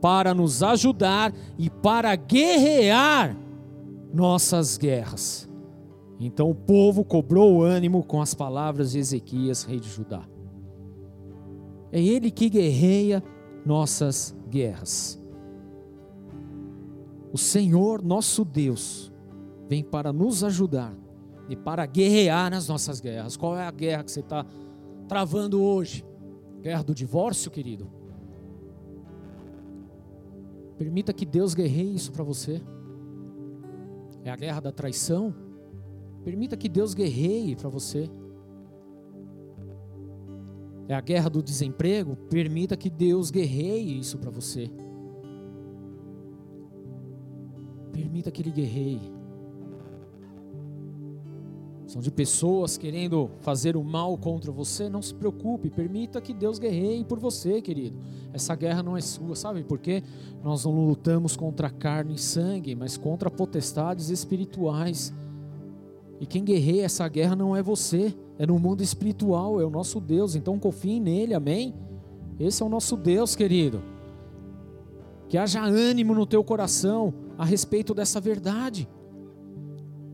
para 0.00 0.32
nos 0.32 0.62
ajudar 0.62 1.34
e 1.58 1.68
para 1.68 2.14
guerrear 2.14 3.36
nossas 4.14 4.78
guerras. 4.78 5.50
Então 6.20 6.48
o 6.48 6.54
povo 6.54 7.04
cobrou 7.04 7.56
o 7.56 7.62
ânimo 7.62 8.04
com 8.04 8.22
as 8.22 8.32
palavras 8.32 8.92
de 8.92 9.00
Ezequias, 9.00 9.64
rei 9.64 9.80
de 9.80 9.88
Judá. 9.88 10.35
É 11.92 12.02
ele 12.02 12.30
que 12.30 12.48
guerreia 12.48 13.22
nossas 13.64 14.34
guerras. 14.48 15.20
O 17.32 17.38
Senhor 17.38 18.02
nosso 18.02 18.44
Deus 18.44 19.12
vem 19.68 19.82
para 19.82 20.12
nos 20.12 20.42
ajudar 20.44 20.96
e 21.48 21.56
para 21.56 21.84
guerrear 21.86 22.50
nas 22.50 22.68
nossas 22.68 23.00
guerras. 23.00 23.36
Qual 23.36 23.56
é 23.56 23.66
a 23.66 23.70
guerra 23.70 24.04
que 24.04 24.10
você 24.10 24.20
está 24.20 24.44
travando 25.08 25.62
hoje? 25.62 26.04
Guerra 26.60 26.82
do 26.82 26.94
divórcio, 26.94 27.50
querido? 27.50 27.90
Permita 30.78 31.12
que 31.12 31.24
Deus 31.24 31.54
guerreie 31.54 31.94
isso 31.94 32.12
para 32.12 32.24
você. 32.24 32.60
É 34.24 34.30
a 34.30 34.36
guerra 34.36 34.60
da 34.60 34.72
traição? 34.72 35.34
Permita 36.24 36.56
que 36.56 36.68
Deus 36.68 36.94
guerreie 36.94 37.54
para 37.54 37.68
você. 37.68 38.10
É 40.88 40.94
a 40.94 41.00
guerra 41.00 41.28
do 41.28 41.42
desemprego? 41.42 42.16
Permita 42.30 42.76
que 42.76 42.88
Deus 42.88 43.30
guerreie 43.30 43.98
isso 43.98 44.18
para 44.18 44.30
você. 44.30 44.70
Permita 47.92 48.30
que 48.30 48.42
Ele 48.42 48.50
guerreie. 48.50 49.16
São 51.86 52.02
de 52.02 52.10
pessoas 52.10 52.76
querendo 52.76 53.30
fazer 53.40 53.76
o 53.76 53.84
mal 53.84 54.18
contra 54.18 54.50
você, 54.50 54.88
não 54.88 55.00
se 55.00 55.14
preocupe, 55.14 55.70
permita 55.70 56.20
que 56.20 56.34
Deus 56.34 56.58
guerreie 56.58 57.04
por 57.04 57.18
você, 57.18 57.62
querido. 57.62 57.96
Essa 58.32 58.56
guerra 58.56 58.82
não 58.82 58.96
é 58.96 59.00
sua, 59.00 59.36
sabe 59.36 59.62
por 59.62 59.78
quê? 59.78 60.02
Nós 60.42 60.64
não 60.64 60.72
lutamos 60.72 61.36
contra 61.36 61.70
carne 61.70 62.16
e 62.16 62.18
sangue, 62.18 62.74
mas 62.74 62.96
contra 62.96 63.30
potestades 63.30 64.10
espirituais. 64.10 65.14
E 66.20 66.26
quem 66.26 66.44
guerreia 66.44 66.84
essa 66.84 67.06
guerra 67.08 67.36
não 67.36 67.54
é 67.54 67.62
você, 67.62 68.14
é 68.38 68.46
no 68.46 68.58
mundo 68.58 68.82
espiritual, 68.82 69.60
é 69.60 69.64
o 69.64 69.70
nosso 69.70 70.00
Deus, 70.00 70.34
então 70.34 70.58
confie 70.58 70.98
nele, 70.98 71.34
amém? 71.34 71.74
Esse 72.38 72.62
é 72.62 72.66
o 72.66 72.68
nosso 72.68 72.96
Deus, 72.96 73.34
querido. 73.34 73.82
Que 75.28 75.36
haja 75.36 75.62
ânimo 75.62 76.14
no 76.14 76.26
teu 76.26 76.42
coração 76.44 77.12
a 77.36 77.44
respeito 77.44 77.92
dessa 77.92 78.20
verdade. 78.20 78.88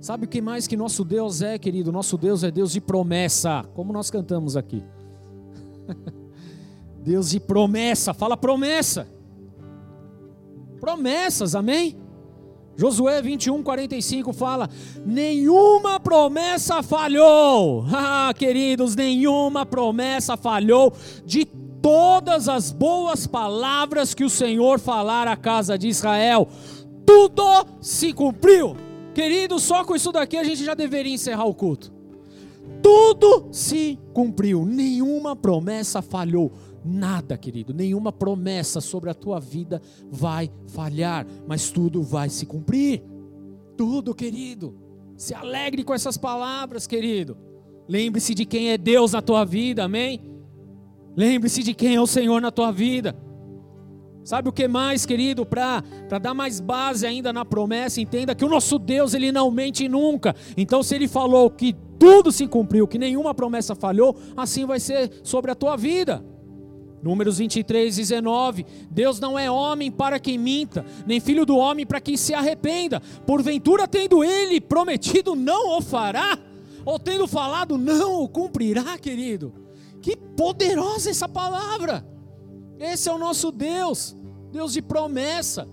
Sabe 0.00 0.24
o 0.24 0.28
que 0.28 0.40
mais 0.40 0.66
que 0.66 0.76
nosso 0.76 1.04
Deus 1.04 1.42
é, 1.42 1.58
querido? 1.58 1.92
Nosso 1.92 2.18
Deus 2.18 2.42
é 2.42 2.50
Deus 2.50 2.72
de 2.72 2.80
promessa, 2.80 3.64
como 3.74 3.92
nós 3.92 4.10
cantamos 4.10 4.56
aqui. 4.56 4.82
Deus 6.98 7.30
de 7.30 7.38
promessa, 7.38 8.12
fala 8.12 8.36
promessa. 8.36 9.06
Promessas, 10.80 11.54
amém? 11.54 12.01
Josué 12.76 13.20
21, 13.20 13.62
45 13.62 14.32
fala: 14.32 14.68
Nenhuma 15.04 16.00
promessa 16.00 16.82
falhou, 16.82 17.84
ah, 17.92 18.32
queridos, 18.36 18.96
nenhuma 18.96 19.66
promessa 19.66 20.36
falhou 20.36 20.92
de 21.24 21.44
todas 21.44 22.48
as 22.48 22.70
boas 22.70 23.26
palavras 23.26 24.14
que 24.14 24.24
o 24.24 24.30
Senhor 24.30 24.78
falar 24.78 25.26
à 25.26 25.36
casa 25.36 25.76
de 25.76 25.88
Israel, 25.88 26.48
tudo 27.04 27.66
se 27.80 28.12
cumpriu. 28.12 28.76
Querido, 29.12 29.58
só 29.58 29.84
com 29.84 29.94
isso 29.94 30.10
daqui 30.10 30.36
a 30.36 30.44
gente 30.44 30.64
já 30.64 30.74
deveria 30.74 31.12
encerrar 31.12 31.44
o 31.44 31.54
culto. 31.54 31.92
Tudo 32.82 33.48
se 33.52 33.98
cumpriu, 34.14 34.64
nenhuma 34.64 35.36
promessa 35.36 36.00
falhou. 36.00 36.52
Nada, 36.84 37.36
querido, 37.38 37.72
nenhuma 37.72 38.10
promessa 38.10 38.80
sobre 38.80 39.08
a 39.08 39.14
tua 39.14 39.38
vida 39.38 39.80
vai 40.10 40.50
falhar, 40.66 41.26
mas 41.46 41.70
tudo 41.70 42.02
vai 42.02 42.28
se 42.28 42.44
cumprir. 42.44 43.02
Tudo, 43.76 44.14
querido. 44.14 44.74
Se 45.16 45.34
alegre 45.34 45.84
com 45.84 45.94
essas 45.94 46.16
palavras, 46.16 46.86
querido. 46.86 47.36
Lembre-se 47.88 48.34
de 48.34 48.44
quem 48.44 48.70
é 48.70 48.78
Deus 48.78 49.12
na 49.12 49.22
tua 49.22 49.44
vida, 49.44 49.84
amém? 49.84 50.20
Lembre-se 51.16 51.62
de 51.62 51.74
quem 51.74 51.94
é 51.94 52.00
o 52.00 52.06
Senhor 52.06 52.40
na 52.40 52.50
tua 52.50 52.72
vida. 52.72 53.14
Sabe 54.24 54.48
o 54.48 54.52
que 54.52 54.68
mais, 54.68 55.04
querido? 55.04 55.44
Para 55.44 55.82
dar 56.20 56.32
mais 56.32 56.60
base 56.60 57.06
ainda 57.06 57.32
na 57.32 57.44
promessa, 57.44 58.00
entenda 58.00 58.34
que 58.34 58.44
o 58.44 58.48
nosso 58.48 58.78
Deus, 58.78 59.14
ele 59.14 59.32
não 59.32 59.50
mente 59.50 59.88
nunca. 59.88 60.34
Então, 60.56 60.82
se 60.82 60.94
ele 60.94 61.08
falou 61.08 61.50
que 61.50 61.74
tudo 61.98 62.32
se 62.32 62.46
cumpriu, 62.46 62.88
que 62.88 62.98
nenhuma 62.98 63.34
promessa 63.34 63.74
falhou, 63.74 64.16
assim 64.36 64.64
vai 64.64 64.80
ser 64.80 65.10
sobre 65.22 65.50
a 65.50 65.54
tua 65.54 65.76
vida. 65.76 66.24
Números 67.02 67.38
23, 67.38 67.96
19. 67.96 68.64
Deus 68.90 69.18
não 69.18 69.38
é 69.38 69.50
homem 69.50 69.90
para 69.90 70.20
quem 70.20 70.38
minta, 70.38 70.86
nem 71.04 71.18
filho 71.18 71.44
do 71.44 71.56
homem 71.56 71.84
para 71.84 72.00
quem 72.00 72.16
se 72.16 72.32
arrependa. 72.32 73.00
Porventura, 73.26 73.88
tendo 73.88 74.22
ele 74.22 74.60
prometido, 74.60 75.34
não 75.34 75.76
o 75.76 75.82
fará? 75.82 76.38
Ou 76.84 76.98
tendo 76.98 77.26
falado, 77.26 77.76
não 77.76 78.22
o 78.22 78.28
cumprirá, 78.28 78.96
querido? 78.98 79.52
Que 80.00 80.16
poderosa 80.16 81.10
essa 81.10 81.28
palavra! 81.28 82.06
Esse 82.78 83.08
é 83.08 83.12
o 83.12 83.18
nosso 83.18 83.52
Deus, 83.52 84.16
Deus 84.50 84.72
de 84.72 84.82
promessa. 84.82 85.68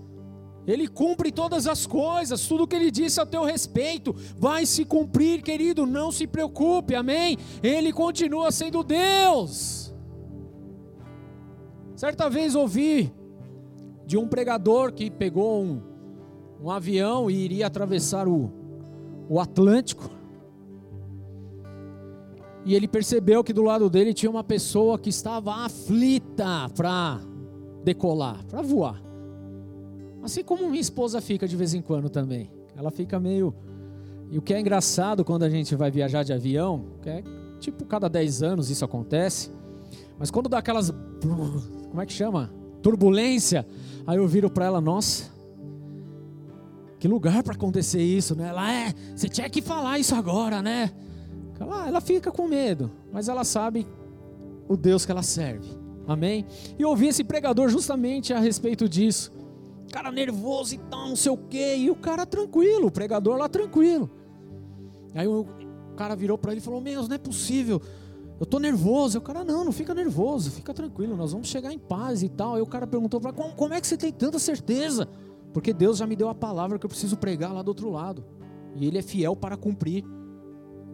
Ele 0.66 0.86
cumpre 0.86 1.32
todas 1.32 1.66
as 1.66 1.86
coisas, 1.86 2.46
tudo 2.46 2.66
que 2.66 2.76
ele 2.76 2.90
disse 2.90 3.20
a 3.20 3.26
teu 3.26 3.42
respeito 3.42 4.14
vai 4.36 4.66
se 4.66 4.84
cumprir, 4.84 5.42
querido, 5.42 5.86
não 5.86 6.12
se 6.12 6.26
preocupe, 6.26 6.94
amém? 6.94 7.36
Ele 7.62 7.92
continua 7.92 8.52
sendo 8.52 8.84
Deus. 8.84 9.89
Certa 12.00 12.30
vez 12.30 12.54
ouvi 12.54 13.12
de 14.06 14.16
um 14.16 14.26
pregador 14.26 14.90
que 14.90 15.10
pegou 15.10 15.62
um, 15.62 15.82
um 16.58 16.70
avião 16.70 17.30
e 17.30 17.34
iria 17.34 17.66
atravessar 17.66 18.26
o, 18.26 18.50
o 19.28 19.38
Atlântico. 19.38 20.10
E 22.64 22.74
ele 22.74 22.88
percebeu 22.88 23.44
que 23.44 23.52
do 23.52 23.62
lado 23.62 23.90
dele 23.90 24.14
tinha 24.14 24.30
uma 24.30 24.42
pessoa 24.42 24.98
que 24.98 25.10
estava 25.10 25.56
aflita 25.56 26.70
para 26.74 27.20
decolar, 27.84 28.46
para 28.46 28.62
voar. 28.62 29.02
Assim 30.22 30.42
como 30.42 30.70
minha 30.70 30.80
esposa 30.80 31.20
fica 31.20 31.46
de 31.46 31.54
vez 31.54 31.74
em 31.74 31.82
quando 31.82 32.08
também. 32.08 32.50
Ela 32.74 32.90
fica 32.90 33.20
meio. 33.20 33.54
E 34.30 34.38
o 34.38 34.42
que 34.42 34.54
é 34.54 34.58
engraçado 34.58 35.22
quando 35.22 35.42
a 35.42 35.50
gente 35.50 35.76
vai 35.76 35.90
viajar 35.90 36.22
de 36.22 36.32
avião, 36.32 36.82
que 37.02 37.10
é 37.10 37.22
tipo 37.58 37.84
cada 37.84 38.08
10 38.08 38.42
anos 38.42 38.70
isso 38.70 38.86
acontece, 38.86 39.50
mas 40.20 40.30
quando 40.30 40.50
dá 40.50 40.58
aquelas. 40.58 40.92
Como 41.20 42.00
é 42.00 42.04
que 42.04 42.12
chama? 42.12 42.52
Turbulência. 42.82 43.66
Aí 44.06 44.18
eu 44.18 44.28
viro 44.28 44.50
para 44.50 44.66
ela, 44.66 44.80
nossa, 44.80 45.30
que 46.98 47.08
lugar 47.08 47.42
para 47.42 47.54
acontecer 47.54 48.02
isso, 48.02 48.36
né? 48.36 48.48
Ela 48.48 48.70
é, 48.70 48.94
você 49.16 49.30
tinha 49.30 49.48
que 49.48 49.62
falar 49.62 49.98
isso 49.98 50.14
agora, 50.14 50.60
né? 50.60 50.92
Ela, 51.58 51.88
ela 51.88 52.00
fica 52.02 52.30
com 52.30 52.46
medo, 52.46 52.90
mas 53.10 53.28
ela 53.28 53.44
sabe 53.44 53.86
o 54.68 54.76
Deus 54.76 55.06
que 55.06 55.12
ela 55.12 55.22
serve. 55.22 55.66
Amém? 56.06 56.44
E 56.78 56.82
eu 56.82 56.90
ouvi 56.90 57.06
esse 57.06 57.24
pregador 57.24 57.70
justamente 57.70 58.34
a 58.34 58.38
respeito 58.38 58.86
disso. 58.86 59.32
Cara 59.90 60.12
nervoso 60.12 60.74
e 60.74 60.78
tal, 60.78 61.08
não 61.08 61.16
sei 61.16 61.32
o 61.32 61.36
quê. 61.38 61.76
E 61.78 61.90
o 61.90 61.94
cara 61.94 62.26
tranquilo, 62.26 62.88
o 62.88 62.90
pregador 62.90 63.38
lá 63.38 63.48
tranquilo. 63.48 64.10
Aí 65.14 65.26
o 65.26 65.46
cara 65.96 66.14
virou 66.14 66.36
para 66.36 66.52
ele 66.52 66.60
e 66.60 66.64
falou: 66.64 66.80
Meu, 66.80 67.08
não 67.08 67.14
é 67.14 67.18
possível. 67.18 67.80
Eu 68.40 68.46
tô 68.46 68.58
nervoso. 68.58 69.18
O 69.18 69.20
cara, 69.20 69.44
não, 69.44 69.62
não 69.62 69.70
fica 69.70 69.94
nervoso, 69.94 70.50
fica 70.50 70.72
tranquilo, 70.72 71.14
nós 71.14 71.32
vamos 71.32 71.48
chegar 71.48 71.72
em 71.72 71.78
paz 71.78 72.22
e 72.22 72.28
tal. 72.30 72.54
Aí 72.54 72.62
o 72.62 72.66
cara 72.66 72.86
perguntou 72.86 73.20
como, 73.20 73.54
como 73.54 73.74
é 73.74 73.80
que 73.80 73.86
você 73.86 73.98
tem 73.98 74.10
tanta 74.10 74.38
certeza? 74.38 75.06
Porque 75.52 75.74
Deus 75.74 75.98
já 75.98 76.06
me 76.06 76.16
deu 76.16 76.30
a 76.30 76.34
palavra 76.34 76.78
que 76.78 76.86
eu 76.86 76.88
preciso 76.88 77.18
pregar 77.18 77.52
lá 77.52 77.60
do 77.60 77.68
outro 77.68 77.90
lado. 77.90 78.24
E 78.74 78.86
Ele 78.86 78.96
é 78.96 79.02
fiel 79.02 79.36
para 79.36 79.58
cumprir. 79.58 80.04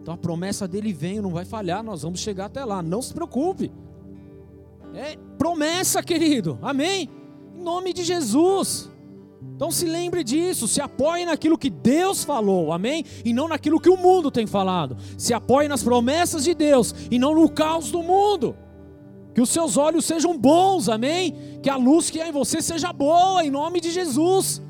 Então 0.01 0.13
a 0.13 0.17
promessa 0.17 0.67
dele 0.67 0.91
vem, 0.91 1.21
não 1.21 1.31
vai 1.31 1.45
falhar, 1.45 1.81
nós 1.81 2.01
vamos 2.01 2.19
chegar 2.19 2.45
até 2.45 2.65
lá. 2.65 2.81
Não 2.81 3.01
se 3.01 3.13
preocupe. 3.13 3.71
É 4.93 5.15
promessa, 5.37 6.03
querido. 6.03 6.59
Amém? 6.61 7.09
Em 7.55 7.63
nome 7.63 7.93
de 7.93 8.03
Jesus. 8.03 8.89
Então 9.55 9.71
se 9.71 9.85
lembre 9.85 10.23
disso, 10.23 10.67
se 10.67 10.81
apoie 10.81 11.25
naquilo 11.25 11.57
que 11.57 11.69
Deus 11.69 12.23
falou, 12.23 12.71
amém? 12.71 13.03
E 13.23 13.33
não 13.33 13.47
naquilo 13.47 13.79
que 13.79 13.89
o 13.89 13.97
mundo 13.97 14.31
tem 14.31 14.45
falado. 14.45 14.97
Se 15.17 15.33
apoie 15.33 15.67
nas 15.67 15.83
promessas 15.83 16.43
de 16.43 16.53
Deus 16.53 16.93
e 17.09 17.17
não 17.17 17.35
no 17.35 17.49
caos 17.49 17.91
do 17.91 18.03
mundo. 18.03 18.55
Que 19.33 19.41
os 19.41 19.49
seus 19.49 19.77
olhos 19.77 20.05
sejam 20.05 20.37
bons, 20.37 20.89
amém? 20.89 21.59
Que 21.61 21.69
a 21.69 21.75
luz 21.75 22.09
que 22.09 22.19
há 22.19 22.27
em 22.27 22.31
você 22.31 22.61
seja 22.61 22.91
boa, 22.91 23.43
em 23.43 23.51
nome 23.51 23.79
de 23.79 23.91
Jesus. 23.91 24.61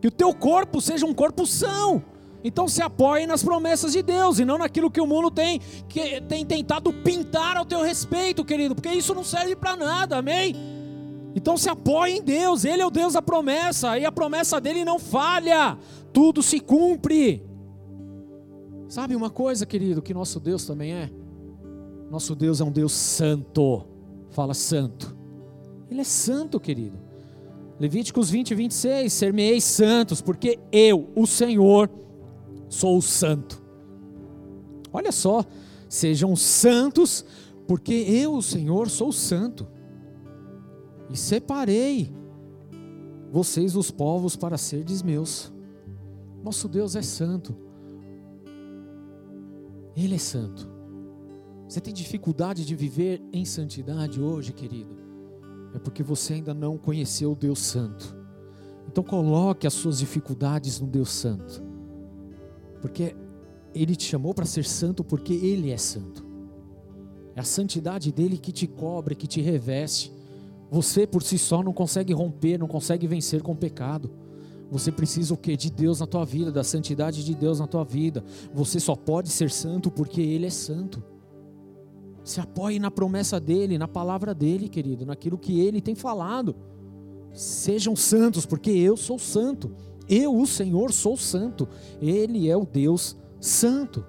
Que 0.00 0.08
o 0.08 0.12
teu 0.12 0.32
corpo 0.34 0.80
seja 0.80 1.06
um 1.06 1.14
corpo 1.14 1.46
são 1.46 2.04
então 2.46 2.68
se 2.68 2.80
apoie 2.80 3.26
nas 3.26 3.42
promessas 3.42 3.92
de 3.92 4.02
Deus 4.02 4.38
e 4.38 4.44
não 4.44 4.56
naquilo 4.56 4.88
que 4.88 5.00
o 5.00 5.06
mundo 5.06 5.32
tem, 5.32 5.60
que, 5.88 6.20
tem 6.22 6.46
tentado 6.46 6.92
pintar 6.92 7.56
ao 7.56 7.64
teu 7.64 7.82
respeito, 7.82 8.44
querido, 8.44 8.72
porque 8.72 8.88
isso 8.90 9.12
não 9.12 9.24
serve 9.24 9.56
para 9.56 9.74
nada, 9.74 10.18
amém? 10.18 10.54
Então 11.36 11.58
se 11.58 11.68
apoie 11.68 12.16
em 12.16 12.22
Deus, 12.22 12.64
Ele 12.64 12.80
é 12.80 12.86
o 12.86 12.90
Deus 12.90 13.12
da 13.12 13.20
promessa, 13.20 13.98
e 13.98 14.06
a 14.06 14.10
promessa 14.10 14.58
dele 14.58 14.86
não 14.86 14.98
falha, 14.98 15.76
tudo 16.10 16.42
se 16.42 16.58
cumpre. 16.58 17.44
Sabe 18.88 19.14
uma 19.14 19.28
coisa, 19.28 19.66
querido, 19.66 20.00
que 20.00 20.14
nosso 20.14 20.40
Deus 20.40 20.64
também 20.64 20.94
é? 20.94 21.10
Nosso 22.10 22.34
Deus 22.34 22.58
é 22.62 22.64
um 22.64 22.72
Deus 22.72 22.92
santo, 22.92 23.84
fala 24.30 24.54
santo, 24.54 25.14
Ele 25.90 26.00
é 26.00 26.04
santo, 26.04 26.58
querido. 26.58 26.98
Levíticos 27.78 28.30
20, 28.30 28.54
26, 28.54 29.12
ser-me-eis 29.12 29.62
santos, 29.62 30.22
porque 30.22 30.58
eu, 30.72 31.10
o 31.14 31.26
Senhor, 31.26 31.90
sou 32.66 33.02
santo. 33.02 33.62
Olha 34.90 35.12
só, 35.12 35.44
sejam 35.86 36.34
santos, 36.34 37.26
porque 37.68 37.92
eu, 37.92 38.36
o 38.36 38.42
Senhor, 38.42 38.88
sou 38.88 39.12
santo. 39.12 39.75
E 41.10 41.16
separei 41.16 42.12
vocês, 43.30 43.76
os 43.76 43.90
povos, 43.90 44.36
para 44.36 44.56
serdes 44.56 45.02
meus. 45.02 45.52
Nosso 46.42 46.68
Deus 46.68 46.96
é 46.96 47.02
santo. 47.02 47.56
Ele 49.96 50.14
é 50.14 50.18
santo. 50.18 50.68
Você 51.68 51.80
tem 51.80 51.92
dificuldade 51.92 52.64
de 52.64 52.76
viver 52.76 53.20
em 53.32 53.44
santidade 53.44 54.20
hoje, 54.20 54.52
querido? 54.52 54.96
É 55.74 55.78
porque 55.78 56.02
você 56.02 56.34
ainda 56.34 56.54
não 56.54 56.78
conheceu 56.78 57.32
o 57.32 57.36
Deus 57.36 57.58
Santo. 57.58 58.16
Então 58.88 59.02
coloque 59.02 59.66
as 59.66 59.74
suas 59.74 59.98
dificuldades 59.98 60.80
no 60.80 60.86
Deus 60.86 61.10
Santo. 61.10 61.62
Porque 62.80 63.16
Ele 63.74 63.96
te 63.96 64.04
chamou 64.04 64.32
para 64.32 64.46
ser 64.46 64.64
santo 64.64 65.02
porque 65.02 65.34
Ele 65.34 65.70
é 65.70 65.76
santo. 65.76 66.24
É 67.34 67.40
a 67.40 67.44
santidade 67.44 68.12
dele 68.12 68.38
que 68.38 68.52
te 68.52 68.66
cobre, 68.66 69.14
que 69.14 69.26
te 69.26 69.40
reveste. 69.40 70.12
Você 70.70 71.06
por 71.06 71.22
si 71.22 71.38
só 71.38 71.62
não 71.62 71.72
consegue 71.72 72.12
romper, 72.12 72.58
não 72.58 72.66
consegue 72.66 73.06
vencer 73.06 73.42
com 73.42 73.52
o 73.52 73.56
pecado. 73.56 74.10
Você 74.70 74.90
precisa 74.90 75.32
o 75.32 75.36
que? 75.36 75.56
De 75.56 75.70
Deus 75.70 76.00
na 76.00 76.06
tua 76.06 76.24
vida, 76.24 76.50
da 76.50 76.64
santidade 76.64 77.24
de 77.24 77.34
Deus 77.34 77.60
na 77.60 77.66
tua 77.66 77.84
vida. 77.84 78.24
Você 78.52 78.80
só 78.80 78.96
pode 78.96 79.28
ser 79.28 79.50
santo 79.50 79.90
porque 79.90 80.20
Ele 80.20 80.46
é 80.46 80.50
santo. 80.50 81.02
Se 82.24 82.40
apoie 82.40 82.80
na 82.80 82.90
promessa 82.90 83.38
dEle, 83.38 83.78
na 83.78 83.86
palavra 83.86 84.34
dEle, 84.34 84.68
querido, 84.68 85.06
naquilo 85.06 85.38
que 85.38 85.60
Ele 85.60 85.80
tem 85.80 85.94
falado. 85.94 86.56
Sejam 87.32 87.94
santos, 87.94 88.44
porque 88.44 88.70
eu 88.70 88.96
sou 88.96 89.18
santo. 89.18 89.70
Eu, 90.08 90.36
o 90.36 90.46
Senhor, 90.46 90.92
sou 90.92 91.16
santo. 91.16 91.68
Ele 92.00 92.50
é 92.50 92.56
o 92.56 92.66
Deus 92.66 93.16
santo. 93.40 94.04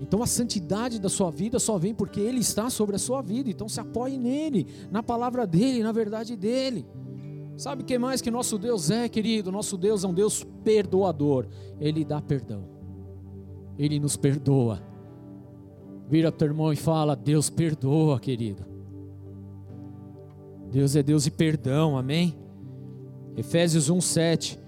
Então 0.00 0.22
a 0.22 0.26
santidade 0.26 0.98
da 0.98 1.10
sua 1.10 1.30
vida 1.30 1.58
só 1.58 1.76
vem 1.76 1.94
porque 1.94 2.20
Ele 2.20 2.40
está 2.40 2.70
sobre 2.70 2.96
a 2.96 2.98
sua 2.98 3.20
vida. 3.20 3.50
Então 3.50 3.68
se 3.68 3.78
apoie 3.78 4.16
nele, 4.16 4.66
na 4.90 5.02
palavra 5.02 5.46
dele, 5.46 5.82
na 5.82 5.92
verdade 5.92 6.34
dele. 6.34 6.86
Sabe 7.56 7.82
o 7.82 7.84
que 7.84 7.98
mais 7.98 8.22
que 8.22 8.30
nosso 8.30 8.58
Deus 8.58 8.90
é, 8.90 9.06
querido? 9.08 9.52
Nosso 9.52 9.76
Deus 9.76 10.02
é 10.02 10.08
um 10.08 10.14
Deus 10.14 10.42
perdoador. 10.64 11.46
Ele 11.78 12.02
dá 12.04 12.22
perdão. 12.22 12.64
Ele 13.78 14.00
nos 14.00 14.16
perdoa. 14.16 14.82
Vira 16.08 16.32
teu 16.32 16.48
irmão 16.48 16.72
e 16.72 16.76
fala: 16.76 17.14
Deus 17.14 17.50
perdoa, 17.50 18.18
querido. 18.18 18.64
Deus 20.72 20.96
é 20.96 21.02
Deus 21.02 21.24
de 21.24 21.30
perdão, 21.30 21.98
amém? 21.98 22.38
Efésios 23.36 23.90
1, 23.90 24.00
7 24.00 24.59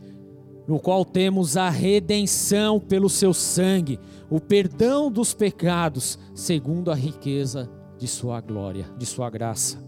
no 0.73 0.81
qual 0.81 1.05
temos 1.05 1.59
a 1.59 1.69
redenção 1.69 2.81
pelo 2.81 3.11
seu 3.11 3.35
sangue, 3.35 4.01
o 4.31 4.41
perdão 4.41 5.13
dos 5.13 5.35
pecados, 5.35 6.19
segundo 6.35 6.91
a 6.91 6.95
riqueza 6.95 7.71
de 7.99 8.09
sua 8.09 8.41
glória, 8.41 8.87
de 8.97 9.05
sua 9.05 9.29
graça. 9.29 9.87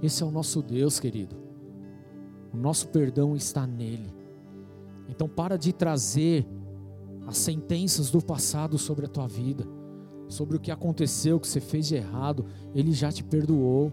Esse 0.00 0.22
é 0.22 0.26
o 0.26 0.30
nosso 0.30 0.62
Deus, 0.62 1.00
querido. 1.00 1.34
O 2.52 2.56
nosso 2.56 2.86
perdão 2.90 3.34
está 3.34 3.66
nele. 3.66 4.14
Então 5.08 5.28
para 5.28 5.58
de 5.58 5.72
trazer 5.72 6.46
as 7.26 7.36
sentenças 7.36 8.08
do 8.08 8.22
passado 8.22 8.78
sobre 8.78 9.06
a 9.06 9.08
tua 9.08 9.26
vida, 9.26 9.66
sobre 10.28 10.56
o 10.56 10.60
que 10.60 10.70
aconteceu, 10.70 11.38
o 11.38 11.40
que 11.40 11.48
você 11.48 11.60
fez 11.60 11.88
de 11.88 11.96
errado, 11.96 12.46
ele 12.72 12.92
já 12.92 13.10
te 13.10 13.24
perdoou. 13.24 13.92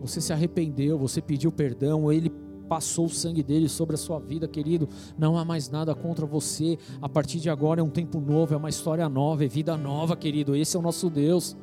Você 0.00 0.20
se 0.20 0.32
arrependeu, 0.32 0.98
você 0.98 1.22
pediu 1.22 1.52
perdão, 1.52 2.10
ele 2.10 2.32
passou 2.72 3.04
o 3.04 3.10
sangue 3.10 3.42
dele 3.42 3.68
sobre 3.68 3.96
a 3.96 3.98
sua 3.98 4.18
vida, 4.18 4.48
querido. 4.48 4.88
Não 5.18 5.36
há 5.36 5.44
mais 5.44 5.68
nada 5.68 5.94
contra 5.94 6.24
você. 6.24 6.78
A 7.02 7.08
partir 7.08 7.38
de 7.38 7.50
agora 7.50 7.82
é 7.82 7.84
um 7.84 7.90
tempo 7.90 8.18
novo, 8.18 8.54
é 8.54 8.56
uma 8.56 8.70
história 8.70 9.06
nova, 9.10 9.44
é 9.44 9.46
vida 9.46 9.76
nova, 9.76 10.16
querido. 10.16 10.56
Esse 10.56 10.74
é 10.74 10.80
o 10.80 10.82
nosso 10.82 11.10
Deus. 11.10 11.54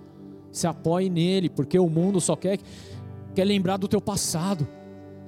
Se 0.51 0.67
apoie 0.67 1.09
nele, 1.09 1.49
porque 1.49 1.79
o 1.79 1.89
mundo 1.89 2.21
só 2.21 2.35
quer, 2.35 2.59
quer 3.33 3.43
lembrar 3.43 3.77
do 3.77 3.87
teu 3.87 3.99
passado. 3.99 4.67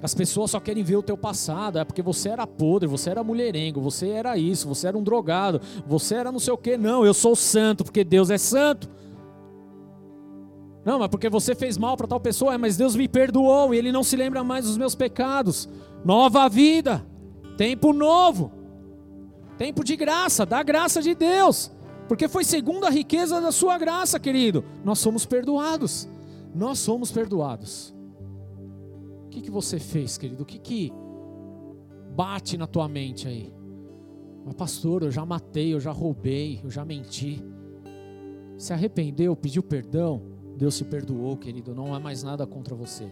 As 0.04 0.14
pessoas 0.14 0.52
só 0.52 0.60
querem 0.60 0.84
ver 0.84 0.98
o 0.98 1.02
teu 1.02 1.18
passado, 1.18 1.80
é 1.80 1.84
porque 1.84 2.04
você 2.04 2.30
era 2.30 2.46
podre, 2.46 2.88
você 2.88 3.10
era 3.10 3.24
mulherengo, 3.24 3.82
você 3.82 4.10
era 4.10 4.38
isso, 4.38 4.68
você 4.68 4.88
era 4.88 4.96
um 4.96 5.02
drogado, 5.02 5.60
você 5.88 6.14
era 6.14 6.32
não 6.32 6.40
sei 6.40 6.54
o 6.54 6.58
que. 6.60 6.78
Não, 6.78 7.04
eu 7.04 7.14
sou 7.16 7.36
santo, 7.36 7.84
porque 7.84 8.04
Deus 8.04 8.30
é 8.30 8.38
santo. 8.38 8.88
Não, 10.84 10.98
mas 10.98 11.10
porque 11.10 11.30
você 11.30 11.54
fez 11.54 11.78
mal 11.78 11.96
para 11.96 12.08
tal 12.08 12.20
pessoa, 12.20 12.56
é, 12.56 12.58
mas 12.58 12.76
Deus 12.76 12.96
me 12.96 13.08
perdoou 13.08 13.74
e 13.74 13.78
Ele 13.78 13.92
não 13.92 14.04
se 14.04 14.16
lembra 14.16 14.44
mais 14.44 14.66
dos 14.66 14.78
meus 14.78 14.96
pecados. 14.96 15.70
Nova 16.04 16.50
vida, 16.50 17.06
tempo 17.56 17.94
novo, 17.94 18.52
tempo 19.58 19.84
de 19.84 19.96
graça, 19.96 20.46
da 20.46 20.64
graça 20.64 21.02
de 21.02 21.14
Deus, 21.14 21.72
porque 22.08 22.28
foi 22.28 22.44
segundo 22.44 22.86
a 22.86 22.90
riqueza 22.90 23.40
da 23.40 23.52
Sua 23.52 23.78
graça, 23.78 24.20
querido. 24.20 24.66
Nós 24.84 24.98
somos 24.98 25.26
perdoados, 25.26 26.10
nós 26.54 26.80
somos 26.80 27.12
perdoados. 27.12 27.94
O 29.26 29.30
que, 29.30 29.42
que 29.42 29.52
você 29.52 29.80
fez, 29.80 30.18
querido? 30.18 30.42
O 30.44 30.46
que, 30.46 30.58
que 30.58 30.92
bate 32.16 32.58
na 32.58 32.66
tua 32.66 32.88
mente 32.88 33.28
aí? 33.28 33.54
Mas, 34.44 34.56
pastor, 34.56 35.04
eu 35.04 35.12
já 35.12 35.26
matei, 35.26 35.74
eu 35.74 35.80
já 35.80 35.92
roubei, 35.92 36.60
eu 36.64 36.70
já 36.70 36.84
menti. 36.84 37.42
Se 38.58 38.74
arrependeu, 38.74 39.36
pediu 39.36 39.64
perdão, 39.64 40.31
Deus 40.62 40.76
se 40.76 40.84
perdoou, 40.84 41.36
querido. 41.36 41.74
Não 41.74 41.92
há 41.92 42.00
mais 42.00 42.22
nada 42.22 42.46
contra 42.46 42.76
você. 42.76 43.12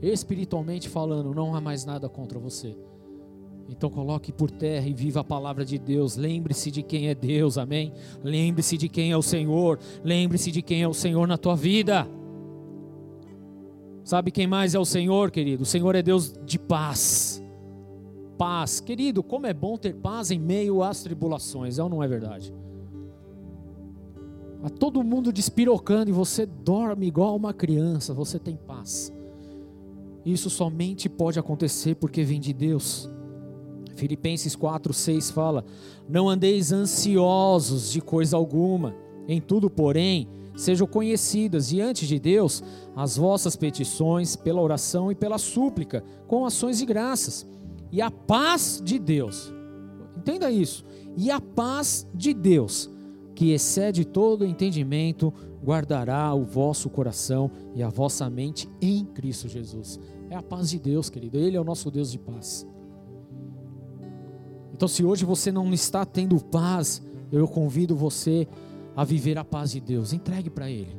Espiritualmente 0.00 0.88
falando, 0.88 1.34
não 1.34 1.54
há 1.54 1.60
mais 1.60 1.84
nada 1.84 2.08
contra 2.08 2.38
você. 2.38 2.74
Então 3.68 3.90
coloque 3.90 4.32
por 4.32 4.50
terra 4.50 4.88
e 4.88 4.94
viva 4.94 5.20
a 5.20 5.24
palavra 5.24 5.62
de 5.62 5.78
Deus. 5.78 6.16
Lembre-se 6.16 6.70
de 6.70 6.82
quem 6.82 7.08
é 7.08 7.14
Deus, 7.14 7.58
amém? 7.58 7.92
Lembre-se 8.22 8.78
de 8.78 8.88
quem 8.88 9.12
é 9.12 9.16
o 9.16 9.20
Senhor. 9.20 9.78
Lembre-se 10.02 10.50
de 10.50 10.62
quem 10.62 10.82
é 10.82 10.88
o 10.88 10.94
Senhor 10.94 11.28
na 11.28 11.36
tua 11.36 11.54
vida. 11.54 12.08
Sabe 14.02 14.30
quem 14.30 14.46
mais 14.46 14.74
é 14.74 14.78
o 14.78 14.86
Senhor, 14.86 15.30
querido? 15.30 15.64
O 15.64 15.66
Senhor 15.66 15.94
é 15.94 16.00
Deus 16.00 16.32
de 16.46 16.58
paz. 16.58 17.44
Paz, 18.38 18.80
querido, 18.80 19.22
como 19.22 19.46
é 19.46 19.52
bom 19.52 19.76
ter 19.76 19.96
paz 19.96 20.30
em 20.30 20.38
meio 20.38 20.82
às 20.82 21.02
tribulações, 21.02 21.78
é 21.78 21.82
ou 21.82 21.90
não 21.90 22.02
é 22.02 22.08
verdade? 22.08 22.54
A 24.64 24.70
todo 24.70 25.04
mundo 25.04 25.30
despirocando 25.30 26.08
e 26.08 26.12
você 26.14 26.46
dorme 26.46 27.06
igual 27.06 27.36
uma 27.36 27.52
criança, 27.52 28.14
você 28.14 28.38
tem 28.38 28.56
paz. 28.56 29.12
Isso 30.24 30.48
somente 30.48 31.06
pode 31.06 31.38
acontecer 31.38 31.96
porque 31.96 32.24
vem 32.24 32.40
de 32.40 32.54
Deus. 32.54 33.10
Filipenses 33.94 34.56
4, 34.56 34.90
6 34.94 35.30
fala: 35.32 35.66
Não 36.08 36.30
andeis 36.30 36.72
ansiosos 36.72 37.92
de 37.92 38.00
coisa 38.00 38.38
alguma, 38.38 38.94
em 39.28 39.38
tudo, 39.38 39.68
porém, 39.68 40.30
sejam 40.56 40.86
conhecidas 40.86 41.68
diante 41.68 42.06
de 42.06 42.18
Deus 42.18 42.64
as 42.96 43.18
vossas 43.18 43.56
petições 43.56 44.34
pela 44.34 44.62
oração 44.62 45.12
e 45.12 45.14
pela 45.14 45.36
súplica, 45.36 46.02
com 46.26 46.46
ações 46.46 46.80
e 46.80 46.86
graças. 46.86 47.46
E 47.92 48.00
a 48.00 48.10
paz 48.10 48.80
de 48.82 48.98
Deus, 48.98 49.52
entenda 50.16 50.50
isso, 50.50 50.86
e 51.18 51.30
a 51.30 51.38
paz 51.38 52.08
de 52.14 52.32
Deus, 52.32 52.93
que 53.34 53.52
excede 53.52 54.04
todo 54.04 54.44
entendimento, 54.44 55.32
guardará 55.62 56.32
o 56.34 56.44
vosso 56.44 56.88
coração 56.88 57.50
e 57.74 57.82
a 57.82 57.88
vossa 57.88 58.28
mente 58.30 58.68
em 58.80 59.04
Cristo 59.04 59.48
Jesus. 59.48 59.98
É 60.30 60.36
a 60.36 60.42
paz 60.42 60.70
de 60.70 60.78
Deus, 60.78 61.10
querido, 61.10 61.38
Ele 61.38 61.56
é 61.56 61.60
o 61.60 61.64
nosso 61.64 61.90
Deus 61.90 62.10
de 62.10 62.18
paz. 62.18 62.66
Então, 64.72 64.88
se 64.88 65.04
hoje 65.04 65.24
você 65.24 65.52
não 65.52 65.72
está 65.72 66.04
tendo 66.04 66.42
paz, 66.44 67.02
eu 67.30 67.46
convido 67.46 67.94
você 67.94 68.46
a 68.96 69.04
viver 69.04 69.38
a 69.38 69.44
paz 69.44 69.72
de 69.72 69.80
Deus. 69.80 70.12
Entregue 70.12 70.50
para 70.50 70.70
Ele. 70.70 70.96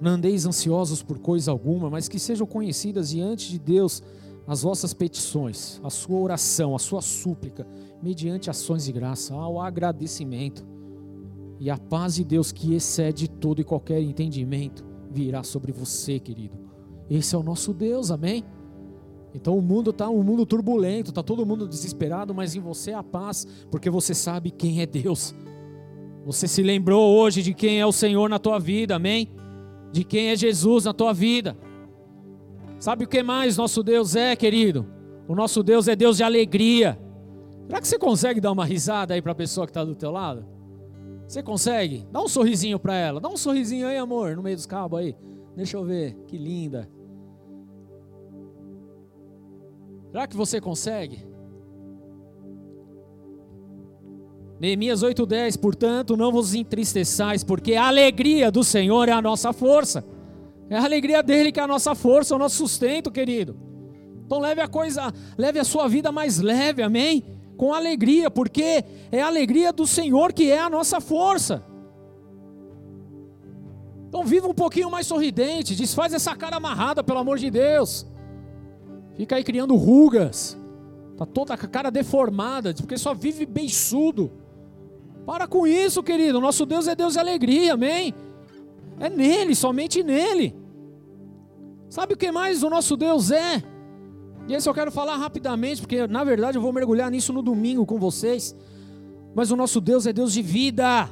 Não 0.00 0.12
andeis 0.12 0.44
ansiosos 0.44 1.02
por 1.02 1.18
coisa 1.18 1.50
alguma, 1.50 1.88
mas 1.88 2.08
que 2.08 2.18
sejam 2.18 2.46
conhecidas 2.46 3.10
diante 3.10 3.50
de 3.50 3.58
Deus 3.58 4.02
as 4.46 4.62
vossas 4.62 4.92
petições, 4.92 5.80
a 5.82 5.90
sua 5.90 6.18
oração, 6.18 6.74
a 6.74 6.78
sua 6.78 7.00
súplica, 7.00 7.66
mediante 8.02 8.50
ações 8.50 8.84
de 8.84 8.92
graça, 8.92 9.34
ao 9.34 9.60
agradecimento. 9.60 10.66
E 11.58 11.70
a 11.70 11.78
paz 11.78 12.16
de 12.16 12.24
Deus 12.24 12.52
que 12.52 12.74
excede 12.74 13.28
todo 13.28 13.60
e 13.60 13.64
qualquer 13.64 14.02
entendimento 14.02 14.84
virá 15.10 15.42
sobre 15.42 15.72
você, 15.72 16.18
querido. 16.18 16.58
Esse 17.08 17.34
é 17.34 17.38
o 17.38 17.42
nosso 17.42 17.72
Deus, 17.72 18.10
amém? 18.10 18.44
Então 19.34 19.56
o 19.56 19.62
mundo 19.62 19.90
está 19.90 20.08
um 20.08 20.22
mundo 20.22 20.44
turbulento, 20.44 21.10
está 21.10 21.22
todo 21.22 21.46
mundo 21.46 21.66
desesperado, 21.66 22.34
mas 22.34 22.54
em 22.54 22.60
você 22.60 22.92
há 22.92 23.02
paz, 23.02 23.46
porque 23.70 23.90
você 23.90 24.14
sabe 24.14 24.50
quem 24.50 24.80
é 24.80 24.86
Deus. 24.86 25.34
Você 26.24 26.46
se 26.46 26.62
lembrou 26.62 27.16
hoje 27.18 27.42
de 27.42 27.52
quem 27.52 27.80
é 27.80 27.86
o 27.86 27.92
Senhor 27.92 28.28
na 28.28 28.38
tua 28.38 28.58
vida, 28.58 28.96
amém? 28.96 29.28
De 29.92 30.04
quem 30.04 30.28
é 30.28 30.36
Jesus 30.36 30.84
na 30.84 30.94
tua 30.94 31.12
vida. 31.12 31.56
Sabe 32.84 33.06
o 33.06 33.08
que 33.08 33.22
mais 33.22 33.56
nosso 33.56 33.82
Deus 33.82 34.14
é, 34.14 34.36
querido? 34.36 34.86
O 35.26 35.34
nosso 35.34 35.62
Deus 35.62 35.88
é 35.88 35.96
Deus 35.96 36.18
de 36.18 36.22
alegria. 36.22 37.00
Será 37.66 37.80
que 37.80 37.88
você 37.88 37.98
consegue 37.98 38.42
dar 38.42 38.52
uma 38.52 38.66
risada 38.66 39.14
aí 39.14 39.22
para 39.22 39.32
a 39.32 39.34
pessoa 39.34 39.66
que 39.66 39.70
está 39.70 39.82
do 39.82 39.94
teu 39.94 40.10
lado? 40.10 40.44
Você 41.26 41.42
consegue? 41.42 42.06
Dá 42.12 42.20
um 42.20 42.28
sorrisinho 42.28 42.78
para 42.78 42.94
ela. 42.94 43.20
Dá 43.22 43.28
um 43.30 43.38
sorrisinho 43.38 43.86
aí, 43.86 43.96
amor, 43.96 44.36
no 44.36 44.42
meio 44.42 44.54
dos 44.54 44.66
cabos 44.66 44.98
aí. 44.98 45.16
Deixa 45.56 45.78
eu 45.78 45.82
ver. 45.82 46.14
Que 46.26 46.36
linda. 46.36 46.86
Será 50.10 50.26
que 50.26 50.36
você 50.36 50.60
consegue? 50.60 51.26
Neemias 54.60 55.02
8:10, 55.02 55.56
portanto, 55.56 56.18
não 56.18 56.30
vos 56.30 56.54
entristeçais, 56.54 57.42
porque 57.42 57.76
a 57.76 57.88
alegria 57.88 58.50
do 58.50 58.62
Senhor 58.62 59.08
é 59.08 59.12
a 59.12 59.22
nossa 59.22 59.54
força. 59.54 60.04
É 60.70 60.76
a 60.76 60.84
alegria 60.84 61.22
dele 61.22 61.52
que 61.52 61.60
é 61.60 61.62
a 61.62 61.68
nossa 61.68 61.94
força, 61.94 62.34
o 62.34 62.38
nosso 62.38 62.56
sustento, 62.56 63.10
querido. 63.10 63.56
Então 64.26 64.38
leve 64.38 64.60
a 64.60 64.68
coisa, 64.68 65.12
leve 65.36 65.58
a 65.58 65.64
sua 65.64 65.86
vida 65.88 66.10
mais 66.10 66.40
leve, 66.40 66.82
amém? 66.82 67.24
Com 67.56 67.74
alegria, 67.74 68.30
porque 68.30 68.84
é 69.12 69.20
a 69.20 69.26
alegria 69.26 69.72
do 69.72 69.86
Senhor 69.86 70.32
que 70.32 70.50
é 70.50 70.58
a 70.58 70.70
nossa 70.70 71.00
força. 71.00 71.62
Então 74.08 74.24
viva 74.24 74.46
um 74.46 74.54
pouquinho 74.54 74.90
mais 74.90 75.06
sorridente, 75.06 75.74
desfaz 75.74 76.14
essa 76.14 76.34
cara 76.36 76.56
amarrada, 76.56 77.02
pelo 77.02 77.18
amor 77.18 77.38
de 77.38 77.50
Deus. 77.50 78.06
Fica 79.16 79.36
aí 79.36 79.44
criando 79.44 79.74
rugas. 79.76 80.56
Tá 81.16 81.24
toda 81.24 81.54
a 81.54 81.56
cara 81.56 81.90
deformada, 81.90 82.74
porque 82.74 82.96
só 82.98 83.14
vive 83.14 83.46
beiçudo. 83.46 84.32
Para 85.24 85.46
com 85.46 85.66
isso, 85.66 86.02
querido. 86.02 86.40
Nosso 86.40 86.66
Deus 86.66 86.88
é 86.88 86.94
Deus 86.94 87.14
de 87.14 87.18
alegria, 87.18 87.74
amém? 87.74 88.14
É 88.98 89.08
nele, 89.08 89.54
somente 89.54 90.02
nele. 90.02 90.54
Sabe 91.88 92.14
o 92.14 92.16
que 92.16 92.30
mais 92.32 92.62
o 92.62 92.70
nosso 92.70 92.96
Deus 92.96 93.30
é? 93.30 93.62
E 94.48 94.54
esse 94.54 94.68
eu 94.68 94.74
quero 94.74 94.92
falar 94.92 95.16
rapidamente, 95.16 95.80
porque 95.80 96.06
na 96.06 96.22
verdade 96.24 96.58
eu 96.58 96.62
vou 96.62 96.72
mergulhar 96.72 97.10
nisso 97.10 97.32
no 97.32 97.42
domingo 97.42 97.86
com 97.86 97.98
vocês. 97.98 98.54
Mas 99.34 99.50
o 99.50 99.56
nosso 99.56 99.80
Deus 99.80 100.06
é 100.06 100.12
Deus 100.12 100.32
de 100.32 100.42
vida. 100.42 101.08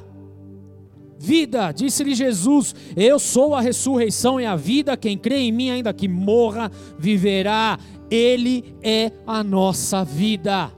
Vida, 1.17 1.71
disse-lhe 1.71 2.13
Jesus: 2.13 2.75
Eu 2.95 3.17
sou 3.17 3.55
a 3.55 3.61
ressurreição 3.61 4.39
e 4.39 4.45
a 4.45 4.55
vida. 4.55 4.97
Quem 4.97 5.17
crê 5.17 5.37
em 5.37 5.51
mim, 5.51 5.69
ainda 5.69 5.93
que 5.93 6.07
morra, 6.07 6.71
viverá. 6.97 7.79
Ele 8.09 8.75
é 8.81 9.11
a 9.25 9.43
nossa 9.43 10.03
vida. 10.03 10.71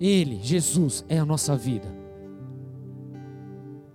Ele, 0.00 0.38
Jesus, 0.42 1.04
é 1.08 1.18
a 1.18 1.24
nossa 1.24 1.56
vida. 1.56 1.97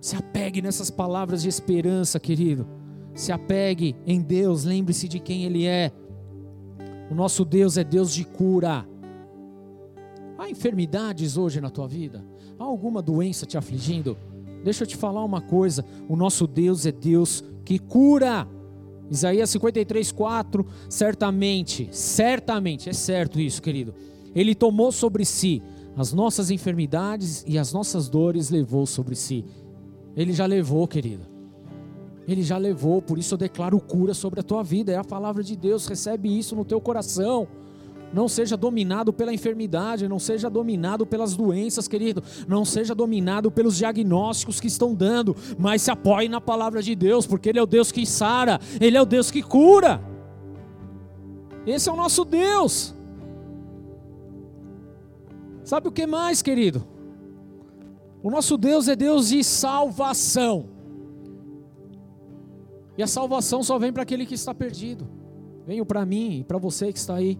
Se 0.04 0.16
apegue 0.16 0.60
nessas 0.60 0.90
palavras 0.90 1.40
de 1.40 1.48
esperança, 1.48 2.20
querido. 2.20 2.66
Se 3.14 3.32
apegue 3.32 3.96
em 4.06 4.20
Deus, 4.20 4.62
lembre-se 4.62 5.08
de 5.08 5.18
quem 5.18 5.44
Ele 5.44 5.64
é. 5.64 5.90
O 7.10 7.14
nosso 7.14 7.42
Deus 7.42 7.78
é 7.78 7.84
Deus 7.84 8.12
de 8.12 8.22
cura. 8.22 8.86
Há 10.36 10.50
enfermidades 10.50 11.38
hoje 11.38 11.58
na 11.58 11.70
tua 11.70 11.88
vida? 11.88 12.22
Há 12.58 12.64
alguma 12.64 13.00
doença 13.00 13.46
te 13.46 13.56
afligindo? 13.56 14.14
Deixa 14.62 14.82
eu 14.82 14.86
te 14.86 14.94
falar 14.94 15.24
uma 15.24 15.40
coisa: 15.40 15.82
o 16.06 16.16
nosso 16.16 16.46
Deus 16.46 16.84
é 16.84 16.92
Deus 16.92 17.42
que 17.64 17.78
cura. 17.78 18.46
Isaías 19.10 19.48
53, 19.48 20.12
4, 20.12 20.66
certamente, 20.86 21.88
certamente, 21.90 22.90
é 22.90 22.92
certo 22.92 23.40
isso, 23.40 23.62
querido. 23.62 23.94
Ele 24.34 24.54
tomou 24.54 24.92
sobre 24.92 25.24
si 25.24 25.62
as 25.96 26.12
nossas 26.12 26.50
enfermidades 26.50 27.42
e 27.46 27.56
as 27.56 27.72
nossas 27.72 28.08
dores 28.08 28.50
levou 28.50 28.84
sobre 28.84 29.14
si. 29.14 29.46
Ele 30.16 30.32
já 30.32 30.46
levou, 30.46 30.86
querido. 30.86 31.26
Ele 32.26 32.42
já 32.42 32.56
levou, 32.56 33.02
por 33.02 33.18
isso 33.18 33.34
eu 33.34 33.38
declaro 33.38 33.78
cura 33.80 34.14
sobre 34.14 34.40
a 34.40 34.42
tua 34.42 34.62
vida. 34.62 34.92
É 34.92 34.96
a 34.96 35.04
palavra 35.04 35.42
de 35.42 35.56
Deus, 35.56 35.86
recebe 35.86 36.36
isso 36.36 36.56
no 36.56 36.64
teu 36.64 36.80
coração. 36.80 37.46
Não 38.12 38.28
seja 38.28 38.56
dominado 38.56 39.12
pela 39.12 39.34
enfermidade, 39.34 40.08
não 40.08 40.20
seja 40.20 40.48
dominado 40.48 41.04
pelas 41.04 41.34
doenças, 41.34 41.88
querido. 41.88 42.22
Não 42.46 42.64
seja 42.64 42.94
dominado 42.94 43.50
pelos 43.50 43.76
diagnósticos 43.76 44.60
que 44.60 44.68
estão 44.68 44.94
dando, 44.94 45.36
mas 45.58 45.82
se 45.82 45.90
apoie 45.90 46.28
na 46.28 46.40
palavra 46.40 46.80
de 46.80 46.94
Deus, 46.94 47.26
porque 47.26 47.48
Ele 47.48 47.58
é 47.58 47.62
o 47.62 47.66
Deus 47.66 47.90
que 47.90 48.06
sara, 48.06 48.60
Ele 48.80 48.96
é 48.96 49.02
o 49.02 49.06
Deus 49.06 49.30
que 49.30 49.42
cura. 49.42 50.00
Esse 51.66 51.88
é 51.88 51.92
o 51.92 51.96
nosso 51.96 52.24
Deus. 52.24 52.94
Sabe 55.64 55.88
o 55.88 55.92
que 55.92 56.06
mais, 56.06 56.40
querido? 56.40 56.93
O 58.24 58.30
nosso 58.30 58.56
Deus 58.56 58.88
é 58.88 58.96
Deus 58.96 59.28
de 59.28 59.44
salvação. 59.44 60.64
E 62.96 63.02
a 63.02 63.06
salvação 63.06 63.62
só 63.62 63.78
vem 63.78 63.92
para 63.92 64.02
aquele 64.02 64.24
que 64.24 64.34
está 64.34 64.54
perdido. 64.54 65.06
Veio 65.66 65.84
para 65.84 66.06
mim 66.06 66.38
e 66.38 66.44
para 66.44 66.56
você 66.56 66.90
que 66.90 66.98
está 66.98 67.16
aí. 67.16 67.38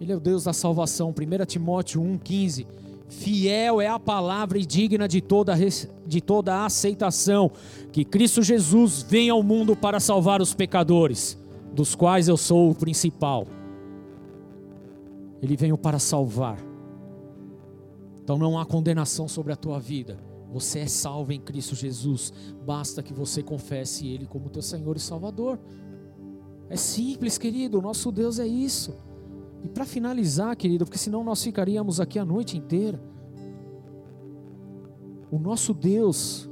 Ele 0.00 0.12
é 0.12 0.16
o 0.16 0.20
Deus 0.20 0.44
da 0.44 0.54
salvação. 0.54 1.10
1 1.10 1.44
Timóteo 1.44 2.00
1,15. 2.00 2.66
Fiel 3.06 3.82
é 3.82 3.86
a 3.86 3.98
palavra 3.98 4.56
e 4.58 4.64
digna 4.64 5.06
de 5.06 5.20
toda, 5.20 5.54
de 6.06 6.20
toda 6.22 6.54
a 6.54 6.64
aceitação 6.64 7.50
que 7.92 8.06
Cristo 8.06 8.42
Jesus 8.42 9.02
vem 9.02 9.28
ao 9.28 9.42
mundo 9.42 9.76
para 9.76 10.00
salvar 10.00 10.40
os 10.40 10.54
pecadores, 10.54 11.38
dos 11.74 11.94
quais 11.94 12.28
eu 12.28 12.38
sou 12.38 12.70
o 12.70 12.74
principal. 12.74 13.46
Ele 15.42 15.54
veio 15.54 15.76
para 15.76 15.98
salvar. 15.98 16.71
Então 18.22 18.38
não 18.38 18.58
há 18.58 18.64
condenação 18.64 19.26
sobre 19.26 19.52
a 19.52 19.56
tua 19.56 19.78
vida. 19.78 20.18
Você 20.52 20.80
é 20.80 20.86
salvo 20.86 21.32
em 21.32 21.40
Cristo 21.40 21.74
Jesus. 21.74 22.32
Basta 22.64 23.02
que 23.02 23.12
você 23.12 23.42
confesse 23.42 24.06
Ele 24.06 24.26
como 24.26 24.50
teu 24.50 24.62
Senhor 24.62 24.96
e 24.96 25.00
Salvador. 25.00 25.58
É 26.68 26.76
simples, 26.76 27.38
querido. 27.38 27.78
O 27.78 27.82
nosso 27.82 28.12
Deus 28.12 28.38
é 28.38 28.46
isso. 28.46 28.94
E 29.62 29.68
para 29.68 29.84
finalizar, 29.84 30.54
querido, 30.56 30.84
porque 30.84 30.98
senão 30.98 31.24
nós 31.24 31.42
ficaríamos 31.42 32.00
aqui 32.00 32.18
a 32.18 32.24
noite 32.24 32.56
inteira. 32.56 33.00
O 35.30 35.38
nosso 35.38 35.72
Deus, 35.72 36.50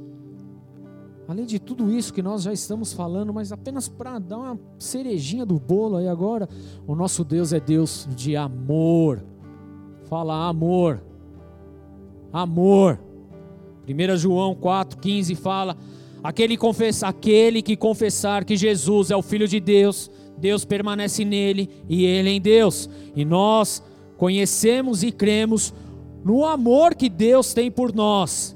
além 1.27 1.45
de 1.45 1.59
tudo 1.59 1.91
isso 1.91 2.13
que 2.13 2.23
nós 2.23 2.41
já 2.41 2.51
estamos 2.51 2.93
falando, 2.93 3.31
mas 3.31 3.51
apenas 3.51 3.87
para 3.87 4.17
dar 4.17 4.37
uma 4.39 4.59
cerejinha 4.79 5.45
do 5.45 5.59
bolo 5.59 5.97
aí 5.97 6.07
agora, 6.07 6.49
o 6.87 6.95
nosso 6.95 7.23
Deus 7.23 7.53
é 7.53 7.59
Deus 7.59 8.07
de 8.15 8.35
amor. 8.35 9.23
Fala 10.05 10.47
amor. 10.47 11.10
Amor. 12.31 12.99
1 13.87 14.17
João 14.17 14.55
4,15 14.55 15.35
fala: 15.35 15.77
aquele, 16.23 16.57
confessa, 16.57 17.07
aquele 17.07 17.61
que 17.61 17.75
confessar 17.75 18.45
que 18.45 18.55
Jesus 18.55 19.11
é 19.11 19.15
o 19.15 19.21
Filho 19.21 19.47
de 19.47 19.59
Deus, 19.59 20.09
Deus 20.37 20.65
permanece 20.65 21.25
nele 21.25 21.69
e 21.87 22.05
ele 22.05 22.29
em 22.29 22.41
Deus. 22.41 22.89
E 23.15 23.25
nós 23.25 23.83
conhecemos 24.17 25.03
e 25.03 25.11
cremos 25.11 25.73
no 26.23 26.45
amor 26.45 26.95
que 26.95 27.09
Deus 27.09 27.53
tem 27.53 27.69
por 27.71 27.93
nós. 27.93 28.55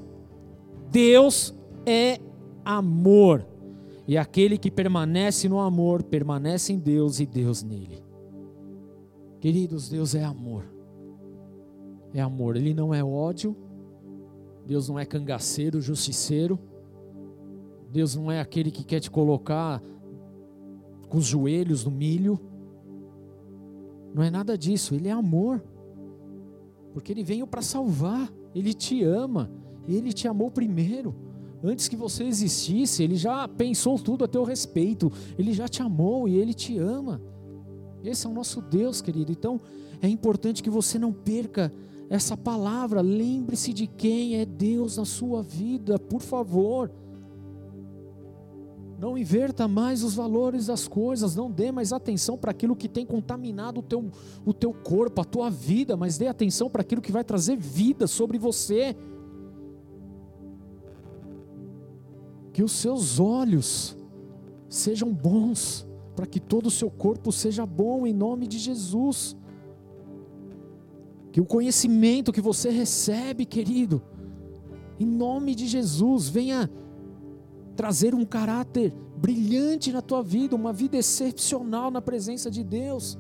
Deus 0.91 1.53
é 1.86 2.19
amor. 2.63 3.45
E 4.07 4.17
aquele 4.17 4.57
que 4.57 4.69
permanece 4.69 5.49
no 5.49 5.59
amor, 5.59 6.03
permanece 6.03 6.71
em 6.71 6.78
Deus 6.78 7.19
e 7.19 7.26
Deus 7.26 7.63
nele. 7.63 8.03
Queridos, 9.39 9.89
Deus 9.89 10.13
é 10.15 10.23
amor. 10.23 10.65
É 12.13 12.21
amor, 12.21 12.55
ele 12.55 12.73
não 12.73 12.93
é 12.93 13.03
ódio, 13.03 13.55
Deus 14.66 14.89
não 14.89 14.97
é 14.97 15.05
cangaceiro, 15.05 15.80
justiceiro. 15.80 16.59
Deus 17.91 18.16
não 18.16 18.32
é 18.32 18.39
aquele 18.39 18.72
que 18.72 18.84
quer 18.84 18.99
te 18.99 19.11
colocar 19.11 19.82
com 21.07 21.18
os 21.18 21.26
joelhos 21.26 21.86
no 21.86 21.91
milho. 21.91 22.39
Não 24.13 24.24
é 24.24 24.32
nada 24.32 24.57
disso, 24.57 24.95
Ele 24.95 25.07
é 25.07 25.11
amor. 25.11 25.63
Porque 26.93 27.11
Ele 27.11 27.24
veio 27.24 27.45
para 27.45 27.61
salvar, 27.61 28.32
Ele 28.53 28.74
te 28.74 29.03
ama, 29.03 29.51
Ele 29.88 30.11
te 30.11 30.28
amou 30.28 30.49
primeiro. 30.49 31.16
Antes 31.63 31.88
que 31.88 31.95
você 31.95 32.24
existisse, 32.24 33.03
Ele 33.03 33.16
já 33.16 33.47
pensou 33.47 33.97
tudo 33.99 34.24
a 34.24 34.28
teu 34.28 34.43
respeito, 34.43 35.11
Ele 35.38 35.53
já 35.53 35.68
te 35.68 35.82
amou 35.82 36.28
e 36.28 36.36
Ele 36.36 36.53
te 36.53 36.78
ama. 36.78 37.22
Esse 38.03 38.26
é 38.28 38.30
o 38.30 38.34
nosso 38.34 38.61
Deus, 38.61 39.01
querido. 39.01 39.32
Então 39.32 39.59
é 40.01 40.07
importante 40.07 40.61
que 40.61 40.70
você 40.70 40.99
não 40.99 41.11
perca 41.11 41.72
essa 42.10 42.38
palavra. 42.38 43.01
Lembre-se 43.01 43.74
de 43.74 43.88
quem 43.88 44.38
é 44.38 44.45
Deus 44.45 44.97
na 44.97 45.06
sua 45.06 45.41
vida, 45.41 45.97
por 45.97 46.22
favor. 46.22 46.91
Não 48.97 49.18
inverta 49.18 49.68
mais 49.68 50.03
os 50.03 50.16
valores 50.16 50.68
das 50.68 50.88
coisas, 50.88 51.36
não 51.36 51.51
dê 51.51 51.72
mais 51.72 51.91
atenção 51.91 52.38
para 52.38 52.51
aquilo 52.51 52.76
que 52.76 52.88
tem 52.88 53.06
contaminado 53.06 53.82
o 53.82 53.84
teu, 53.84 54.10
o 54.45 54.53
teu 54.53 54.74
corpo, 54.74 55.22
a 55.22 55.26
tua 55.26 55.49
vida, 55.49 55.97
mas 55.97 56.18
dê 56.18 56.28
atenção 56.28 56.70
para 56.70 56.82
aquilo 56.82 57.01
que 57.01 57.12
vai 57.12 57.24
trazer 57.24 57.58
vida 57.58 58.08
sobre 58.08 58.38
você. 58.38 58.95
Que 62.53 62.64
os 62.64 62.72
seus 62.72 63.20
olhos 63.20 63.97
sejam 64.70 65.14
bons, 65.14 65.86
para 66.16 66.26
que 66.26 66.39
todo 66.39 66.68
o 66.68 66.72
seu 66.72 66.89
corpo 66.89 67.34
seja 67.34 67.66
bom, 67.66 68.08
em 68.08 68.14
nome 68.14 68.47
de 68.47 68.58
Jesus. 68.58 69.36
Que 71.36 71.41
o 71.41 71.45
conhecimento 71.45 72.31
que 72.31 72.39
você 72.39 72.69
recebe, 72.69 73.45
querido, 73.45 74.01
em 74.97 75.05
nome 75.05 75.53
de 75.53 75.67
Jesus, 75.67 76.29
venha 76.29 76.71
trazer 77.75 78.15
um 78.15 78.23
caráter 78.23 78.93
brilhante 79.17 79.91
na 79.91 80.01
tua 80.01 80.23
vida, 80.23 80.55
uma 80.55 80.71
vida 80.71 80.95
excepcional 80.95 81.91
na 81.91 82.01
presença 82.01 82.49
de 82.49 82.63
Deus. 82.63 83.17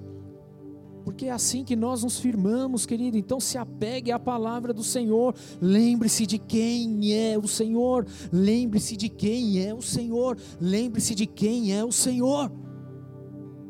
Porque 1.03 1.25
é 1.25 1.31
assim 1.31 1.65
que 1.65 1.75
nós 1.75 2.03
nos 2.03 2.17
firmamos, 2.17 2.85
querido. 2.85 3.17
Então 3.17 3.37
se 3.37 3.57
apegue 3.57 4.13
à 4.13 4.17
palavra 4.17 4.73
do 4.73 4.81
Senhor. 4.81 5.35
Lembre-se 5.59 6.25
de 6.25 6.39
quem 6.39 7.13
é 7.13 7.37
o 7.37 7.49
Senhor. 7.49 8.07
Lembre-se 8.31 8.95
de 8.95 9.09
quem 9.09 9.59
é 9.61 9.73
o 9.73 9.81
Senhor. 9.81 10.37
Lembre-se 10.61 11.13
de 11.13 11.25
quem 11.25 11.73
é 11.73 11.83
o 11.83 11.91
Senhor. 11.91 12.49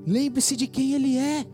Lembre-se 0.05 0.55
de 0.55 0.67
quem 0.67 0.93
Ele 0.93 1.17
é. 1.17 1.47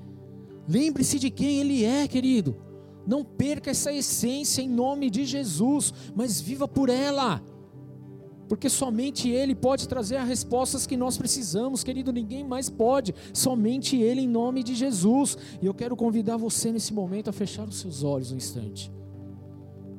Lembre-se 0.67 1.17
de 1.17 1.29
quem 1.31 1.57
Ele 1.61 1.85
é, 1.85 2.05
querido. 2.05 2.69
Não 3.05 3.23
perca 3.23 3.71
essa 3.71 3.91
essência 3.91 4.61
em 4.61 4.69
nome 4.69 5.09
de 5.09 5.25
Jesus, 5.25 5.93
mas 6.15 6.39
viva 6.39 6.67
por 6.67 6.89
ela. 6.89 7.41
Porque 8.47 8.69
somente 8.69 9.29
Ele 9.29 9.55
pode 9.55 9.87
trazer 9.87 10.17
as 10.17 10.27
respostas 10.27 10.85
que 10.85 10.97
nós 10.97 11.17
precisamos, 11.17 11.83
querido. 11.83 12.11
Ninguém 12.11 12.43
mais 12.43 12.69
pode, 12.69 13.15
somente 13.33 13.95
Ele 13.97 14.21
em 14.21 14.27
nome 14.27 14.61
de 14.61 14.75
Jesus. 14.75 15.37
E 15.61 15.65
eu 15.65 15.73
quero 15.73 15.95
convidar 15.95 16.37
você 16.37 16.71
nesse 16.71 16.93
momento 16.93 17.29
a 17.29 17.33
fechar 17.33 17.67
os 17.67 17.79
seus 17.79 18.03
olhos 18.03 18.31
um 18.31 18.35
instante, 18.35 18.91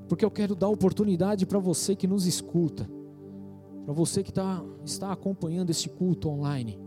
porque 0.09 0.25
eu 0.25 0.31
quero 0.31 0.55
dar 0.55 0.69
oportunidade 0.69 1.47
para 1.47 1.59
você 1.59 1.97
que 1.97 2.07
nos 2.07 2.27
escuta, 2.27 2.89
para 3.85 3.95
você 3.95 4.23
que 4.23 4.33
tá, 4.33 4.63
está 4.85 5.11
acompanhando 5.11 5.71
este 5.71 5.89
culto 5.89 6.29
online. 6.29 6.79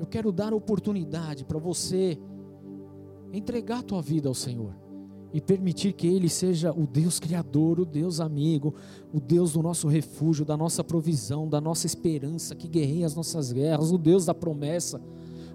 Eu 0.00 0.06
quero 0.06 0.32
dar 0.32 0.54
oportunidade 0.54 1.44
para 1.44 1.58
você 1.58 2.18
entregar 3.32 3.80
a 3.80 3.82
tua 3.82 4.00
vida 4.00 4.28
ao 4.28 4.34
Senhor 4.34 4.87
e 5.32 5.40
permitir 5.40 5.92
que 5.92 6.06
Ele 6.06 6.28
seja 6.28 6.72
o 6.72 6.86
Deus 6.86 7.20
Criador, 7.20 7.80
o 7.80 7.84
Deus 7.84 8.20
amigo, 8.20 8.74
o 9.12 9.20
Deus 9.20 9.52
do 9.52 9.62
nosso 9.62 9.88
refúgio, 9.88 10.44
da 10.44 10.56
nossa 10.56 10.82
provisão, 10.82 11.48
da 11.48 11.60
nossa 11.60 11.86
esperança, 11.86 12.54
que 12.54 12.68
guerreia 12.68 13.06
as 13.06 13.14
nossas 13.14 13.52
guerras, 13.52 13.92
o 13.92 13.98
Deus 13.98 14.24
da 14.24 14.34
promessa, 14.34 15.00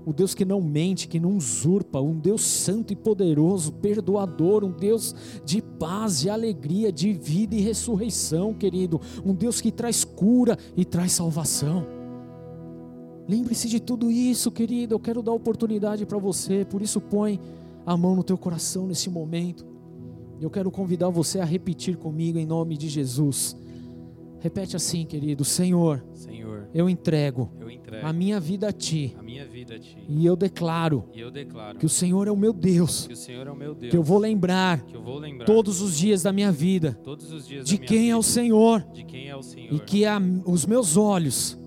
o 0.05 0.13
Deus 0.13 0.35
que 0.35 0.43
não 0.43 0.61
mente, 0.61 1.07
que 1.07 1.19
não 1.19 1.35
usurpa, 1.37 1.99
um 2.01 2.19
Deus 2.19 2.41
santo 2.41 2.91
e 2.91 2.95
poderoso, 2.95 3.71
perdoador, 3.71 4.63
um 4.63 4.71
Deus 4.71 5.15
de 5.45 5.61
paz 5.61 6.23
e 6.23 6.29
alegria, 6.29 6.91
de 6.91 7.13
vida 7.13 7.55
e 7.55 7.61
ressurreição, 7.61 8.53
querido, 8.53 8.99
um 9.25 9.33
Deus 9.33 9.61
que 9.61 9.71
traz 9.71 10.03
cura 10.03 10.57
e 10.75 10.83
traz 10.83 11.13
salvação. 11.13 11.85
Lembre-se 13.27 13.69
de 13.69 13.79
tudo 13.79 14.11
isso, 14.11 14.51
querido. 14.51 14.95
Eu 14.95 14.99
quero 14.99 15.21
dar 15.21 15.31
oportunidade 15.31 16.05
para 16.05 16.17
você, 16.17 16.65
por 16.65 16.81
isso 16.81 16.99
põe 16.99 17.39
a 17.85 17.95
mão 17.97 18.15
no 18.15 18.23
teu 18.23 18.37
coração 18.37 18.87
nesse 18.87 19.09
momento. 19.09 19.65
Eu 20.39 20.49
quero 20.49 20.69
convidar 20.71 21.09
você 21.09 21.39
a 21.39 21.45
repetir 21.45 21.95
comigo 21.97 22.37
em 22.37 22.45
nome 22.45 22.77
de 22.77 22.89
Jesus. 22.89 23.55
Repete 24.39 24.75
assim, 24.75 25.05
querido: 25.05 25.45
Senhor, 25.45 26.03
Senhor, 26.11 26.67
eu 26.73 26.89
entrego, 26.89 27.49
eu 27.61 27.69
entrego 27.69 28.05
a 28.05 28.11
minha 28.11 28.41
vida 28.41 28.67
a 28.67 28.73
ti. 28.73 29.15
a 29.17 29.23
minha 29.23 29.45
vida 29.45 29.75
a 29.75 29.79
ti. 29.79 29.97
E 30.09 30.25
eu 30.25 30.35
declaro 30.35 31.05
E 31.13 31.21
eu 31.21 31.31
declaro 31.31 31.79
que 31.79 31.85
o 31.85 31.89
Senhor 31.89 32.27
é 32.27 32.31
o 32.31 32.35
meu 32.35 32.51
Deus, 32.51 33.07
que 33.07 33.13
o 33.13 33.15
Senhor 33.15 33.47
é 33.47 33.51
o 33.51 33.55
meu 33.55 33.73
Deus. 33.73 33.91
que 33.91 33.95
eu 33.95 34.03
vou 34.03 34.17
lembrar 34.17 34.83
eu 34.93 35.01
vou 35.01 35.17
lembrar 35.17 35.45
todos 35.45 35.81
os 35.81 35.97
dias 35.97 36.23
da 36.23 36.33
minha 36.33 36.51
vida 36.51 36.99
de 37.63 37.77
quem 37.77 38.11
é 38.11 38.17
o 38.17 38.21
vida, 38.21 38.33
Senhor 38.33 38.81
de 38.91 39.05
quem 39.05 39.29
é 39.29 39.35
o 39.35 39.41
Senhor 39.41 39.73
e 39.73 39.79
que 39.79 40.05
a, 40.05 40.19
os 40.45 40.65
meus 40.65 40.97
olhos 40.97 41.57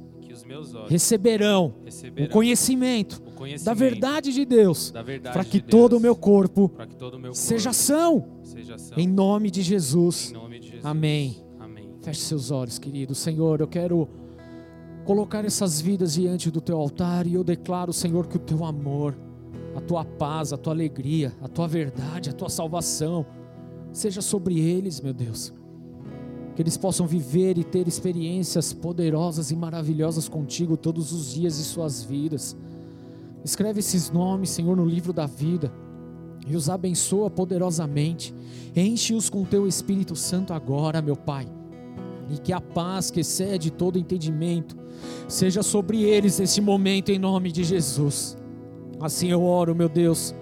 meus 0.47 0.75
olhos 0.75 0.91
receberão 0.91 1.75
o 1.81 1.85
receberão 1.85 2.31
conhecimento 2.31 3.23
o 3.27 3.33
conhecimento 3.33 3.65
da 3.65 3.75
verdade 3.75 4.33
de 4.33 4.45
Deus, 4.45 4.93
para 5.33 5.45
que 5.45 5.61
de 5.61 5.67
todo 5.67 5.91
Deus, 5.91 6.01
o 6.01 6.03
meu 6.03 6.17
corpo 6.17 6.69
para 6.69 6.87
que 6.87 6.97
todo 6.97 7.15
o 7.15 7.19
meu 7.19 7.35
seja 7.35 7.71
corpo 7.71 7.83
são, 7.83 8.29
seja 8.43 8.79
são 8.79 8.99
em 8.99 9.07
nome 9.07 9.51
de 9.51 9.63
Jesus. 9.63 10.33
nome 10.33 10.59
de 10.59 10.67
Jesus. 10.69 10.85
Amém. 10.85 11.45
Amém. 11.59 11.91
Feche 12.03 12.21
seus 12.21 12.51
olhos, 12.51 12.79
querido. 12.79 13.15
Senhor, 13.15 13.61
eu 13.61 13.69
quero 13.69 14.09
colocar 15.05 15.45
essas 15.45 15.81
vidas 15.81 16.15
diante 16.15 16.51
do 16.51 16.61
teu 16.61 16.79
altar 16.79 17.27
e 17.27 17.35
eu 17.35 17.45
declaro, 17.45 17.93
Senhor, 17.93 18.27
que 18.27 18.37
o 18.37 18.41
teu 18.41 18.65
amor, 18.65 19.17
a 19.75 19.81
tua 19.81 20.05
paz, 20.05 20.53
a 20.53 20.57
tua 20.57 20.73
alegria, 20.73 21.33
a 21.41 21.49
tua 21.49 21.69
verdade, 21.69 22.31
a 22.31 22.33
tua 22.33 22.49
salvação 22.49 23.27
seja 23.93 24.21
sobre 24.21 24.59
eles, 24.59 25.01
meu 25.01 25.15
Deus. 25.15 25.53
Que 26.57 26.63
eles 26.63 26.77
possam 26.77 27.07
viver 27.07 27.57
e 27.59 27.63
ter 27.63 27.87
experiências 27.87 28.73
poderosas 28.73 29.53
e 29.53 29.57
maravilhosas 29.57 30.29
contigo 30.29 30.77
todos 30.77 31.13
os 31.13 31.35
dias 31.35 31.59
de 31.59 31.63
suas 31.63 32.03
vidas. 32.03 32.57
Escreve 33.45 33.79
esses 33.79 34.11
nomes, 34.11 34.51
Senhor, 34.51 34.77
no 34.77 34.85
livro 34.85 35.13
da 35.13 35.27
vida 35.27 35.71
e 36.47 36.57
os 36.57 36.71
abençoa 36.71 37.29
poderosamente. 37.29 38.35
Enche-os 38.75 39.29
com 39.29 39.45
teu 39.45 39.67
Espírito 39.67 40.15
Santo 40.15 40.53
agora, 40.53 41.03
meu 41.03 41.17
Pai. 41.17 41.47
E 42.31 42.39
que 42.39 42.53
a 42.53 42.61
paz 42.61 43.11
que 43.11 43.21
excede 43.21 43.71
todo 43.71 43.99
entendimento 43.99 44.77
seja 45.29 45.63
sobre 45.63 46.03
eles 46.03 46.39
nesse 46.39 46.61
momento, 46.61 47.11
em 47.11 47.19
nome 47.19 47.51
de 47.51 47.65
Jesus. 47.65 48.37
Assim 49.01 49.29
eu 49.29 49.43
oro, 49.43 49.75
meu 49.75 49.89
Deus, 49.89 50.35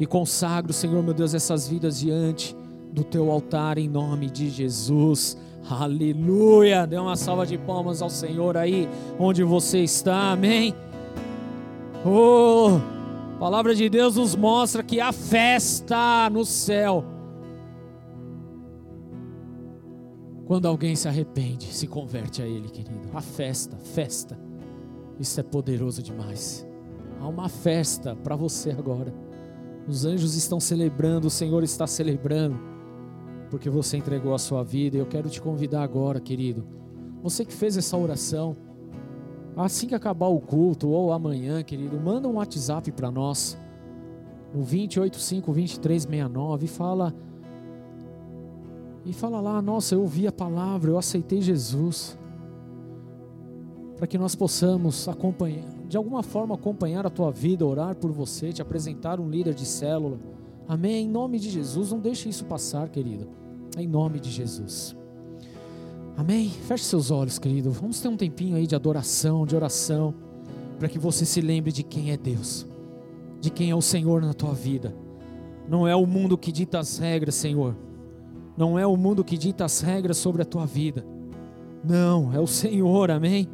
e 0.00 0.06
consagro, 0.06 0.72
Senhor, 0.72 1.02
meu 1.02 1.14
Deus, 1.14 1.34
essas 1.34 1.68
vidas 1.68 1.98
diante 1.98 2.56
do 2.92 3.04
teu 3.04 3.30
altar, 3.30 3.78
em 3.78 3.88
nome 3.88 4.30
de 4.30 4.48
Jesus. 4.48 5.36
Aleluia! 5.70 6.86
Dê 6.86 6.96
uma 6.96 7.16
salva 7.16 7.44
de 7.44 7.58
palmas 7.58 8.00
ao 8.00 8.08
Senhor 8.08 8.56
aí 8.56 8.88
onde 9.18 9.44
você 9.44 9.80
está, 9.80 10.32
amém? 10.32 10.74
Oh, 12.06 12.78
a 13.34 13.38
palavra 13.38 13.74
de 13.74 13.88
Deus 13.88 14.16
nos 14.16 14.34
mostra 14.34 14.82
que 14.82 15.00
há 15.00 15.12
festa 15.12 16.30
no 16.30 16.44
céu. 16.44 17.04
Quando 20.46 20.66
alguém 20.66 20.96
se 20.96 21.06
arrepende, 21.06 21.66
se 21.66 21.86
converte 21.86 22.40
a 22.40 22.46
Ele, 22.46 22.70
querido. 22.70 23.10
A 23.12 23.20
festa, 23.20 23.76
festa. 23.76 24.38
Isso 25.20 25.38
é 25.38 25.42
poderoso 25.42 26.02
demais. 26.02 26.66
Há 27.20 27.28
uma 27.28 27.50
festa 27.50 28.16
para 28.16 28.34
você 28.34 28.70
agora. 28.70 29.12
Os 29.86 30.06
anjos 30.06 30.34
estão 30.34 30.58
celebrando, 30.58 31.26
o 31.26 31.30
Senhor 31.30 31.62
está 31.62 31.86
celebrando, 31.86 32.58
porque 33.50 33.70
você 33.70 33.96
entregou 33.96 34.34
a 34.34 34.38
sua 34.38 34.62
vida. 34.62 34.96
Eu 34.96 35.06
quero 35.06 35.28
te 35.28 35.40
convidar 35.40 35.82
agora, 35.82 36.20
querido. 36.20 36.64
Você 37.22 37.44
que 37.44 37.52
fez 37.52 37.76
essa 37.76 37.96
oração, 37.96 38.56
assim 39.56 39.86
que 39.86 39.94
acabar 39.94 40.28
o 40.28 40.40
culto 40.40 40.88
ou 40.88 41.12
amanhã, 41.12 41.62
querido, 41.62 41.98
manda 41.98 42.28
um 42.28 42.34
WhatsApp 42.34 42.92
para 42.92 43.10
nós 43.10 43.58
no 44.54 44.60
285 44.60 45.52
2369 45.52 46.64
e 46.64 46.68
fala 46.68 47.14
e 49.04 49.12
fala 49.12 49.40
lá, 49.40 49.62
nossa, 49.62 49.94
eu 49.94 50.02
ouvi 50.02 50.26
a 50.26 50.32
palavra, 50.32 50.90
eu 50.90 50.98
aceitei 50.98 51.40
Jesus. 51.40 52.18
Para 53.96 54.06
que 54.06 54.18
nós 54.18 54.34
possamos 54.34 55.08
acompanhar, 55.08 55.64
de 55.88 55.96
alguma 55.96 56.22
forma 56.22 56.54
acompanhar 56.54 57.06
a 57.06 57.10
tua 57.10 57.32
vida, 57.32 57.64
orar 57.64 57.96
por 57.96 58.12
você, 58.12 58.52
te 58.52 58.60
apresentar 58.60 59.18
um 59.18 59.30
líder 59.30 59.54
de 59.54 59.64
célula. 59.64 60.18
Amém? 60.68 61.06
Em 61.06 61.08
nome 61.08 61.38
de 61.38 61.48
Jesus, 61.48 61.90
não 61.90 61.98
deixe 61.98 62.28
isso 62.28 62.44
passar, 62.44 62.90
querido. 62.90 63.37
Em 63.76 63.86
nome 63.86 64.20
de 64.20 64.30
Jesus. 64.30 64.96
Amém? 66.16 66.48
Feche 66.48 66.84
seus 66.84 67.10
olhos, 67.10 67.38
querido. 67.38 67.70
Vamos 67.70 68.00
ter 68.00 68.08
um 68.08 68.16
tempinho 68.16 68.56
aí 68.56 68.66
de 68.66 68.74
adoração, 68.74 69.46
de 69.46 69.54
oração, 69.54 70.14
para 70.78 70.88
que 70.88 70.98
você 70.98 71.24
se 71.24 71.40
lembre 71.40 71.70
de 71.70 71.82
quem 71.82 72.10
é 72.10 72.16
Deus, 72.16 72.66
de 73.40 73.50
quem 73.50 73.70
é 73.70 73.74
o 73.74 73.82
Senhor 73.82 74.22
na 74.22 74.34
tua 74.34 74.52
vida. 74.52 74.94
Não 75.68 75.86
é 75.86 75.94
o 75.94 76.06
mundo 76.06 76.38
que 76.38 76.50
dita 76.50 76.78
as 76.78 76.98
regras, 76.98 77.34
Senhor 77.34 77.76
não 78.58 78.76
é 78.76 78.84
o 78.84 78.96
mundo 78.96 79.22
que 79.22 79.38
dita 79.38 79.64
as 79.64 79.80
regras 79.80 80.16
sobre 80.16 80.42
a 80.42 80.44
tua 80.44 80.66
vida. 80.66 81.06
Não, 81.84 82.34
é 82.34 82.40
o 82.40 82.46
Senhor, 82.48 83.08
amém? 83.08 83.48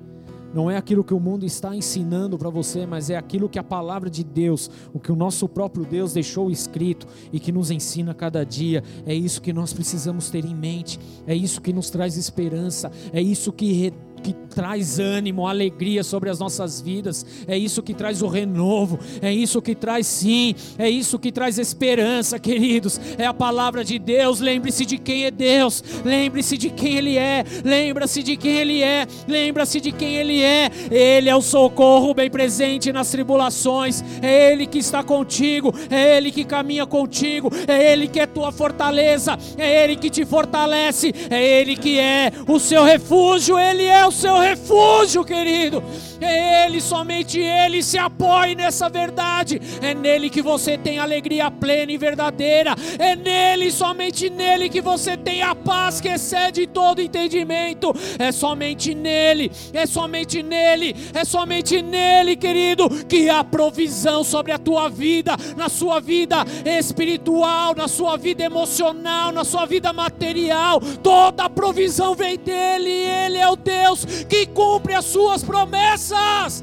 Não 0.55 0.71
é 0.71 0.77
aquilo 0.77 1.03
que 1.03 1.13
o 1.13 1.19
mundo 1.19 1.45
está 1.45 1.75
ensinando 1.75 2.39
para 2.39 2.49
você, 2.49 2.87
mas 2.87 3.11
é 3.11 3.17
aquilo 3.17 3.49
que 3.49 3.59
a 3.59 3.65
palavra 3.65 4.09
de 4.09 4.23
Deus, 4.23 4.71
o 4.93 5.01
que 5.01 5.11
o 5.11 5.17
nosso 5.17 5.49
próprio 5.49 5.85
Deus 5.85 6.13
deixou 6.13 6.51
escrito 6.51 7.09
e 7.33 7.41
que 7.41 7.51
nos 7.51 7.73
ensina 7.73 8.15
cada 8.15 8.45
dia. 8.45 8.83
É 9.05 9.13
isso 9.13 9.43
que 9.43 9.53
nós 9.53 9.73
precisamos 9.73 10.31
ter 10.31 10.45
em 10.45 10.55
mente, 10.55 11.01
é 11.27 11.35
isso 11.35 11.61
que 11.61 11.73
nos 11.73 11.91
traz 11.91 12.17
esperança, 12.17 12.91
é 13.13 13.21
isso 13.21 13.53
que 13.53 13.93
que 14.25 14.33
traz 14.33 14.99
ânimo, 14.99 15.47
alegria 15.47 16.03
sobre 16.03 16.31
as 16.31 16.39
nossas 16.39 16.81
vidas, 16.81 17.27
é 17.47 17.59
isso 17.59 17.83
que 17.83 17.93
traz 17.93 18.23
o 18.23 18.27
renovo, 18.27 18.99
é 19.21 19.31
isso 19.31 19.61
que 19.61 19.75
traz 19.75 20.07
sim, 20.07 20.55
é 20.79 20.89
isso 20.89 21.19
que 21.19 21.31
traz 21.31 21.59
esperança, 21.59 22.39
queridos. 22.39 22.99
É 23.19 23.27
a 23.27 23.35
palavra 23.35 23.85
de 23.85 23.99
Deus. 23.99 24.41
Lembre-se 24.41 24.87
de 24.87 24.97
quem 24.97 25.27
é 25.27 25.31
Deus, 25.31 25.85
lembre-se 26.03 26.57
de 26.57 26.71
quem 26.71 26.97
Ele 26.97 27.19
é, 27.19 27.45
lembra-se 27.63 28.23
de 28.23 28.35
quem 28.37 28.53
Ele 28.53 28.83
é, 28.83 29.07
lembra-se 29.29 29.79
de 29.79 29.93
quem 29.93 30.15
Ele 30.15 30.41
é. 30.41 30.71
Ele 30.91 31.29
é 31.29 31.37
o 31.37 31.43
socorro 31.43 32.15
bem 32.15 32.31
presente 32.31 32.91
nas 32.93 33.11
tribulações, 33.11 34.03
é 34.23 34.53
Ele 34.53 34.67
que 34.67 34.79
está 34.79 35.03
contigo, 35.03 35.75
é 35.91 36.17
Ele 36.17 36.33
que 36.33 36.45
caminha 36.45 36.87
contigo, 36.87 37.51
é 37.69 37.93
Ele 37.93 38.09
que 38.09 38.21
é 38.21 38.27
tua 38.27 38.51
fortaleza, 38.51 39.39
é 39.59 39.85
Ele 39.85 39.97
que 39.97 40.09
te 40.09 40.25
fortalece, 40.25 41.13
é 41.29 41.61
Ele 41.61 41.77
que 41.77 41.99
é 41.99 42.33
o 42.49 42.59
seu 42.59 42.83
refúgio, 42.83 43.59
Ele 43.59 43.85
é 43.85 44.07
o 44.07 44.14
seu 44.15 44.39
refúgio, 44.39 45.25
querido. 45.25 45.83
É 46.21 46.65
Ele, 46.65 46.81
somente 46.81 47.39
Ele 47.39 47.83
se 47.83 47.99
apoie 47.99 48.55
nessa 48.55 48.89
verdade. 48.89 49.61
É 49.83 49.93
nele 49.95 50.31
que 50.31 50.41
você 50.41 50.79
tem 50.79 50.99
alegria 50.99 51.51
plena 51.51 51.93
e 51.93 51.99
verdadeira. 51.99 52.75
É 52.99 53.17
nele, 53.17 53.71
somente 53.71 54.31
nele, 54.31 54.69
que 54.69 54.81
você 54.81 55.17
tem 55.17 55.43
a 55.43 55.55
paz 55.55 56.01
que 56.01 56.09
excede 56.09 56.67
todo 56.67 57.03
entendimento. 57.03 57.93
É 58.19 58.33
somente 58.33 58.95
nele, 58.95 59.51
é 59.73 59.87
somente 59.87 60.43
nele, 60.43 60.95
é 61.13 61.25
somente 61.25 61.83
nele, 61.83 62.37
querido, 62.37 62.89
que 63.07 63.29
há 63.29 63.43
provisão 63.43 64.23
sobre 64.23 64.53
a 64.53 64.59
tua 64.59 64.89
vida, 64.89 65.37
na 65.57 65.69
sua 65.69 66.01
vida 66.01 66.45
espiritual, 66.65 67.75
na 67.75 67.89
sua 67.89 68.17
vida 68.17 68.45
emocional, 68.45 69.33
na 69.33 69.45
sua 69.45 69.67
vida 69.67 69.93
material. 69.93 70.81
Toda 71.03 71.51
provisão 71.51 72.15
vem 72.15 72.39
dele. 72.39 72.91
Ele 72.91 73.39
é 73.39 73.49
o 73.49 73.54
Deus 73.65 74.05
que 74.29 74.47
cumpre 74.47 74.95
as 74.95 75.07
suas 75.07 75.43
promessas. 75.43 76.63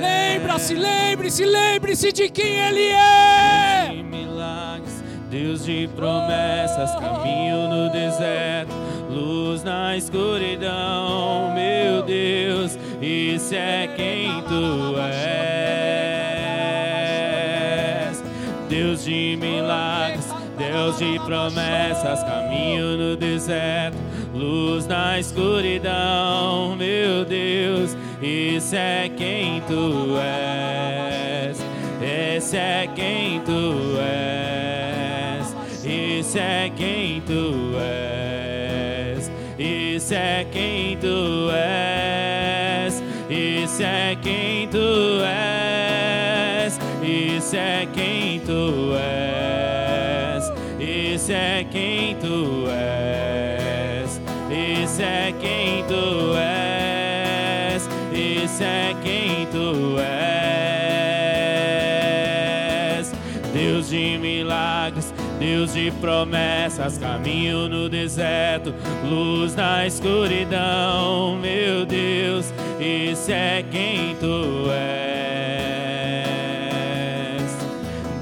Lembra-se, 0.00 0.74
lembre-se, 0.74 1.44
lembre-se 1.44 2.12
de 2.12 2.28
quem 2.28 2.58
Ele 2.58 2.88
é. 2.88 3.90
Deus 5.30 5.64
de 5.64 5.88
promessas, 5.94 6.90
caminho 6.96 7.68
no 7.68 7.88
deserto, 7.92 8.74
luz 9.08 9.62
na 9.62 9.96
escuridão, 9.96 11.54
meu 11.54 12.02
Deus, 12.02 12.76
isso 13.00 13.54
é 13.54 13.86
quem 13.96 14.42
tu 14.42 14.98
és. 14.98 15.80
Deus 18.68 19.04
de 19.04 19.36
milagres, 19.40 20.19
Deus 20.90 20.98
de 20.98 21.20
promessas, 21.20 22.22
caminho 22.24 22.96
no 22.96 23.16
deserto, 23.16 23.96
luz 24.34 24.86
na 24.88 25.20
escuridão, 25.20 26.74
meu 26.76 27.24
Deus, 27.24 27.96
isso 28.20 28.74
é 28.74 29.08
quem 29.16 29.60
tu 29.68 30.16
és, 30.18 31.64
esse 32.02 32.56
é 32.56 32.88
quem 32.94 33.40
tu 33.40 33.98
és, 34.00 35.54
isso 35.84 36.38
é 36.38 36.70
quem 36.74 37.20
tu 37.20 37.76
és, 37.78 39.30
isso 39.58 40.14
é 40.14 40.44
quem 40.50 40.96
tu 40.96 41.50
és, 41.52 43.02
isso 43.30 43.82
é 43.82 44.16
quem 44.20 44.66
tu 44.68 45.22
és, 45.24 46.78
isso 47.02 47.56
é 47.56 47.86
quem 47.92 48.09
isso 58.60 58.64
é 58.64 58.94
quem 59.02 59.46
tu 59.46 59.96
és. 59.98 60.60
Deus 63.54 63.88
de 63.88 64.18
milagres, 64.18 65.14
Deus 65.38 65.72
de 65.72 65.90
promessas, 65.92 66.98
caminho 66.98 67.68
no 67.68 67.88
deserto, 67.88 68.74
luz 69.08 69.54
na 69.54 69.86
escuridão, 69.86 71.38
meu 71.40 71.86
Deus, 71.86 72.52
isso 72.78 73.32
é 73.32 73.64
quem 73.70 74.14
tu 74.16 74.70
és. 74.70 75.00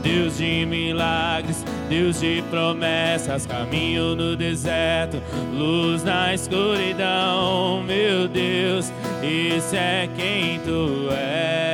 Deus 0.03 0.39
de 0.39 0.65
milagres, 0.65 1.65
Deus 1.89 2.21
de 2.21 2.45
promessas, 2.49 3.45
caminho 3.45 4.15
no 4.15 4.37
deserto, 4.37 5.21
luz 5.53 6.05
na 6.05 6.33
escuridão, 6.33 7.83
meu 7.83 8.29
Deus, 8.29 8.93
isso 9.23 9.75
é 9.75 10.09
quem 10.17 10.59
tu 10.61 11.09
és. 11.11 11.69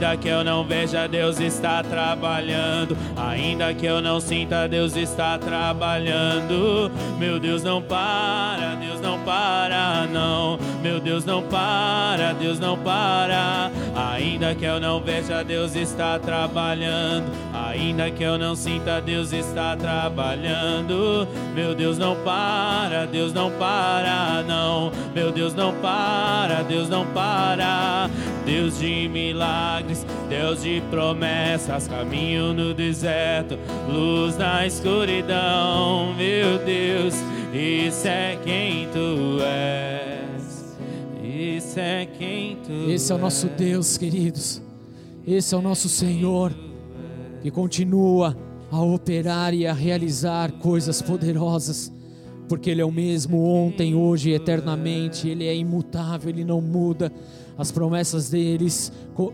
Ainda 0.00 0.16
que 0.16 0.28
eu 0.28 0.42
não 0.42 0.64
veja, 0.64 1.06
Deus 1.06 1.38
está 1.40 1.82
trabalhando. 1.82 2.96
Ainda 3.16 3.74
que 3.74 3.84
eu 3.86 4.00
não 4.00 4.20
sinta, 4.20 4.66
Deus 4.66 4.96
está 4.96 5.36
trabalhando. 5.38 6.90
Meu 7.18 7.38
Deus 7.38 7.62
não 7.62 7.82
para, 7.82 8.76
Deus 8.76 9.00
não 9.00 9.18
para, 9.20 10.06
não. 10.06 10.58
Meu 10.82 10.98
Deus 10.98 11.24
não 11.24 11.42
para, 11.42 12.32
Deus 12.32 12.58
não 12.58 12.76
para. 12.78 13.70
Ainda 14.14 14.54
que 14.54 14.64
eu 14.64 14.80
não 14.80 15.00
veja, 15.00 15.42
Deus 15.42 15.76
está 15.76 16.18
trabalhando. 16.18 17.30
Ainda 17.52 18.10
que 18.10 18.22
eu 18.22 18.38
não 18.38 18.54
sinta, 18.54 19.00
Deus 19.00 19.32
está 19.32 19.76
trabalhando. 19.76 21.28
Meu 21.54 21.74
Deus 21.74 21.98
não 21.98 22.16
para, 22.24 23.06
Deus 23.06 23.32
não 23.32 23.50
para, 23.52 24.42
não. 24.46 24.90
Meu 25.14 25.30
Deus 25.30 25.54
não 25.54 25.74
para, 25.74 26.62
Deus 26.62 26.88
não 26.88 27.04
para. 27.06 28.08
Deus 28.44 28.78
de 28.78 29.08
milagres, 29.08 30.06
Deus 30.28 30.62
de 30.62 30.82
promessas, 30.90 31.86
caminho 31.86 32.52
no 32.52 32.74
deserto, 32.74 33.58
luz 33.88 34.36
na 34.36 34.66
escuridão, 34.66 36.14
meu 36.14 36.58
Deus, 36.64 37.14
isso 37.52 38.08
é 38.08 38.38
quem 38.42 38.88
tu 38.92 39.40
és. 39.42 40.29
Esse 42.90 43.12
é 43.12 43.14
o 43.14 43.18
nosso. 43.18 43.46
Deus, 43.46 43.96
queridos. 43.96 44.60
Esse 45.24 45.54
é 45.54 45.58
o 45.58 45.62
nosso 45.62 45.88
Senhor 45.88 46.52
que 47.42 47.50
continua 47.50 48.36
a 48.72 48.82
operar 48.82 49.54
e 49.54 49.66
a 49.66 49.72
realizar 49.72 50.50
coisas 50.52 51.00
poderosas, 51.00 51.92
porque 52.48 52.70
Ele 52.70 52.80
é 52.80 52.84
o 52.84 52.90
mesmo 52.90 53.44
ontem, 53.44 53.94
hoje 53.94 54.30
e 54.30 54.34
eternamente. 54.34 55.28
Ele 55.28 55.46
é 55.46 55.54
imutável, 55.54 56.30
Ele 56.30 56.44
não 56.44 56.60
muda. 56.60 57.12
As 57.58 57.70
promessas 57.70 58.30
deles, 58.30 58.92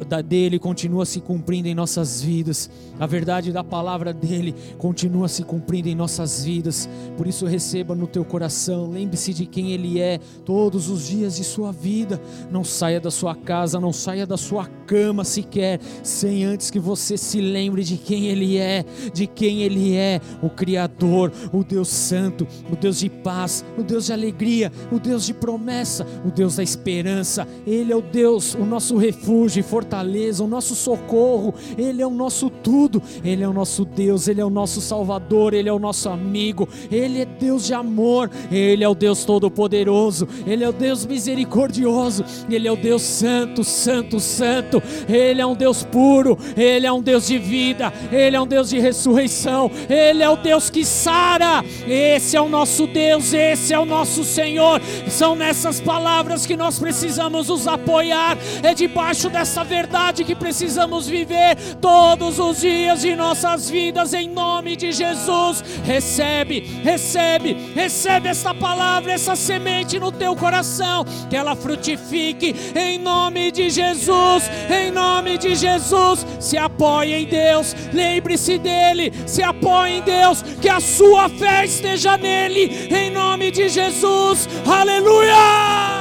da 0.09 0.21
dele 0.21 0.59
continua 0.59 1.05
se 1.07 1.21
cumprindo 1.21 1.69
em 1.69 1.75
nossas 1.75 2.21
vidas. 2.21 2.71
A 2.99 3.07
verdade 3.07 3.53
da 3.53 3.63
palavra 3.63 4.13
dele 4.13 4.55
continua 4.79 5.29
se 5.29 5.43
cumprindo 5.43 5.89
em 5.89 5.95
nossas 5.95 6.45
vidas. 6.45 6.89
Por 7.17 7.27
isso 7.27 7.47
receba 7.47 7.95
no 7.95 8.07
teu 8.07 8.25
coração. 8.25 8.91
Lembre-se 8.91 9.33
de 9.33 9.47
quem 9.47 9.73
ele 9.73 10.01
é 10.01 10.19
todos 10.45 10.89
os 10.89 11.07
dias 11.07 11.37
de 11.37 11.45
sua 11.45 11.73
vida. 11.73 12.21
Não 12.51 12.65
saia 12.65 13.01
da 13.01 13.11
sua 13.11 13.35
casa, 13.35 13.81
não 13.81 13.93
saia 13.93 14.27
da 14.27 14.37
sua 14.37 14.67
cama 14.87 15.25
sequer, 15.25 15.81
sem 16.03 16.45
antes 16.45 16.71
que 16.71 16.79
você 16.79 17.17
se 17.17 17.41
lembre 17.41 17.83
de 17.83 17.97
quem 17.97 18.27
ele 18.27 18.57
é, 18.57 18.85
de 19.13 19.27
quem 19.27 19.63
ele 19.63 19.95
é, 19.95 20.21
o 20.43 20.49
criador, 20.49 21.33
o 21.53 21.65
Deus 21.65 21.89
santo, 21.89 22.47
o 22.71 22.77
Deus 22.77 23.01
de 23.01 23.11
paz, 23.11 23.65
o 23.77 23.83
Deus 23.83 24.07
de 24.07 24.13
alegria, 24.13 24.71
o 24.93 24.99
Deus 24.99 25.27
de 25.27 25.35
promessa, 25.35 26.07
o 26.25 26.31
Deus 26.31 26.57
da 26.57 26.63
esperança. 26.63 27.47
Ele 27.67 27.93
é 27.93 27.97
o 27.97 28.03
Deus, 28.07 28.55
o 28.55 28.65
nosso 28.65 28.97
refúgio 28.97 29.61
e 29.61 29.63
fortaleza, 29.63 30.43
o 30.43 30.47
nosso 30.47 30.75
socorro. 30.75 31.55
Ele 31.77 32.01
é 32.01 32.07
o 32.07 32.11
nosso 32.11 32.49
tudo. 32.49 33.03
Ele 33.23 33.43
é 33.43 33.49
o 33.49 33.53
nosso 33.53 33.85
Deus, 33.85 34.29
ele 34.29 34.41
é 34.41 34.45
o 34.45 34.51
nosso 34.51 34.81
Salvador, 34.81 35.53
ele 35.53 35.69
é 35.69 35.73
o 35.73 35.79
nosso 35.79 36.09
amigo. 36.09 36.69
Ele 36.91 37.21
é 37.21 37.25
Deus 37.25 37.67
de 37.67 37.75
amor, 37.75 38.31
ele 38.51 38.85
é 38.85 38.89
o 38.89 38.95
Deus 38.95 39.25
todo-poderoso, 39.25 40.29
ele 40.47 40.65
é 40.65 40.69
o 40.69 40.73
Deus 40.73 41.05
misericordioso, 41.05 42.25
ele 42.49 42.69
é 42.69 42.73
o 42.73 42.77
Deus 42.77 43.03
santo, 43.03 43.65
santo, 43.65 44.21
santo. 44.21 44.83
Ele 45.09 45.41
é 45.41 45.47
um 45.47 45.55
Deus 45.55 45.83
puro, 45.85 46.39
ele 46.57 46.87
é 46.87 46.93
um 46.93 47.03
Deus 47.03 47.27
de 47.27 47.39
vida, 47.39 47.93
ele 48.13 48.37
é 48.37 48.41
um 48.41 48.47
Deus 48.47 48.71
de 48.71 48.79
ressurreição, 48.79 49.71
ele 49.89 50.23
é 50.23 50.29
o 50.29 50.37
Deus 50.37 50.71
que 50.71 50.85
sara. 50.85 51.65
Esse 51.87 52.37
é 52.37 52.41
o 52.41 52.49
nosso 52.49 52.87
Deus, 52.87 53.33
esse 53.33 53.73
é 53.73 53.79
o 53.79 53.85
nosso 53.85 54.25
Senhor. 54.25 54.81
São 55.09 55.35
nessas 55.35 55.81
palavras 55.81 56.47
que 56.47 56.57
nós 56.57 56.79
precisamos 56.79 57.49
nos 57.49 57.67
apoiar, 57.67 57.96
é 58.01 58.75
debaixo 58.75 59.29
dessa 59.29 59.65
verdade 59.65 60.25
que 60.25 60.35
precisamos 60.35 61.07
viver 61.07 61.57
todos 61.81 62.39
os 62.39 62.61
dias 62.61 63.01
de 63.01 63.15
nossas 63.15 63.69
vidas, 63.71 64.13
em 64.13 64.29
nome 64.29 64.77
de 64.77 64.93
Jesus. 64.93 65.63
Recebe, 65.85 66.61
recebe, 66.83 67.57
recebe 67.75 68.29
esta 68.29 68.55
palavra, 68.55 69.13
essa 69.13 69.37
semente 69.37 69.99
no 69.99 70.13
teu 70.13 70.35
coração, 70.37 71.05
que 71.29 71.37
ela 71.37 71.57
frutifique 71.57 72.55
em 72.75 72.99
nome 72.99 73.51
de 73.51 73.71
Jesus, 73.71 74.51
em 74.71 74.91
nome 74.91 75.39
de 75.39 75.55
Jesus. 75.55 76.27
Se 76.39 76.57
apoie 76.57 77.15
em 77.15 77.27
Deus, 77.27 77.75
lembre-se 77.93 78.59
dele, 78.59 79.13
se 79.27 79.43
apoie 79.43 79.99
em 79.99 80.03
Deus, 80.03 80.43
que 80.61 80.69
a 80.69 80.81
sua 80.81 81.29
fé 81.29 81.65
esteja 81.65 82.17
nele, 82.17 82.89
em 82.91 83.11
nome 83.11 83.51
de 83.51 83.69
Jesus. 83.69 84.49
Aleluia! 84.67 85.96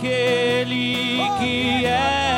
Aquele 0.00 1.20
que 1.38 1.84
era, 1.84 2.29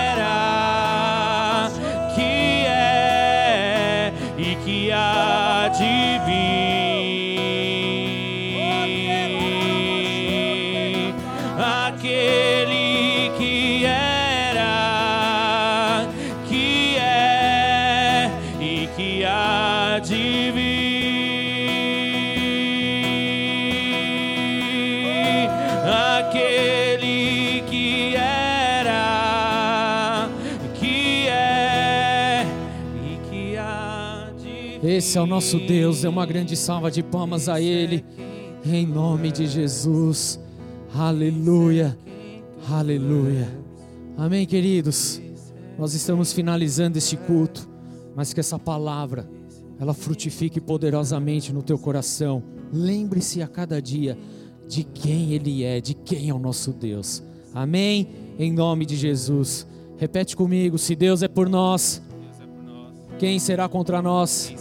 Esse 35.02 35.18
é 35.18 35.20
o 35.20 35.26
nosso 35.26 35.58
Deus, 35.58 36.02
dê 36.02 36.06
uma 36.06 36.24
grande 36.24 36.56
salva 36.56 36.88
de 36.88 37.02
palmas 37.02 37.48
a 37.48 37.60
Ele, 37.60 38.04
em 38.64 38.86
nome 38.86 39.32
de 39.32 39.48
Jesus. 39.48 40.38
Aleluia, 40.94 41.98
aleluia. 42.70 43.48
Amém, 44.16 44.46
queridos. 44.46 45.20
Nós 45.76 45.92
estamos 45.92 46.32
finalizando 46.32 46.98
este 46.98 47.16
culto, 47.16 47.68
mas 48.14 48.32
que 48.32 48.38
essa 48.38 48.60
palavra 48.60 49.28
ela 49.80 49.92
frutifique 49.92 50.60
poderosamente 50.60 51.52
no 51.52 51.64
teu 51.64 51.80
coração. 51.80 52.40
Lembre-se 52.72 53.42
a 53.42 53.48
cada 53.48 53.82
dia 53.82 54.16
de 54.68 54.84
quem 54.84 55.32
Ele 55.32 55.64
é, 55.64 55.80
de 55.80 55.94
quem 55.94 56.28
é 56.28 56.32
o 56.32 56.38
nosso 56.38 56.72
Deus. 56.72 57.24
Amém? 57.52 58.08
Em 58.38 58.52
nome 58.52 58.86
de 58.86 58.94
Jesus. 58.94 59.66
Repete 59.96 60.36
comigo: 60.36 60.78
se 60.78 60.94
Deus 60.94 61.24
é 61.24 61.28
por 61.28 61.48
nós, 61.48 62.00
Deus 62.08 62.40
é 62.40 62.46
por 62.46 62.62
nós. 62.62 62.92
quem 63.18 63.40
será 63.40 63.68
contra 63.68 64.00
nós? 64.00 64.54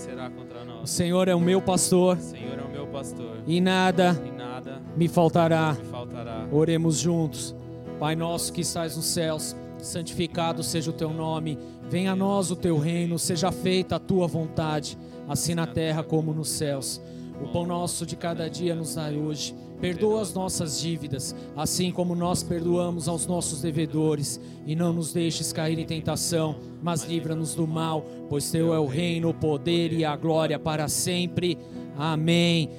O? 0.84 0.88
Senhor 0.88 1.27
é 1.27 1.36
o 1.36 1.39
meu 1.39 1.61
pastor 1.61 2.17
é 2.34 2.61
o 2.65 2.69
meu 2.71 2.88
pastor. 2.88 3.38
e 3.47 3.61
nada 3.61 4.21
E 4.25 4.32
nada 4.32 4.82
me 4.95 5.07
faltará. 5.07 5.73
me 5.73 5.86
faltará. 5.86 6.47
Oremos 6.51 6.97
juntos. 6.99 7.55
Pai 7.99 8.15
nosso 8.15 8.51
que 8.51 8.61
estás 8.61 8.95
nos 8.95 9.05
céus, 9.05 9.55
santificado 9.77 10.63
seja 10.63 10.89
o 10.89 10.93
teu 10.93 11.11
nome. 11.13 11.57
Venha 11.89 12.13
a 12.13 12.15
nós 12.15 12.51
o 12.51 12.55
teu 12.55 12.77
reino, 12.77 13.19
seja 13.19 13.51
feita 13.51 13.97
a 13.97 13.99
tua 13.99 14.27
vontade, 14.27 14.97
assim 15.27 15.53
na 15.53 15.67
terra 15.67 16.03
como 16.03 16.34
nos 16.34 16.49
céus. 16.49 17.01
O 17.43 17.47
pão 17.49 17.65
nosso 17.65 18.05
de 18.05 18.15
cada 18.15 18.49
dia 18.49 18.73
nos 18.75 18.95
dai 18.95 19.15
hoje. 19.17 19.55
Perdoa 19.82 20.21
as 20.21 20.32
nossas 20.32 20.79
dívidas, 20.79 21.36
assim 21.55 21.91
como 21.91 22.13
nós 22.13 22.43
perdoamos 22.43 23.07
aos 23.07 23.25
nossos 23.25 23.61
devedores, 23.61 24.39
e 24.63 24.75
não 24.75 24.93
nos 24.93 25.11
deixes 25.11 25.51
cair 25.51 25.79
em 25.79 25.86
tentação, 25.86 26.55
mas 26.84 27.03
livra-nos 27.03 27.55
do 27.55 27.65
mal, 27.65 28.05
pois 28.29 28.51
teu 28.51 28.75
é 28.75 28.79
o 28.79 28.86
reino, 28.86 29.29
o 29.29 29.34
poder 29.34 29.91
e 29.91 30.05
a 30.05 30.15
glória 30.15 30.59
para 30.59 30.88
sempre. 30.88 31.57
Amém. 31.97 32.69